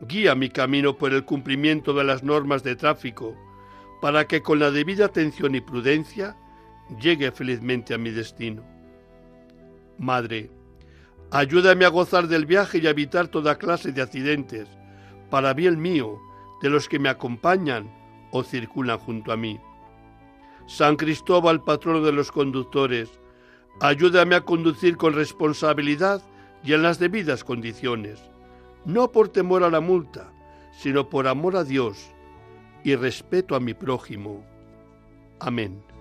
Guía 0.01 0.35
mi 0.35 0.49
camino 0.49 0.97
por 0.97 1.13
el 1.13 1.25
cumplimiento 1.25 1.93
de 1.93 2.03
las 2.03 2.23
normas 2.23 2.63
de 2.63 2.75
tráfico, 2.75 3.35
para 4.01 4.27
que 4.27 4.41
con 4.41 4.59
la 4.59 4.71
debida 4.71 5.05
atención 5.05 5.55
y 5.55 5.61
prudencia 5.61 6.35
llegue 7.01 7.31
felizmente 7.31 7.93
a 7.93 7.97
mi 7.97 8.11
destino. 8.11 8.63
Madre, 9.97 10.49
Ayúdame 11.35 11.83
a 11.83 11.89
gozar 11.89 12.27
del 12.27 12.45
viaje 12.45 12.77
y 12.77 12.85
a 12.85 12.91
evitar 12.91 13.27
toda 13.27 13.57
clase 13.57 13.91
de 13.91 14.03
accidentes, 14.03 14.67
para 15.31 15.55
bien 15.55 15.81
mío, 15.81 16.21
de 16.61 16.69
los 16.69 16.87
que 16.87 16.99
me 16.99 17.09
acompañan 17.09 17.91
o 18.29 18.43
circulan 18.43 18.99
junto 18.99 19.31
a 19.31 19.35
mí. 19.35 19.59
San 20.65 20.95
Cristóbal, 20.95 21.63
patrono 21.63 22.01
de 22.01 22.11
los 22.11 22.31
conductores, 22.31 23.19
ayúdame 23.81 24.35
a 24.35 24.41
conducir 24.41 24.97
con 24.97 25.13
responsabilidad 25.13 26.21
y 26.63 26.73
en 26.73 26.83
las 26.83 26.99
debidas 26.99 27.43
condiciones, 27.43 28.19
no 28.85 29.11
por 29.11 29.29
temor 29.29 29.63
a 29.63 29.69
la 29.69 29.81
multa, 29.81 30.31
sino 30.71 31.09
por 31.09 31.27
amor 31.27 31.55
a 31.55 31.63
Dios 31.63 32.11
y 32.83 32.95
respeto 32.95 33.55
a 33.55 33.59
mi 33.59 33.73
prójimo. 33.73 34.45
Amén. 35.39 35.92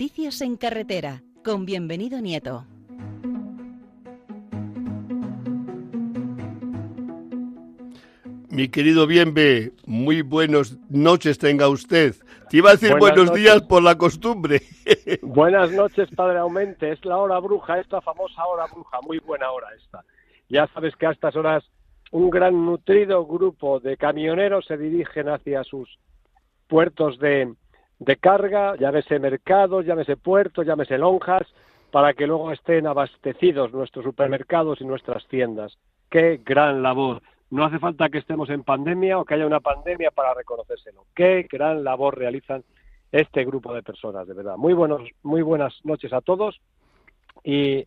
Noticias 0.00 0.42
en 0.42 0.56
carretera 0.56 1.22
con 1.42 1.66
bienvenido 1.66 2.20
Nieto. 2.20 2.64
Mi 8.48 8.68
querido 8.68 9.08
Bienve, 9.08 9.72
muy 9.86 10.22
buenas 10.22 10.78
noches 10.88 11.36
tenga 11.38 11.68
usted. 11.68 12.14
Te 12.48 12.58
iba 12.58 12.70
a 12.70 12.72
decir 12.74 12.96
buenos 12.96 13.34
días 13.34 13.60
por 13.62 13.82
la 13.82 13.98
costumbre. 13.98 14.60
Buenas 15.22 15.72
noches, 15.72 16.08
Padre 16.14 16.38
Aumente. 16.38 16.92
Es 16.92 17.04
la 17.04 17.16
hora 17.16 17.40
bruja, 17.40 17.80
esta 17.80 18.00
famosa 18.00 18.46
hora 18.46 18.66
bruja. 18.72 19.00
Muy 19.04 19.18
buena 19.18 19.50
hora 19.50 19.66
esta. 19.76 20.04
Ya 20.48 20.68
sabes 20.68 20.94
que 20.94 21.06
a 21.06 21.10
estas 21.10 21.34
horas 21.34 21.64
un 22.12 22.30
gran 22.30 22.64
nutrido 22.64 23.26
grupo 23.26 23.80
de 23.80 23.96
camioneros 23.96 24.64
se 24.64 24.76
dirigen 24.76 25.28
hacia 25.28 25.64
sus 25.64 25.98
puertos 26.68 27.18
de, 27.18 27.52
de 27.98 28.16
carga, 28.16 28.76
llámese 28.76 29.18
mercados, 29.18 29.84
llámese 29.84 30.16
puertos, 30.16 30.66
llámese 30.66 30.98
lonjas, 30.98 31.46
para 31.90 32.12
que 32.14 32.26
luego 32.26 32.52
estén 32.52 32.86
abastecidos 32.86 33.72
nuestros 33.72 34.04
supermercados 34.04 34.80
y 34.80 34.84
nuestras 34.84 35.26
tiendas. 35.28 35.78
Qué 36.10 36.40
gran 36.44 36.82
labor. 36.82 37.22
No 37.50 37.64
hace 37.64 37.78
falta 37.78 38.10
que 38.10 38.18
estemos 38.18 38.50
en 38.50 38.62
pandemia 38.62 39.18
o 39.18 39.24
que 39.24 39.34
haya 39.34 39.46
una 39.46 39.60
pandemia 39.60 40.10
para 40.10 40.34
reconocérselo. 40.34 41.06
Qué 41.14 41.48
gran 41.50 41.82
labor 41.82 42.18
realizan 42.18 42.62
este 43.10 43.44
grupo 43.44 43.72
de 43.72 43.82
personas, 43.82 44.28
de 44.28 44.34
verdad. 44.34 44.56
Muy 44.56 44.74
buenos, 44.74 45.02
muy 45.22 45.40
buenas 45.40 45.74
noches 45.84 46.12
a 46.12 46.20
todos. 46.20 46.60
Y, 47.42 47.86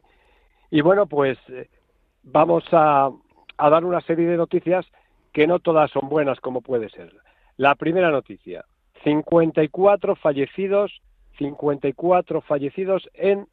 y 0.72 0.82
bueno, 0.82 1.06
pues 1.06 1.38
eh, 1.50 1.70
vamos 2.24 2.64
a, 2.72 3.12
a 3.58 3.70
dar 3.70 3.86
una 3.86 4.02
serie 4.02 4.28
de 4.28 4.38
noticias 4.38 4.86
que 5.32 5.46
no 5.46 5.60
todas 5.60 5.92
son 5.92 6.10
buenas 6.10 6.40
como 6.40 6.62
puede 6.62 6.90
ser. 6.90 7.14
La 7.58 7.76
primera 7.76 8.10
noticia, 8.10 8.66
54 9.04 10.16
fallecidos, 10.16 11.02
54 11.38 12.42
fallecidos 12.42 13.10
en 13.14 13.48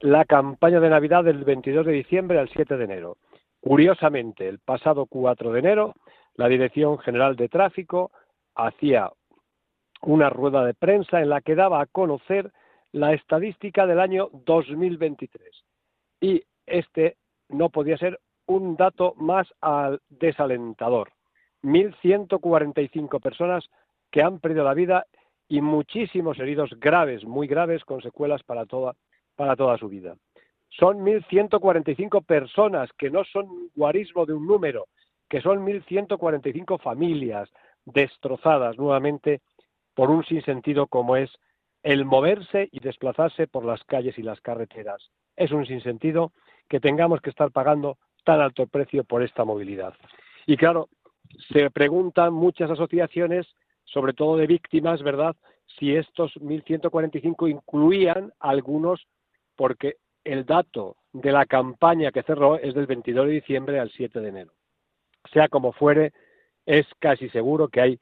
la 0.00 0.24
campaña 0.24 0.80
de 0.80 0.90
Navidad 0.90 1.24
del 1.24 1.44
22 1.44 1.86
de 1.86 1.92
diciembre 1.92 2.38
al 2.38 2.48
7 2.48 2.76
de 2.76 2.84
enero. 2.84 3.16
Curiosamente, 3.60 4.48
el 4.48 4.58
pasado 4.58 5.06
4 5.06 5.52
de 5.52 5.58
enero, 5.58 5.94
la 6.34 6.48
Dirección 6.48 6.98
General 6.98 7.36
de 7.36 7.48
Tráfico 7.48 8.12
hacía 8.54 9.10
una 10.02 10.30
rueda 10.30 10.64
de 10.64 10.74
prensa 10.74 11.20
en 11.20 11.28
la 11.28 11.40
que 11.40 11.56
daba 11.56 11.80
a 11.80 11.86
conocer 11.86 12.52
la 12.92 13.12
estadística 13.12 13.86
del 13.86 14.00
año 14.00 14.30
2023. 14.32 15.42
Y 16.20 16.42
este 16.66 17.16
no 17.48 17.70
podía 17.70 17.98
ser 17.98 18.20
un 18.46 18.76
dato 18.76 19.14
más 19.16 19.48
al 19.60 20.00
desalentador. 20.08 21.12
1.145 21.62 23.20
personas 23.20 23.68
que 24.10 24.22
han 24.22 24.40
perdido 24.40 24.64
la 24.64 24.74
vida 24.74 25.06
y 25.48 25.60
muchísimos 25.60 26.38
heridos 26.38 26.70
graves, 26.78 27.24
muy 27.24 27.46
graves, 27.46 27.84
con 27.84 28.02
secuelas 28.02 28.42
para 28.42 28.66
toda, 28.66 28.94
para 29.36 29.56
toda 29.56 29.78
su 29.78 29.88
vida. 29.88 30.16
Son 30.70 30.98
1.145 30.98 32.24
personas, 32.24 32.90
que 32.98 33.10
no 33.10 33.24
son 33.24 33.48
guarismo 33.74 34.26
de 34.26 34.34
un 34.34 34.46
número, 34.46 34.86
que 35.28 35.40
son 35.40 35.64
1.145 35.64 36.80
familias 36.80 37.48
destrozadas 37.86 38.76
nuevamente 38.76 39.40
por 39.94 40.10
un 40.10 40.24
sinsentido 40.24 40.86
como 40.86 41.16
es 41.16 41.30
el 41.82 42.04
moverse 42.04 42.68
y 42.70 42.80
desplazarse 42.80 43.46
por 43.46 43.64
las 43.64 43.82
calles 43.84 44.18
y 44.18 44.22
las 44.22 44.40
carreteras. 44.40 45.10
Es 45.36 45.52
un 45.52 45.64
sinsentido 45.66 46.32
que 46.68 46.80
tengamos 46.80 47.20
que 47.20 47.30
estar 47.30 47.50
pagando 47.50 47.96
tan 48.24 48.40
alto 48.40 48.66
precio 48.66 49.04
por 49.04 49.22
esta 49.22 49.44
movilidad. 49.44 49.94
Y 50.46 50.56
claro, 50.56 50.88
se 51.52 51.70
preguntan 51.70 52.32
muchas 52.32 52.70
asociaciones 52.70 53.46
sobre 53.92 54.12
todo 54.12 54.36
de 54.36 54.46
víctimas, 54.46 55.02
¿verdad? 55.02 55.36
Si 55.78 55.94
estos 55.94 56.34
1.145 56.36 57.50
incluían 57.50 58.32
algunos, 58.40 59.06
porque 59.56 59.96
el 60.24 60.44
dato 60.44 60.96
de 61.12 61.32
la 61.32 61.46
campaña 61.46 62.12
que 62.12 62.22
cerró 62.22 62.56
es 62.56 62.74
del 62.74 62.86
22 62.86 63.26
de 63.26 63.32
diciembre 63.32 63.80
al 63.80 63.90
7 63.90 64.20
de 64.20 64.28
enero. 64.28 64.52
Sea 65.32 65.48
como 65.48 65.72
fuere, 65.72 66.12
es 66.66 66.86
casi 66.98 67.28
seguro 67.30 67.68
que 67.68 67.80
hay 67.80 68.00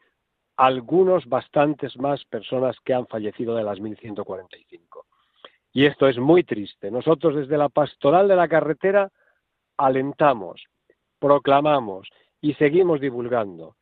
algunos 0.56 1.26
bastantes 1.26 1.96
más 1.98 2.24
personas 2.24 2.76
que 2.84 2.94
han 2.94 3.06
fallecido 3.06 3.54
de 3.54 3.62
las 3.62 3.78
1.145. 3.78 5.04
Y 5.72 5.84
esto 5.84 6.08
es 6.08 6.18
muy 6.18 6.42
triste. 6.42 6.90
Nosotros 6.90 7.36
desde 7.36 7.58
la 7.58 7.68
pastoral 7.68 8.28
de 8.28 8.36
la 8.36 8.48
carretera 8.48 9.10
alentamos, 9.76 10.64
proclamamos 11.18 12.08
y 12.40 12.54
seguimos 12.54 13.00
divulgando 13.00 13.76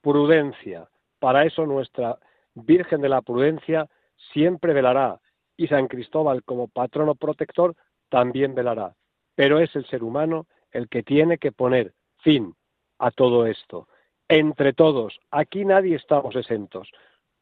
prudencia, 0.00 0.88
para 1.20 1.44
eso 1.44 1.64
nuestra 1.66 2.18
Virgen 2.54 3.00
de 3.00 3.08
la 3.08 3.22
Prudencia 3.22 3.86
siempre 4.32 4.72
velará 4.72 5.20
y 5.56 5.68
San 5.68 5.86
Cristóbal 5.86 6.42
como 6.42 6.68
patrono 6.68 7.14
protector 7.14 7.76
también 8.08 8.54
velará. 8.54 8.94
Pero 9.36 9.60
es 9.60 9.74
el 9.76 9.86
ser 9.86 10.02
humano 10.02 10.46
el 10.72 10.88
que 10.88 11.02
tiene 11.02 11.38
que 11.38 11.52
poner 11.52 11.92
fin 12.18 12.54
a 12.98 13.10
todo 13.10 13.46
esto. 13.46 13.86
Entre 14.28 14.72
todos, 14.72 15.18
aquí 15.30 15.64
nadie 15.64 15.96
estamos 15.96 16.34
exentos. 16.36 16.90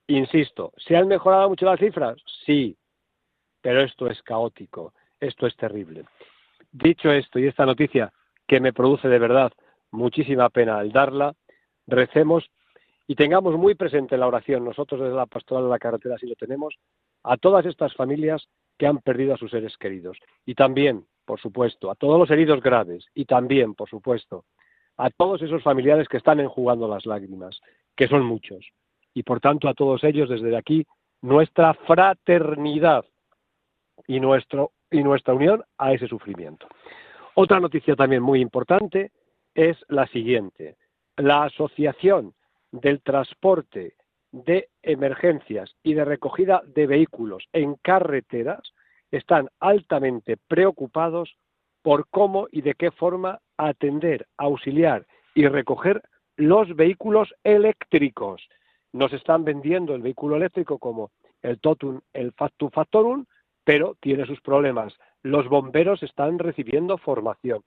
Insisto, 0.06 0.72
¿se 0.76 0.96
han 0.96 1.08
mejorado 1.08 1.48
mucho 1.48 1.66
las 1.66 1.78
cifras? 1.78 2.16
Sí, 2.44 2.76
pero 3.60 3.82
esto 3.82 4.08
es 4.08 4.22
caótico, 4.22 4.94
esto 5.20 5.46
es 5.46 5.56
terrible. 5.56 6.04
Dicho 6.72 7.10
esto 7.10 7.38
y 7.38 7.46
esta 7.46 7.66
noticia 7.66 8.12
que 8.46 8.60
me 8.60 8.72
produce 8.72 9.08
de 9.08 9.18
verdad 9.18 9.52
muchísima 9.90 10.48
pena 10.48 10.78
al 10.78 10.92
darla, 10.92 11.34
recemos 11.86 12.50
y 13.10 13.14
tengamos 13.14 13.56
muy 13.56 13.74
presente 13.74 14.18
la 14.18 14.26
oración, 14.26 14.66
nosotros 14.66 15.00
desde 15.00 15.16
la 15.16 15.24
pastoral 15.24 15.64
de 15.64 15.70
la 15.70 15.78
carretera 15.78 16.18
si 16.18 16.26
lo 16.26 16.34
tenemos, 16.34 16.74
a 17.24 17.38
todas 17.38 17.64
estas 17.64 17.94
familias 17.94 18.46
que 18.76 18.86
han 18.86 18.98
perdido 18.98 19.32
a 19.32 19.38
sus 19.38 19.50
seres 19.50 19.76
queridos. 19.78 20.18
Y 20.44 20.54
también, 20.54 21.06
por 21.24 21.40
supuesto, 21.40 21.90
a 21.90 21.94
todos 21.94 22.18
los 22.18 22.30
heridos 22.30 22.60
graves. 22.60 23.06
Y 23.14 23.24
también, 23.24 23.74
por 23.74 23.88
supuesto, 23.88 24.44
a 24.98 25.08
todos 25.08 25.40
esos 25.40 25.62
familiares 25.62 26.06
que 26.06 26.18
están 26.18 26.38
enjugando 26.38 26.86
las 26.86 27.06
lágrimas, 27.06 27.58
que 27.96 28.08
son 28.08 28.26
muchos. 28.26 28.68
Y 29.14 29.22
por 29.22 29.40
tanto, 29.40 29.68
a 29.68 29.74
todos 29.74 30.04
ellos, 30.04 30.28
desde 30.28 30.54
aquí, 30.54 30.86
nuestra 31.22 31.72
fraternidad 31.72 33.06
y 34.06 34.20
nuestra 34.20 35.34
unión 35.34 35.64
a 35.78 35.94
ese 35.94 36.08
sufrimiento. 36.08 36.68
Otra 37.34 37.58
noticia 37.58 37.96
también 37.96 38.22
muy 38.22 38.42
importante 38.42 39.12
es 39.54 39.78
la 39.88 40.06
siguiente. 40.08 40.76
La 41.16 41.44
Asociación 41.44 42.34
del 42.72 43.00
transporte 43.02 43.94
de 44.32 44.68
emergencias 44.82 45.74
y 45.82 45.94
de 45.94 46.04
recogida 46.04 46.62
de 46.66 46.86
vehículos 46.86 47.44
en 47.52 47.76
carreteras 47.76 48.60
están 49.10 49.48
altamente 49.58 50.36
preocupados 50.48 51.36
por 51.82 52.08
cómo 52.10 52.46
y 52.52 52.60
de 52.60 52.74
qué 52.74 52.90
forma 52.90 53.40
atender, 53.56 54.26
auxiliar 54.36 55.06
y 55.34 55.46
recoger 55.46 56.02
los 56.36 56.74
vehículos 56.76 57.34
eléctricos. 57.42 58.46
Nos 58.92 59.12
están 59.12 59.44
vendiendo 59.44 59.94
el 59.94 60.02
vehículo 60.02 60.36
eléctrico 60.36 60.78
como 60.78 61.10
el 61.42 61.60
totum, 61.60 62.00
el 62.12 62.32
factum 62.32 62.70
factorum, 62.70 63.24
pero 63.64 63.96
tiene 64.00 64.26
sus 64.26 64.40
problemas. 64.40 64.94
Los 65.22 65.48
bomberos 65.48 66.02
están 66.02 66.38
recibiendo 66.38 66.98
formación. 66.98 67.62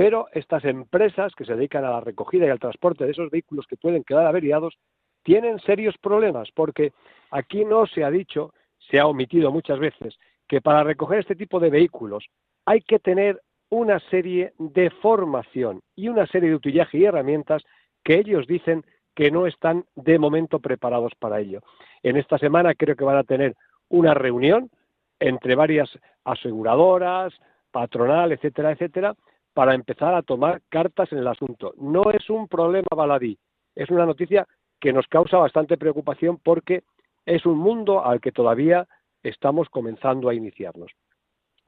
Pero 0.00 0.28
estas 0.32 0.64
empresas 0.64 1.34
que 1.34 1.44
se 1.44 1.54
dedican 1.54 1.84
a 1.84 1.90
la 1.90 2.00
recogida 2.00 2.46
y 2.46 2.48
al 2.48 2.58
transporte 2.58 3.04
de 3.04 3.10
esos 3.10 3.30
vehículos 3.30 3.66
que 3.66 3.76
pueden 3.76 4.02
quedar 4.02 4.26
averiados 4.26 4.78
tienen 5.22 5.58
serios 5.58 5.94
problemas 5.98 6.48
porque 6.54 6.94
aquí 7.30 7.66
no 7.66 7.86
se 7.86 8.02
ha 8.02 8.10
dicho, 8.10 8.54
se 8.78 8.98
ha 8.98 9.06
omitido 9.06 9.52
muchas 9.52 9.78
veces, 9.78 10.16
que 10.48 10.62
para 10.62 10.84
recoger 10.84 11.18
este 11.18 11.36
tipo 11.36 11.60
de 11.60 11.68
vehículos 11.68 12.24
hay 12.64 12.80
que 12.80 12.98
tener 12.98 13.42
una 13.68 14.00
serie 14.08 14.54
de 14.56 14.88
formación 14.88 15.82
y 15.94 16.08
una 16.08 16.26
serie 16.26 16.48
de 16.48 16.56
utillaje 16.56 16.96
y 16.96 17.04
herramientas 17.04 17.62
que 18.02 18.20
ellos 18.20 18.46
dicen 18.46 18.82
que 19.14 19.30
no 19.30 19.46
están 19.46 19.84
de 19.96 20.18
momento 20.18 20.60
preparados 20.60 21.12
para 21.18 21.40
ello. 21.40 21.60
En 22.02 22.16
esta 22.16 22.38
semana 22.38 22.74
creo 22.74 22.96
que 22.96 23.04
van 23.04 23.18
a 23.18 23.24
tener 23.24 23.54
una 23.90 24.14
reunión 24.14 24.70
entre 25.18 25.56
varias 25.56 25.90
aseguradoras, 26.24 27.34
patronal, 27.70 28.32
etcétera, 28.32 28.72
etcétera, 28.72 29.14
para 29.60 29.74
empezar 29.74 30.14
a 30.14 30.22
tomar 30.22 30.62
cartas 30.70 31.12
en 31.12 31.18
el 31.18 31.28
asunto. 31.28 31.74
No 31.76 32.10
es 32.12 32.30
un 32.30 32.48
problema 32.48 32.88
baladí, 32.96 33.36
es 33.74 33.90
una 33.90 34.06
noticia 34.06 34.48
que 34.80 34.90
nos 34.90 35.06
causa 35.06 35.36
bastante 35.36 35.76
preocupación 35.76 36.40
porque 36.42 36.82
es 37.26 37.44
un 37.44 37.58
mundo 37.58 38.02
al 38.02 38.22
que 38.22 38.32
todavía 38.32 38.88
estamos 39.22 39.68
comenzando 39.68 40.30
a 40.30 40.34
iniciarnos. 40.34 40.90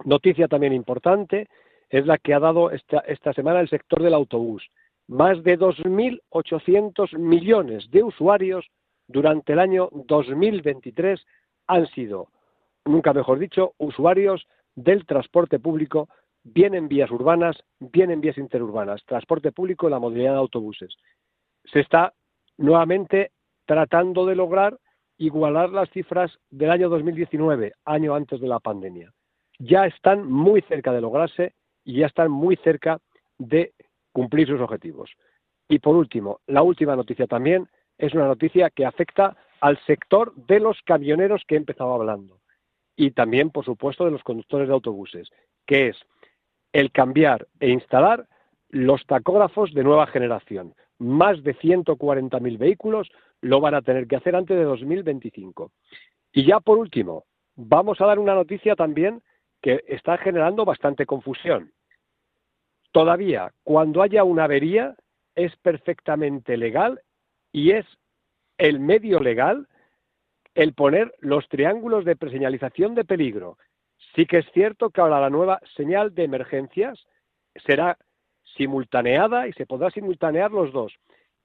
Noticia 0.07 0.49
también 0.49 0.73
importante 0.73 1.51
es 1.91 2.07
la 2.07 2.17
que 2.17 2.33
ha 2.33 2.41
dado 2.41 2.71
esta, 2.71 3.33
semana 3.35 3.61
el 3.61 3.69
sector 3.69 4.03
del 4.03 4.15
autobús. 4.15 4.67
Más 5.07 5.43
de 5.43 5.59
2.800 5.59 7.19
millones 7.19 7.91
de 7.91 8.05
usuarios 8.05 8.65
durante 9.07 9.53
el 9.53 9.59
año 9.59 9.91
2023 9.93 11.23
han 11.67 11.87
sido, 11.89 12.29
nunca 12.87 13.13
mejor 13.13 13.39
dicho, 13.39 13.75
usuarios 13.77 14.47
del 14.77 15.05
transporte 15.05 15.59
público 15.59 16.09
bien 16.45 16.75
en 16.75 16.89
vías 16.89 17.11
urbanas, 17.11 17.57
bien 17.79 18.11
en 18.11 18.21
vías 18.21 18.39
interurbanas, 18.39 19.05
transporte 19.05 19.53
público 19.53 19.87
y 19.87 19.91
la 19.91 19.99
movilidad 19.99 20.33
de 20.33 20.39
autobuses. 20.39 20.95
Se 21.65 21.81
está 21.81 22.13
nuevamente 22.59 23.33
tratando 23.67 24.27
de 24.27 24.37
lograr 24.37 24.79
igualar 25.19 25.71
las 25.71 25.91
cifras 25.91 26.37
del 26.51 26.71
año 26.71 26.89
2019, 26.89 27.75
año 27.85 28.15
antes 28.15 28.41
de 28.41 28.49
la 28.49 28.59
pandemia. 28.59 29.13
Ya 29.59 29.87
están 29.87 30.29
muy 30.29 30.63
cerca 30.63 30.93
de 30.93 31.01
lograrse 31.01 31.55
y 31.85 32.01
ya 32.01 32.07
están 32.07 32.31
muy 32.31 32.57
cerca 32.57 32.99
de 33.39 33.73
cumplir 34.13 34.49
sus 34.49 34.61
objetivos. 34.61 35.11
Y 35.69 35.79
por 35.79 35.97
último, 35.97 36.41
la 36.47 36.63
última 36.63 36.97
noticia 36.97 37.27
también 37.27 37.69
es 37.99 38.15
una 38.15 38.27
noticia 38.27 38.71
que 38.71 38.85
afecta 38.85 39.37
al 39.61 39.79
sector 39.87 40.35
de 40.35 40.59
los 40.59 40.81
camioneros 40.83 41.43
que 41.47 41.55
he 41.55 41.59
empezado 41.59 41.95
hablando 41.95 42.41
y 42.97 43.13
también, 43.13 43.51
por 43.51 43.65
supuesto, 43.65 44.05
de 44.05 44.11
los 44.11 44.23
conductores 44.23 44.69
de 44.69 44.75
autobuses, 44.75 45.31
que 45.67 45.89
es 45.89 45.97
el 46.73 46.91
cambiar 46.93 47.47
e 47.61 47.69
instalar 47.69 48.27
los 48.69 49.05
tacógrafos 49.07 49.73
de 49.75 49.85
nueva 49.85 50.07
generación. 50.07 50.75
Más 50.99 51.43
de 51.43 51.55
140.000 51.57 52.59
vehículos 52.59 53.11
lo 53.41 53.61
van 53.61 53.75
a 53.75 53.83
tener 53.83 54.07
que 54.07 54.17
hacer 54.17 54.35
antes 54.35 54.57
de 54.57 54.65
2025. 54.65 55.73
Y 56.33 56.47
ya 56.47 56.61
por 56.61 56.79
último, 56.79 57.25
vamos 57.57 58.01
a 58.01 58.07
dar 58.07 58.19
una 58.19 58.35
noticia 58.35 58.75
también 58.75 59.23
que 59.61 59.85
está 59.87 60.17
generando 60.19 60.65
bastante 60.65 61.07
confusión. 61.07 61.73
Todavía, 62.93 63.53
cuando 63.63 64.03
haya 64.03 64.25
una 64.25 64.45
avería, 64.45 64.97
es 65.35 65.55
perfectamente 65.57 66.57
legal 66.57 67.01
y 67.53 67.73
es 67.73 67.87
el 68.59 68.81
medio 68.81 69.21
legal 69.21 69.69
el 70.55 70.75
poner 70.75 71.15
los 71.21 71.49
triángulos 71.49 72.05
de 72.05 72.17
preseñalización 72.17 72.95
de 72.95 73.05
peligro. 73.05 73.57
Sí 74.15 74.27
que 74.27 74.39
es 74.39 74.47
cierto 74.53 74.91
que 74.91 75.01
ahora 75.01 75.21
la 75.21 75.31
nueva 75.31 75.61
señal 75.77 76.15
de 76.15 76.25
emergencias 76.25 77.07
será 77.67 77.97
simultaneada 78.57 79.49
y 79.49 79.53
se 79.53 79.67
podrá 79.67 79.91
simultanear 79.91 80.51
los 80.51 80.73
dos. 80.73 80.93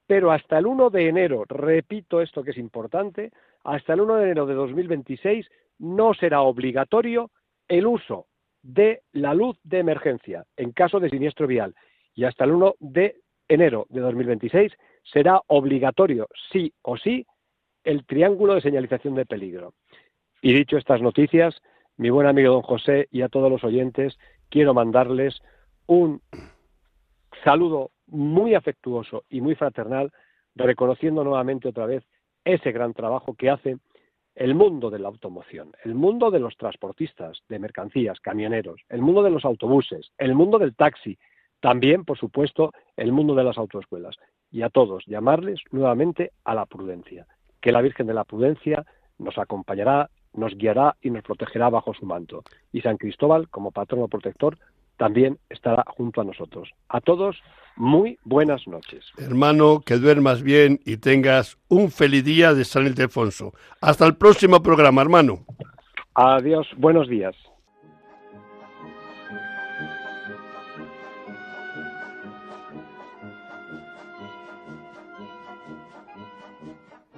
Pero 0.05 0.31
hasta 0.31 0.57
el 0.57 0.67
1 0.67 0.89
de 0.89 1.07
enero, 1.07 1.43
repito 1.47 2.21
esto 2.21 2.43
que 2.43 2.51
es 2.51 2.57
importante, 2.57 3.31
hasta 3.63 3.93
el 3.93 4.01
1 4.01 4.15
de 4.15 4.23
enero 4.23 4.45
de 4.45 4.53
2026 4.53 5.47
no 5.79 6.13
será 6.13 6.41
obligatorio 6.41 7.29
el 7.67 7.85
uso 7.85 8.27
de 8.61 9.01
la 9.11 9.33
luz 9.33 9.57
de 9.63 9.79
emergencia 9.79 10.45
en 10.55 10.71
caso 10.71 10.99
de 10.99 11.09
siniestro 11.09 11.47
vial. 11.47 11.75
Y 12.15 12.23
hasta 12.23 12.45
el 12.45 12.51
1 12.51 12.75
de 12.79 13.17
enero 13.47 13.85
de 13.89 14.01
2026 14.01 14.73
será 15.03 15.41
obligatorio, 15.47 16.27
sí 16.51 16.73
o 16.81 16.97
sí, 16.97 17.25
el 17.83 18.05
triángulo 18.05 18.55
de 18.55 18.61
señalización 18.61 19.15
de 19.15 19.25
peligro. 19.25 19.73
Y 20.41 20.53
dicho 20.53 20.77
estas 20.77 21.01
noticias, 21.01 21.55
mi 21.97 22.09
buen 22.09 22.27
amigo 22.27 22.53
don 22.53 22.61
José 22.61 23.07
y 23.11 23.21
a 23.21 23.29
todos 23.29 23.51
los 23.51 23.63
oyentes, 23.63 24.17
quiero 24.49 24.73
mandarles 24.73 25.41
un 25.87 26.21
saludo 27.43 27.91
muy 28.07 28.55
afectuoso 28.55 29.23
y 29.29 29.41
muy 29.41 29.55
fraternal, 29.55 30.11
reconociendo 30.55 31.23
nuevamente 31.23 31.67
otra 31.67 31.85
vez 31.85 32.03
ese 32.45 32.71
gran 32.71 32.93
trabajo 32.93 33.33
que 33.33 33.49
hace 33.49 33.77
el 34.35 34.53
mundo 34.53 34.91
de 34.91 34.99
la 34.99 35.07
automoción, 35.07 35.71
el 35.83 35.95
mundo 35.95 36.29
de 36.29 36.39
los 36.39 36.55
transportistas 36.57 37.39
de 37.49 37.57
mercancías, 37.57 38.19
camioneros, 38.19 38.81
el 38.89 39.01
mundo 39.01 39.23
de 39.23 39.31
los 39.31 39.43
autobuses, 39.45 40.11
el 40.19 40.35
mundo 40.35 40.59
del 40.59 40.75
taxi, 40.75 41.17
también, 41.59 42.05
por 42.05 42.19
supuesto, 42.19 42.71
el 42.95 43.11
mundo 43.11 43.33
de 43.33 43.43
las 43.43 43.57
autoescuelas. 43.57 44.15
Y 44.51 44.61
a 44.61 44.69
todos 44.69 45.03
llamarles 45.07 45.59
nuevamente 45.71 46.31
a 46.43 46.53
la 46.53 46.67
prudencia, 46.67 47.25
que 47.59 47.71
la 47.71 47.81
Virgen 47.81 48.05
de 48.05 48.13
la 48.13 48.25
Prudencia 48.25 48.85
nos 49.17 49.39
acompañará, 49.39 50.09
nos 50.37 50.55
guiará 50.55 50.95
y 51.01 51.09
nos 51.09 51.23
protegerá 51.23 51.69
bajo 51.69 51.93
su 51.93 52.05
manto. 52.05 52.43
Y 52.71 52.81
San 52.81 52.97
Cristóbal, 52.97 53.49
como 53.49 53.71
patrono 53.71 54.07
protector, 54.07 54.57
también 54.97 55.37
estará 55.49 55.83
junto 55.87 56.21
a 56.21 56.23
nosotros. 56.23 56.69
A 56.89 57.01
todos, 57.01 57.37
muy 57.75 58.17
buenas 58.23 58.67
noches. 58.67 59.05
Hermano, 59.17 59.81
que 59.85 59.97
duermas 59.97 60.41
bien 60.41 60.79
y 60.85 60.97
tengas 60.97 61.57
un 61.67 61.91
feliz 61.91 62.23
día 62.23 62.53
de 62.53 62.65
San 62.65 62.85
Ildefonso. 62.85 63.53
Hasta 63.81 64.05
el 64.05 64.15
próximo 64.15 64.61
programa, 64.61 65.01
hermano. 65.01 65.45
Adiós, 66.15 66.67
buenos 66.77 67.07
días. 67.07 67.35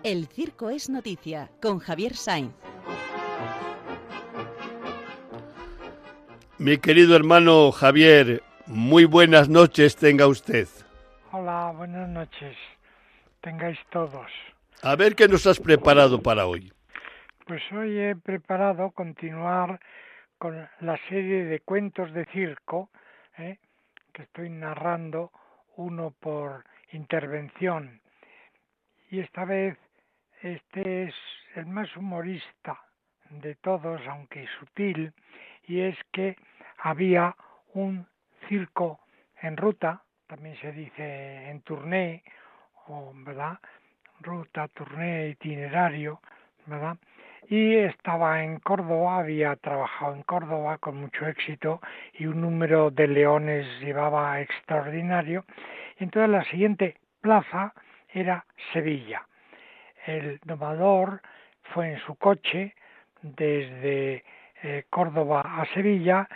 El 0.03 0.27
circo 0.27 0.69
es 0.69 0.89
noticia 0.89 1.51
con 1.61 1.79
Javier 1.79 2.15
Sainz. 2.15 2.53
Mi 6.59 6.77
querido 6.77 7.15
hermano 7.15 7.71
Javier, 7.71 8.43
muy 8.67 9.05
buenas 9.05 9.47
noches 9.47 9.95
tenga 9.95 10.27
usted. 10.27 10.67
Hola, 11.31 11.71
buenas 11.73 12.09
noches. 12.09 12.57
Tengáis 13.39 13.79
todos. 13.91 14.29
A 14.83 14.97
ver 14.97 15.15
qué 15.15 15.29
nos 15.29 15.47
has 15.47 15.57
preparado 15.57 16.21
para 16.21 16.47
hoy. 16.47 16.73
Pues 17.47 17.61
hoy 17.71 17.97
he 17.97 18.13
preparado 18.17 18.91
continuar 18.91 19.79
con 20.37 20.67
la 20.81 20.99
serie 21.07 21.45
de 21.45 21.61
cuentos 21.61 22.11
de 22.11 22.25
circo 22.25 22.89
¿eh? 23.37 23.57
que 24.11 24.23
estoy 24.23 24.49
narrando 24.49 25.31
uno 25.77 26.13
por 26.19 26.65
intervención. 26.91 28.01
Y 29.09 29.21
esta 29.21 29.45
vez 29.45 29.77
este 30.41 31.03
es 31.03 31.15
el 31.55 31.67
más 31.67 31.95
humorista 31.95 32.81
de 33.29 33.55
todos, 33.55 34.01
aunque 34.09 34.45
sutil, 34.59 35.13
y 35.65 35.79
es 35.81 35.95
que 36.11 36.35
había 36.81 37.35
un 37.73 38.07
circo 38.47 38.99
en 39.41 39.57
ruta, 39.57 40.03
también 40.27 40.55
se 40.57 40.71
dice 40.71 41.49
en 41.49 41.61
tournée, 41.61 42.23
o, 42.87 43.11
¿verdad? 43.15 43.59
Ruta, 44.21 44.67
tournée, 44.69 45.29
itinerario, 45.29 46.21
¿verdad? 46.65 46.97
Y 47.47 47.75
estaba 47.77 48.43
en 48.43 48.59
Córdoba, 48.59 49.19
había 49.19 49.55
trabajado 49.55 50.13
en 50.13 50.23
Córdoba 50.23 50.77
con 50.77 50.97
mucho 50.97 51.25
éxito 51.25 51.81
y 52.13 52.27
un 52.27 52.41
número 52.41 52.91
de 52.91 53.07
leones 53.07 53.65
llevaba 53.79 54.39
extraordinario. 54.41 55.45
Entonces 55.97 56.29
la 56.29 56.43
siguiente 56.45 56.97
plaza 57.21 57.73
era 58.09 58.45
Sevilla. 58.71 59.25
El 60.05 60.39
domador 60.43 61.21
fue 61.73 61.93
en 61.93 61.99
su 62.01 62.15
coche 62.15 62.75
desde 63.21 64.23
eh, 64.61 64.83
Córdoba 64.89 65.41
a 65.41 65.65
Sevilla 65.73 66.27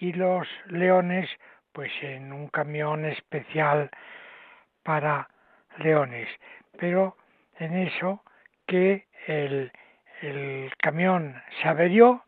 y 0.00 0.12
los 0.12 0.46
leones 0.66 1.28
pues 1.72 1.92
en 2.02 2.32
un 2.32 2.48
camión 2.48 3.04
especial 3.04 3.90
para 4.82 5.28
leones. 5.78 6.28
Pero 6.78 7.16
en 7.58 7.76
eso 7.76 8.22
que 8.66 9.06
el, 9.26 9.70
el 10.22 10.72
camión 10.78 11.34
se 11.60 11.68
averió, 11.68 12.24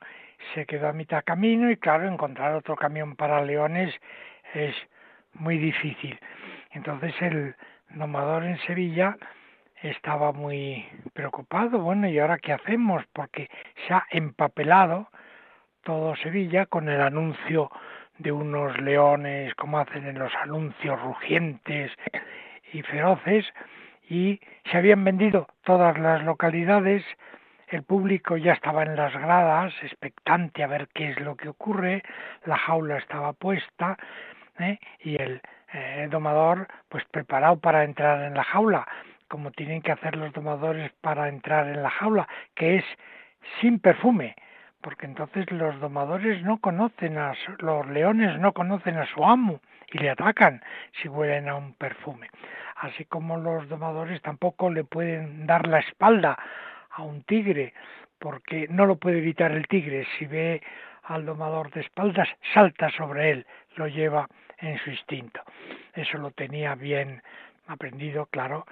se 0.55 0.67
quedó 0.67 0.89
a 0.89 0.93
mitad 0.93 1.25
camino 1.25 1.71
y 1.71 1.77
claro, 1.77 2.09
encontrar 2.09 2.55
otro 2.55 2.77
camión 2.77 3.17
para 3.17 3.43
leones 3.43 3.95
es 4.55 4.75
muy 5.35 5.59
difícil. 5.59 6.19
Entonces 6.73 7.15
el 7.21 7.55
domador 7.91 8.45
en 8.45 8.59
Sevilla 8.67 9.17
estaba 9.83 10.33
muy 10.33 10.87
preocupado, 11.13 11.79
bueno, 11.79 12.09
¿y 12.09 12.19
ahora 12.19 12.39
qué 12.39 12.53
hacemos? 12.53 13.05
Porque 13.13 13.49
se 13.87 13.95
ha 13.95 14.07
empapelado 14.11 15.09
todo 15.83 16.17
Sevilla 16.17 16.67
con 16.67 16.89
el 16.89 17.01
anuncio 17.01 17.71
de 18.19 18.33
unos 18.33 18.79
leones, 18.81 19.55
como 19.55 19.79
hacen 19.79 20.07
en 20.07 20.19
los 20.19 20.35
anuncios 20.35 21.01
rugientes 21.01 21.93
y 22.73 22.83
feroces, 22.83 23.47
y 24.09 24.41
se 24.71 24.77
habían 24.77 25.05
vendido 25.05 25.49
todas 25.65 25.99
las 25.99 26.25
localidades, 26.25 27.05
el 27.69 27.83
público 27.83 28.37
ya 28.37 28.55
estaba 28.55 28.83
en 28.83 28.97
las 28.97 29.13
gradas, 29.13 29.75
expectante 29.83 30.63
a 30.63 30.67
ver 30.67 30.89
qué 30.95 31.11
es 31.11 31.21
lo 31.21 31.37
que 31.37 31.51
ocurre, 31.51 32.03
la 32.45 32.57
jaula 32.57 32.97
estaba 32.97 33.35
puesta, 33.35 33.99
¿eh? 34.59 34.79
y 35.01 35.21
el 35.21 35.43
eh, 35.73 36.09
domador 36.11 36.67
pues 36.89 37.05
preparado 37.11 37.59
para 37.59 37.85
entrar 37.85 38.23
en 38.23 38.35
la 38.35 38.45
jaula, 38.45 38.87
como 39.29 39.51
tienen 39.51 39.83
que 39.83 39.93
hacer 39.93 40.17
los 40.17 40.33
domadores 40.33 40.91
para 41.03 41.29
entrar 41.29 41.69
en 41.69 41.83
la 41.83 41.91
jaula, 41.91 42.27
que 42.55 42.77
es 42.77 42.85
sin 43.61 43.79
perfume, 43.79 44.35
porque 44.81 45.07
entonces 45.07 45.51
los 45.51 45.79
domadores 45.81 46.43
no 46.43 46.59
conocen 46.59 47.19
a 47.19 47.35
los 47.59 47.87
leones 47.89 48.39
no 48.39 48.53
conocen 48.53 48.97
a 48.97 49.07
su 49.07 49.25
amo 49.25 49.61
y 49.93 49.99
le 49.99 50.11
atacan 50.11 50.63
si 51.01 51.09
huelen 51.09 51.49
a 51.49 51.55
un 51.55 51.75
perfume. 51.75 52.29
Así 52.77 53.05
como 53.07 53.37
los 53.39 53.69
domadores 53.69 54.21
tampoco 54.23 54.71
le 54.71 54.85
pueden 54.85 55.47
dar 55.47 55.67
la 55.67 55.81
espalda 55.81 56.39
a 56.91 57.03
un 57.03 57.23
tigre, 57.23 57.73
porque 58.19 58.67
no 58.69 58.87
lo 58.87 58.97
puede 58.97 59.19
evitar 59.19 59.53
el 59.53 59.67
tigre. 59.67 60.07
Si 60.19 60.27
ve 60.27 60.63
al 61.05 61.25
domador 61.25 61.71
de 61.71 61.81
espaldas, 61.81 62.29
salta 62.53 62.91
sobre 62.91 63.31
él, 63.31 63.47
lo 63.77 63.89
lleva 63.89 64.29
en 64.59 64.79
su 64.79 64.91
instinto. 64.91 65.41
Eso 65.95 66.19
lo 66.19 66.31
tenía 66.33 66.75
bien 66.75 67.23
aprendido, 67.67 68.27
claro, 68.27 68.67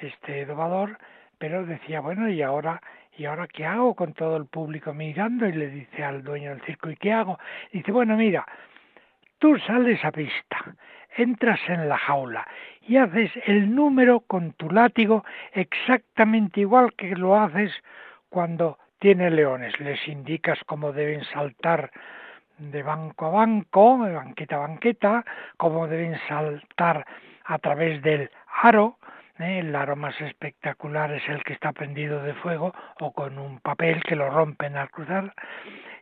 este 0.00 0.44
domador, 0.46 0.98
pero 1.38 1.64
decía, 1.66 2.00
bueno, 2.00 2.28
y 2.28 2.42
ahora 2.42 2.80
¿y 3.16 3.24
ahora 3.24 3.46
qué 3.46 3.64
hago 3.64 3.94
con 3.94 4.12
todo 4.14 4.36
el 4.36 4.46
público 4.46 4.92
mirando? 4.94 5.46
Y 5.46 5.52
le 5.52 5.68
dice 5.68 6.04
al 6.04 6.22
dueño 6.22 6.50
del 6.50 6.62
circo, 6.62 6.90
¿y 6.90 6.96
qué 6.96 7.12
hago? 7.12 7.38
dice, 7.72 7.92
bueno, 7.92 8.16
mira, 8.16 8.46
tú 9.38 9.58
sales 9.58 10.04
a 10.04 10.12
pista, 10.12 10.74
entras 11.16 11.60
en 11.68 11.88
la 11.88 11.98
jaula 11.98 12.46
y 12.86 12.96
haces 12.96 13.30
el 13.46 13.74
número 13.74 14.20
con 14.20 14.52
tu 14.52 14.70
látigo 14.70 15.24
exactamente 15.52 16.60
igual 16.60 16.94
que 16.94 17.14
lo 17.14 17.38
haces 17.38 17.72
cuando 18.28 18.78
tiene 18.98 19.30
leones, 19.30 19.78
les 19.80 20.06
indicas 20.08 20.58
cómo 20.64 20.92
deben 20.92 21.24
saltar 21.24 21.90
de 22.58 22.82
banco 22.82 23.26
a 23.26 23.30
banco, 23.30 24.04
de 24.04 24.12
banqueta 24.12 24.56
a 24.56 24.60
banqueta, 24.60 25.24
cómo 25.56 25.88
deben 25.88 26.16
saltar 26.28 27.04
a 27.44 27.58
través 27.58 28.00
del 28.02 28.30
aro, 28.62 28.98
¿eh? 29.38 29.60
el 29.60 29.74
aro 29.74 29.96
más 29.96 30.20
espectacular 30.20 31.12
es 31.12 31.28
el 31.28 31.42
que 31.44 31.52
está 31.52 31.72
prendido 31.72 32.22
de 32.22 32.34
fuego 32.34 32.74
o 33.00 33.12
con 33.12 33.38
un 33.38 33.60
papel 33.60 34.02
que 34.02 34.16
lo 34.16 34.30
rompen 34.30 34.76
al 34.76 34.90
cruzar, 34.90 35.34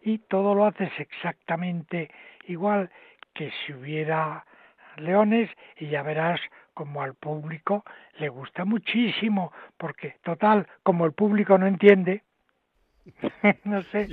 y 0.03 0.19
todo 0.19 0.55
lo 0.55 0.67
haces 0.67 0.93
exactamente 0.99 2.11
igual 2.47 2.91
que 3.35 3.51
si 3.51 3.73
hubiera 3.73 4.45
leones 4.97 5.51
y 5.77 5.89
ya 5.89 6.03
verás 6.03 6.41
como 6.75 7.03
al 7.03 7.15
público 7.15 7.85
le 8.19 8.29
gusta 8.29 8.65
muchísimo, 8.65 9.53
porque 9.77 10.17
total, 10.23 10.67
como 10.83 11.05
el 11.05 11.13
público 11.13 11.59
no 11.59 11.67
entiende, 11.67 12.23
no 13.65 13.83
sé, 13.85 14.09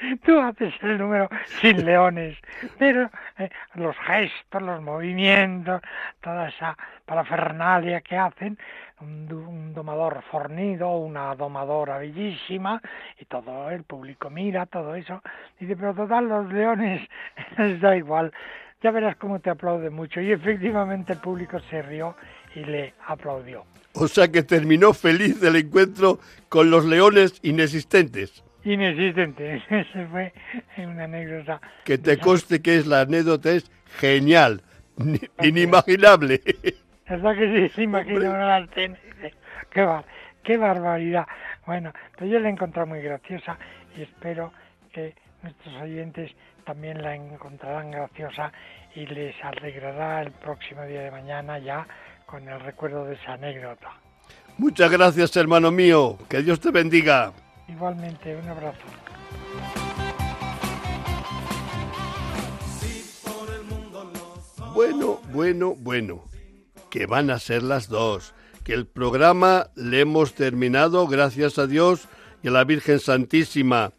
tú 0.24 0.38
haces 0.38 0.74
el 0.82 0.98
número 0.98 1.28
sin 1.60 1.84
leones, 1.84 2.36
pero 2.78 3.10
eh, 3.38 3.50
los 3.74 3.96
gestos, 3.98 4.62
los 4.62 4.80
movimientos, 4.82 5.80
toda 6.20 6.48
esa 6.48 6.76
parafernalia 7.04 8.00
que 8.00 8.16
hacen, 8.16 8.58
un, 9.00 9.72
domador 9.74 10.22
fornido, 10.30 10.90
una 10.96 11.34
domadora 11.34 11.98
bellísima, 11.98 12.80
y 13.18 13.24
todo 13.24 13.70
el 13.70 13.84
público 13.84 14.30
mira 14.30 14.66
todo 14.66 14.94
eso, 14.94 15.22
y 15.58 15.64
dice, 15.66 15.76
pero 15.76 15.94
total, 15.94 16.28
los 16.28 16.52
leones 16.52 17.08
les 17.58 17.80
da 17.80 17.96
igual, 17.96 18.32
ya 18.82 18.90
verás 18.90 19.16
cómo 19.16 19.40
te 19.40 19.50
aplaude 19.50 19.90
mucho. 19.90 20.20
Y 20.20 20.32
efectivamente 20.32 21.12
el 21.12 21.18
público 21.18 21.60
se 21.68 21.82
rió 21.82 22.16
y 22.54 22.64
le 22.64 22.94
aplaudió. 23.06 23.64
O 23.92 24.08
sea 24.08 24.28
que 24.28 24.42
terminó 24.42 24.94
feliz 24.94 25.40
del 25.40 25.56
encuentro 25.56 26.18
con 26.48 26.70
los 26.70 26.86
leones 26.86 27.38
inexistentes. 27.42 28.42
Inexistentes, 28.64 29.62
esa 29.70 30.06
fue 30.08 30.32
una 30.76 31.04
anécdota. 31.04 31.60
Que 31.84 31.98
te 31.98 32.18
conste 32.18 32.60
que 32.60 32.76
es 32.76 32.86
la 32.86 33.02
anécdota, 33.02 33.50
es 33.50 33.70
genial, 33.98 34.62
inimaginable. 35.42 36.40
¿Verdad 37.08 37.34
que 37.36 37.68
sí? 37.68 37.74
Se 37.74 37.82
imagina 37.82 38.30
una 38.30 38.68
Qué, 38.72 39.86
qué 40.42 40.56
barbaridad. 40.56 41.26
Bueno, 41.66 41.92
pues 42.18 42.30
yo 42.30 42.38
la 42.38 42.48
he 42.48 42.52
encontrado 42.52 42.86
muy 42.86 43.00
graciosa 43.00 43.58
y 43.96 44.02
espero 44.02 44.52
que 44.92 45.14
nuestros 45.42 45.74
oyentes 45.82 46.30
también 46.64 47.02
la 47.02 47.14
encontrarán 47.14 47.90
graciosa 47.90 48.52
y 48.94 49.06
les 49.06 49.34
alegrará 49.42 50.22
el 50.22 50.32
próximo 50.32 50.84
día 50.84 51.02
de 51.02 51.10
mañana 51.10 51.58
ya 51.58 51.86
con 52.26 52.48
el 52.48 52.60
recuerdo 52.60 53.04
de 53.04 53.14
esa 53.14 53.34
anécdota. 53.34 53.90
Muchas 54.58 54.90
gracias, 54.90 55.36
hermano 55.36 55.70
mío. 55.70 56.18
Que 56.28 56.42
Dios 56.42 56.60
te 56.60 56.70
bendiga. 56.70 57.32
Igualmente, 57.70 58.36
un 58.36 58.48
abrazo. 58.48 58.78
Bueno, 64.74 65.20
bueno, 65.32 65.74
bueno. 65.78 66.24
Que 66.90 67.06
van 67.06 67.30
a 67.30 67.38
ser 67.38 67.62
las 67.62 67.88
dos. 67.88 68.34
Que 68.64 68.74
el 68.74 68.86
programa 68.86 69.68
le 69.76 70.00
hemos 70.00 70.34
terminado, 70.34 71.06
gracias 71.06 71.58
a 71.58 71.66
Dios 71.66 72.08
y 72.42 72.48
a 72.48 72.50
la 72.50 72.64
Virgen 72.64 72.98
Santísima 72.98 73.92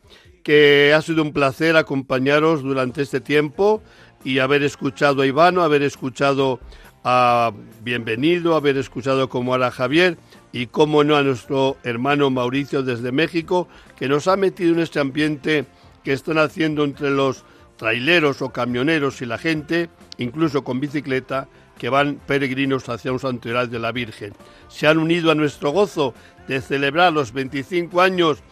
que 0.43 0.93
ha 0.93 1.01
sido 1.01 1.21
un 1.21 1.33
placer 1.33 1.77
acompañaros 1.77 2.63
durante 2.63 3.01
este 3.01 3.21
tiempo 3.21 3.81
y 4.23 4.39
haber 4.39 4.63
escuchado 4.63 5.21
a 5.21 5.27
Ivano, 5.27 5.61
haber 5.61 5.83
escuchado 5.83 6.59
a 7.03 7.51
Bienvenido, 7.81 8.55
haber 8.55 8.77
escuchado 8.77 9.29
como 9.29 9.55
a 9.55 9.71
Javier 9.71 10.17
y 10.53 10.67
como 10.67 11.03
no 11.03 11.15
a 11.15 11.23
nuestro 11.23 11.77
hermano 11.83 12.29
Mauricio 12.29 12.83
desde 12.83 13.11
México, 13.11 13.67
que 13.97 14.09
nos 14.09 14.27
ha 14.27 14.35
metido 14.35 14.73
en 14.73 14.79
este 14.79 14.99
ambiente 14.99 15.65
que 16.03 16.13
están 16.13 16.37
haciendo 16.37 16.83
entre 16.83 17.09
los 17.09 17.45
traileros 17.77 18.41
o 18.41 18.49
camioneros 18.49 19.21
y 19.21 19.25
la 19.25 19.37
gente, 19.37 19.89
incluso 20.17 20.63
con 20.63 20.79
bicicleta, 20.79 21.47
que 21.77 21.89
van 21.89 22.19
peregrinos 22.27 22.87
hacia 22.89 23.11
un 23.11 23.19
santuario 23.19 23.67
de 23.67 23.79
la 23.79 23.91
Virgen. 23.91 24.33
Se 24.67 24.87
han 24.87 24.99
unido 24.99 25.31
a 25.31 25.35
nuestro 25.35 25.71
gozo 25.71 26.13
de 26.47 26.61
celebrar 26.61 27.11
los 27.13 27.33
25 27.33 28.01
años 28.01 28.43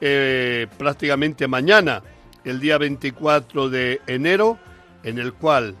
eh, 0.00 0.66
prácticamente 0.78 1.48
mañana, 1.48 2.02
el 2.44 2.60
día 2.60 2.78
24 2.78 3.70
de 3.70 4.00
enero, 4.06 4.58
en 5.02 5.18
el 5.18 5.32
cual 5.32 5.74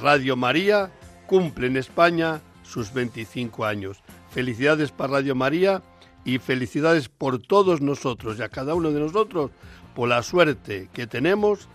Radio 0.00 0.36
María 0.36 0.90
cumple 1.26 1.68
en 1.68 1.76
España 1.76 2.40
sus 2.62 2.92
25 2.92 3.64
años. 3.64 4.02
Felicidades 4.30 4.90
para 4.90 5.14
Radio 5.14 5.34
María 5.34 5.82
y 6.24 6.38
felicidades 6.38 7.08
por 7.08 7.38
todos 7.38 7.80
nosotros 7.80 8.38
y 8.38 8.42
a 8.42 8.48
cada 8.48 8.74
uno 8.74 8.90
de 8.90 9.00
nosotros 9.00 9.50
por 9.94 10.08
la 10.08 10.22
suerte 10.22 10.88
que 10.92 11.06
tenemos 11.06 11.68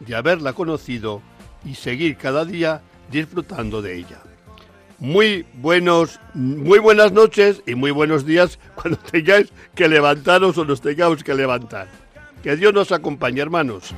de 0.00 0.16
haberla 0.16 0.52
conocido 0.52 1.22
y 1.64 1.74
seguir 1.74 2.16
cada 2.16 2.44
día 2.44 2.82
disfrutando 3.10 3.82
de 3.82 3.96
ella 3.98 4.20
muy 5.00 5.46
buenos, 5.54 6.20
muy 6.34 6.78
buenas 6.78 7.10
noches 7.10 7.62
y 7.66 7.74
muy 7.74 7.90
buenos 7.90 8.24
días 8.24 8.58
cuando 8.74 8.98
tengáis 8.98 9.52
que 9.74 9.88
levantaros 9.88 10.56
o 10.58 10.64
nos 10.64 10.80
tengamos 10.80 11.24
que 11.24 11.34
levantar. 11.34 11.88
Que 12.42 12.56
Dios 12.56 12.72
nos 12.72 12.92
acompañe, 12.92 13.40
hermanos. 13.40 13.94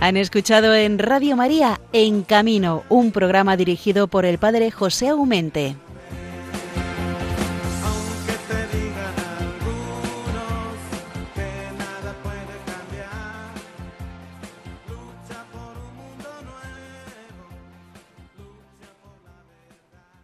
Han 0.00 0.16
escuchado 0.18 0.74
en 0.74 0.98
Radio 0.98 1.36
María 1.36 1.80
En 1.92 2.22
Camino, 2.22 2.84
un 2.90 3.12
programa 3.12 3.56
dirigido 3.56 4.08
por 4.08 4.26
el 4.26 4.38
padre 4.38 4.70
José 4.70 5.08
Aumente. 5.08 5.76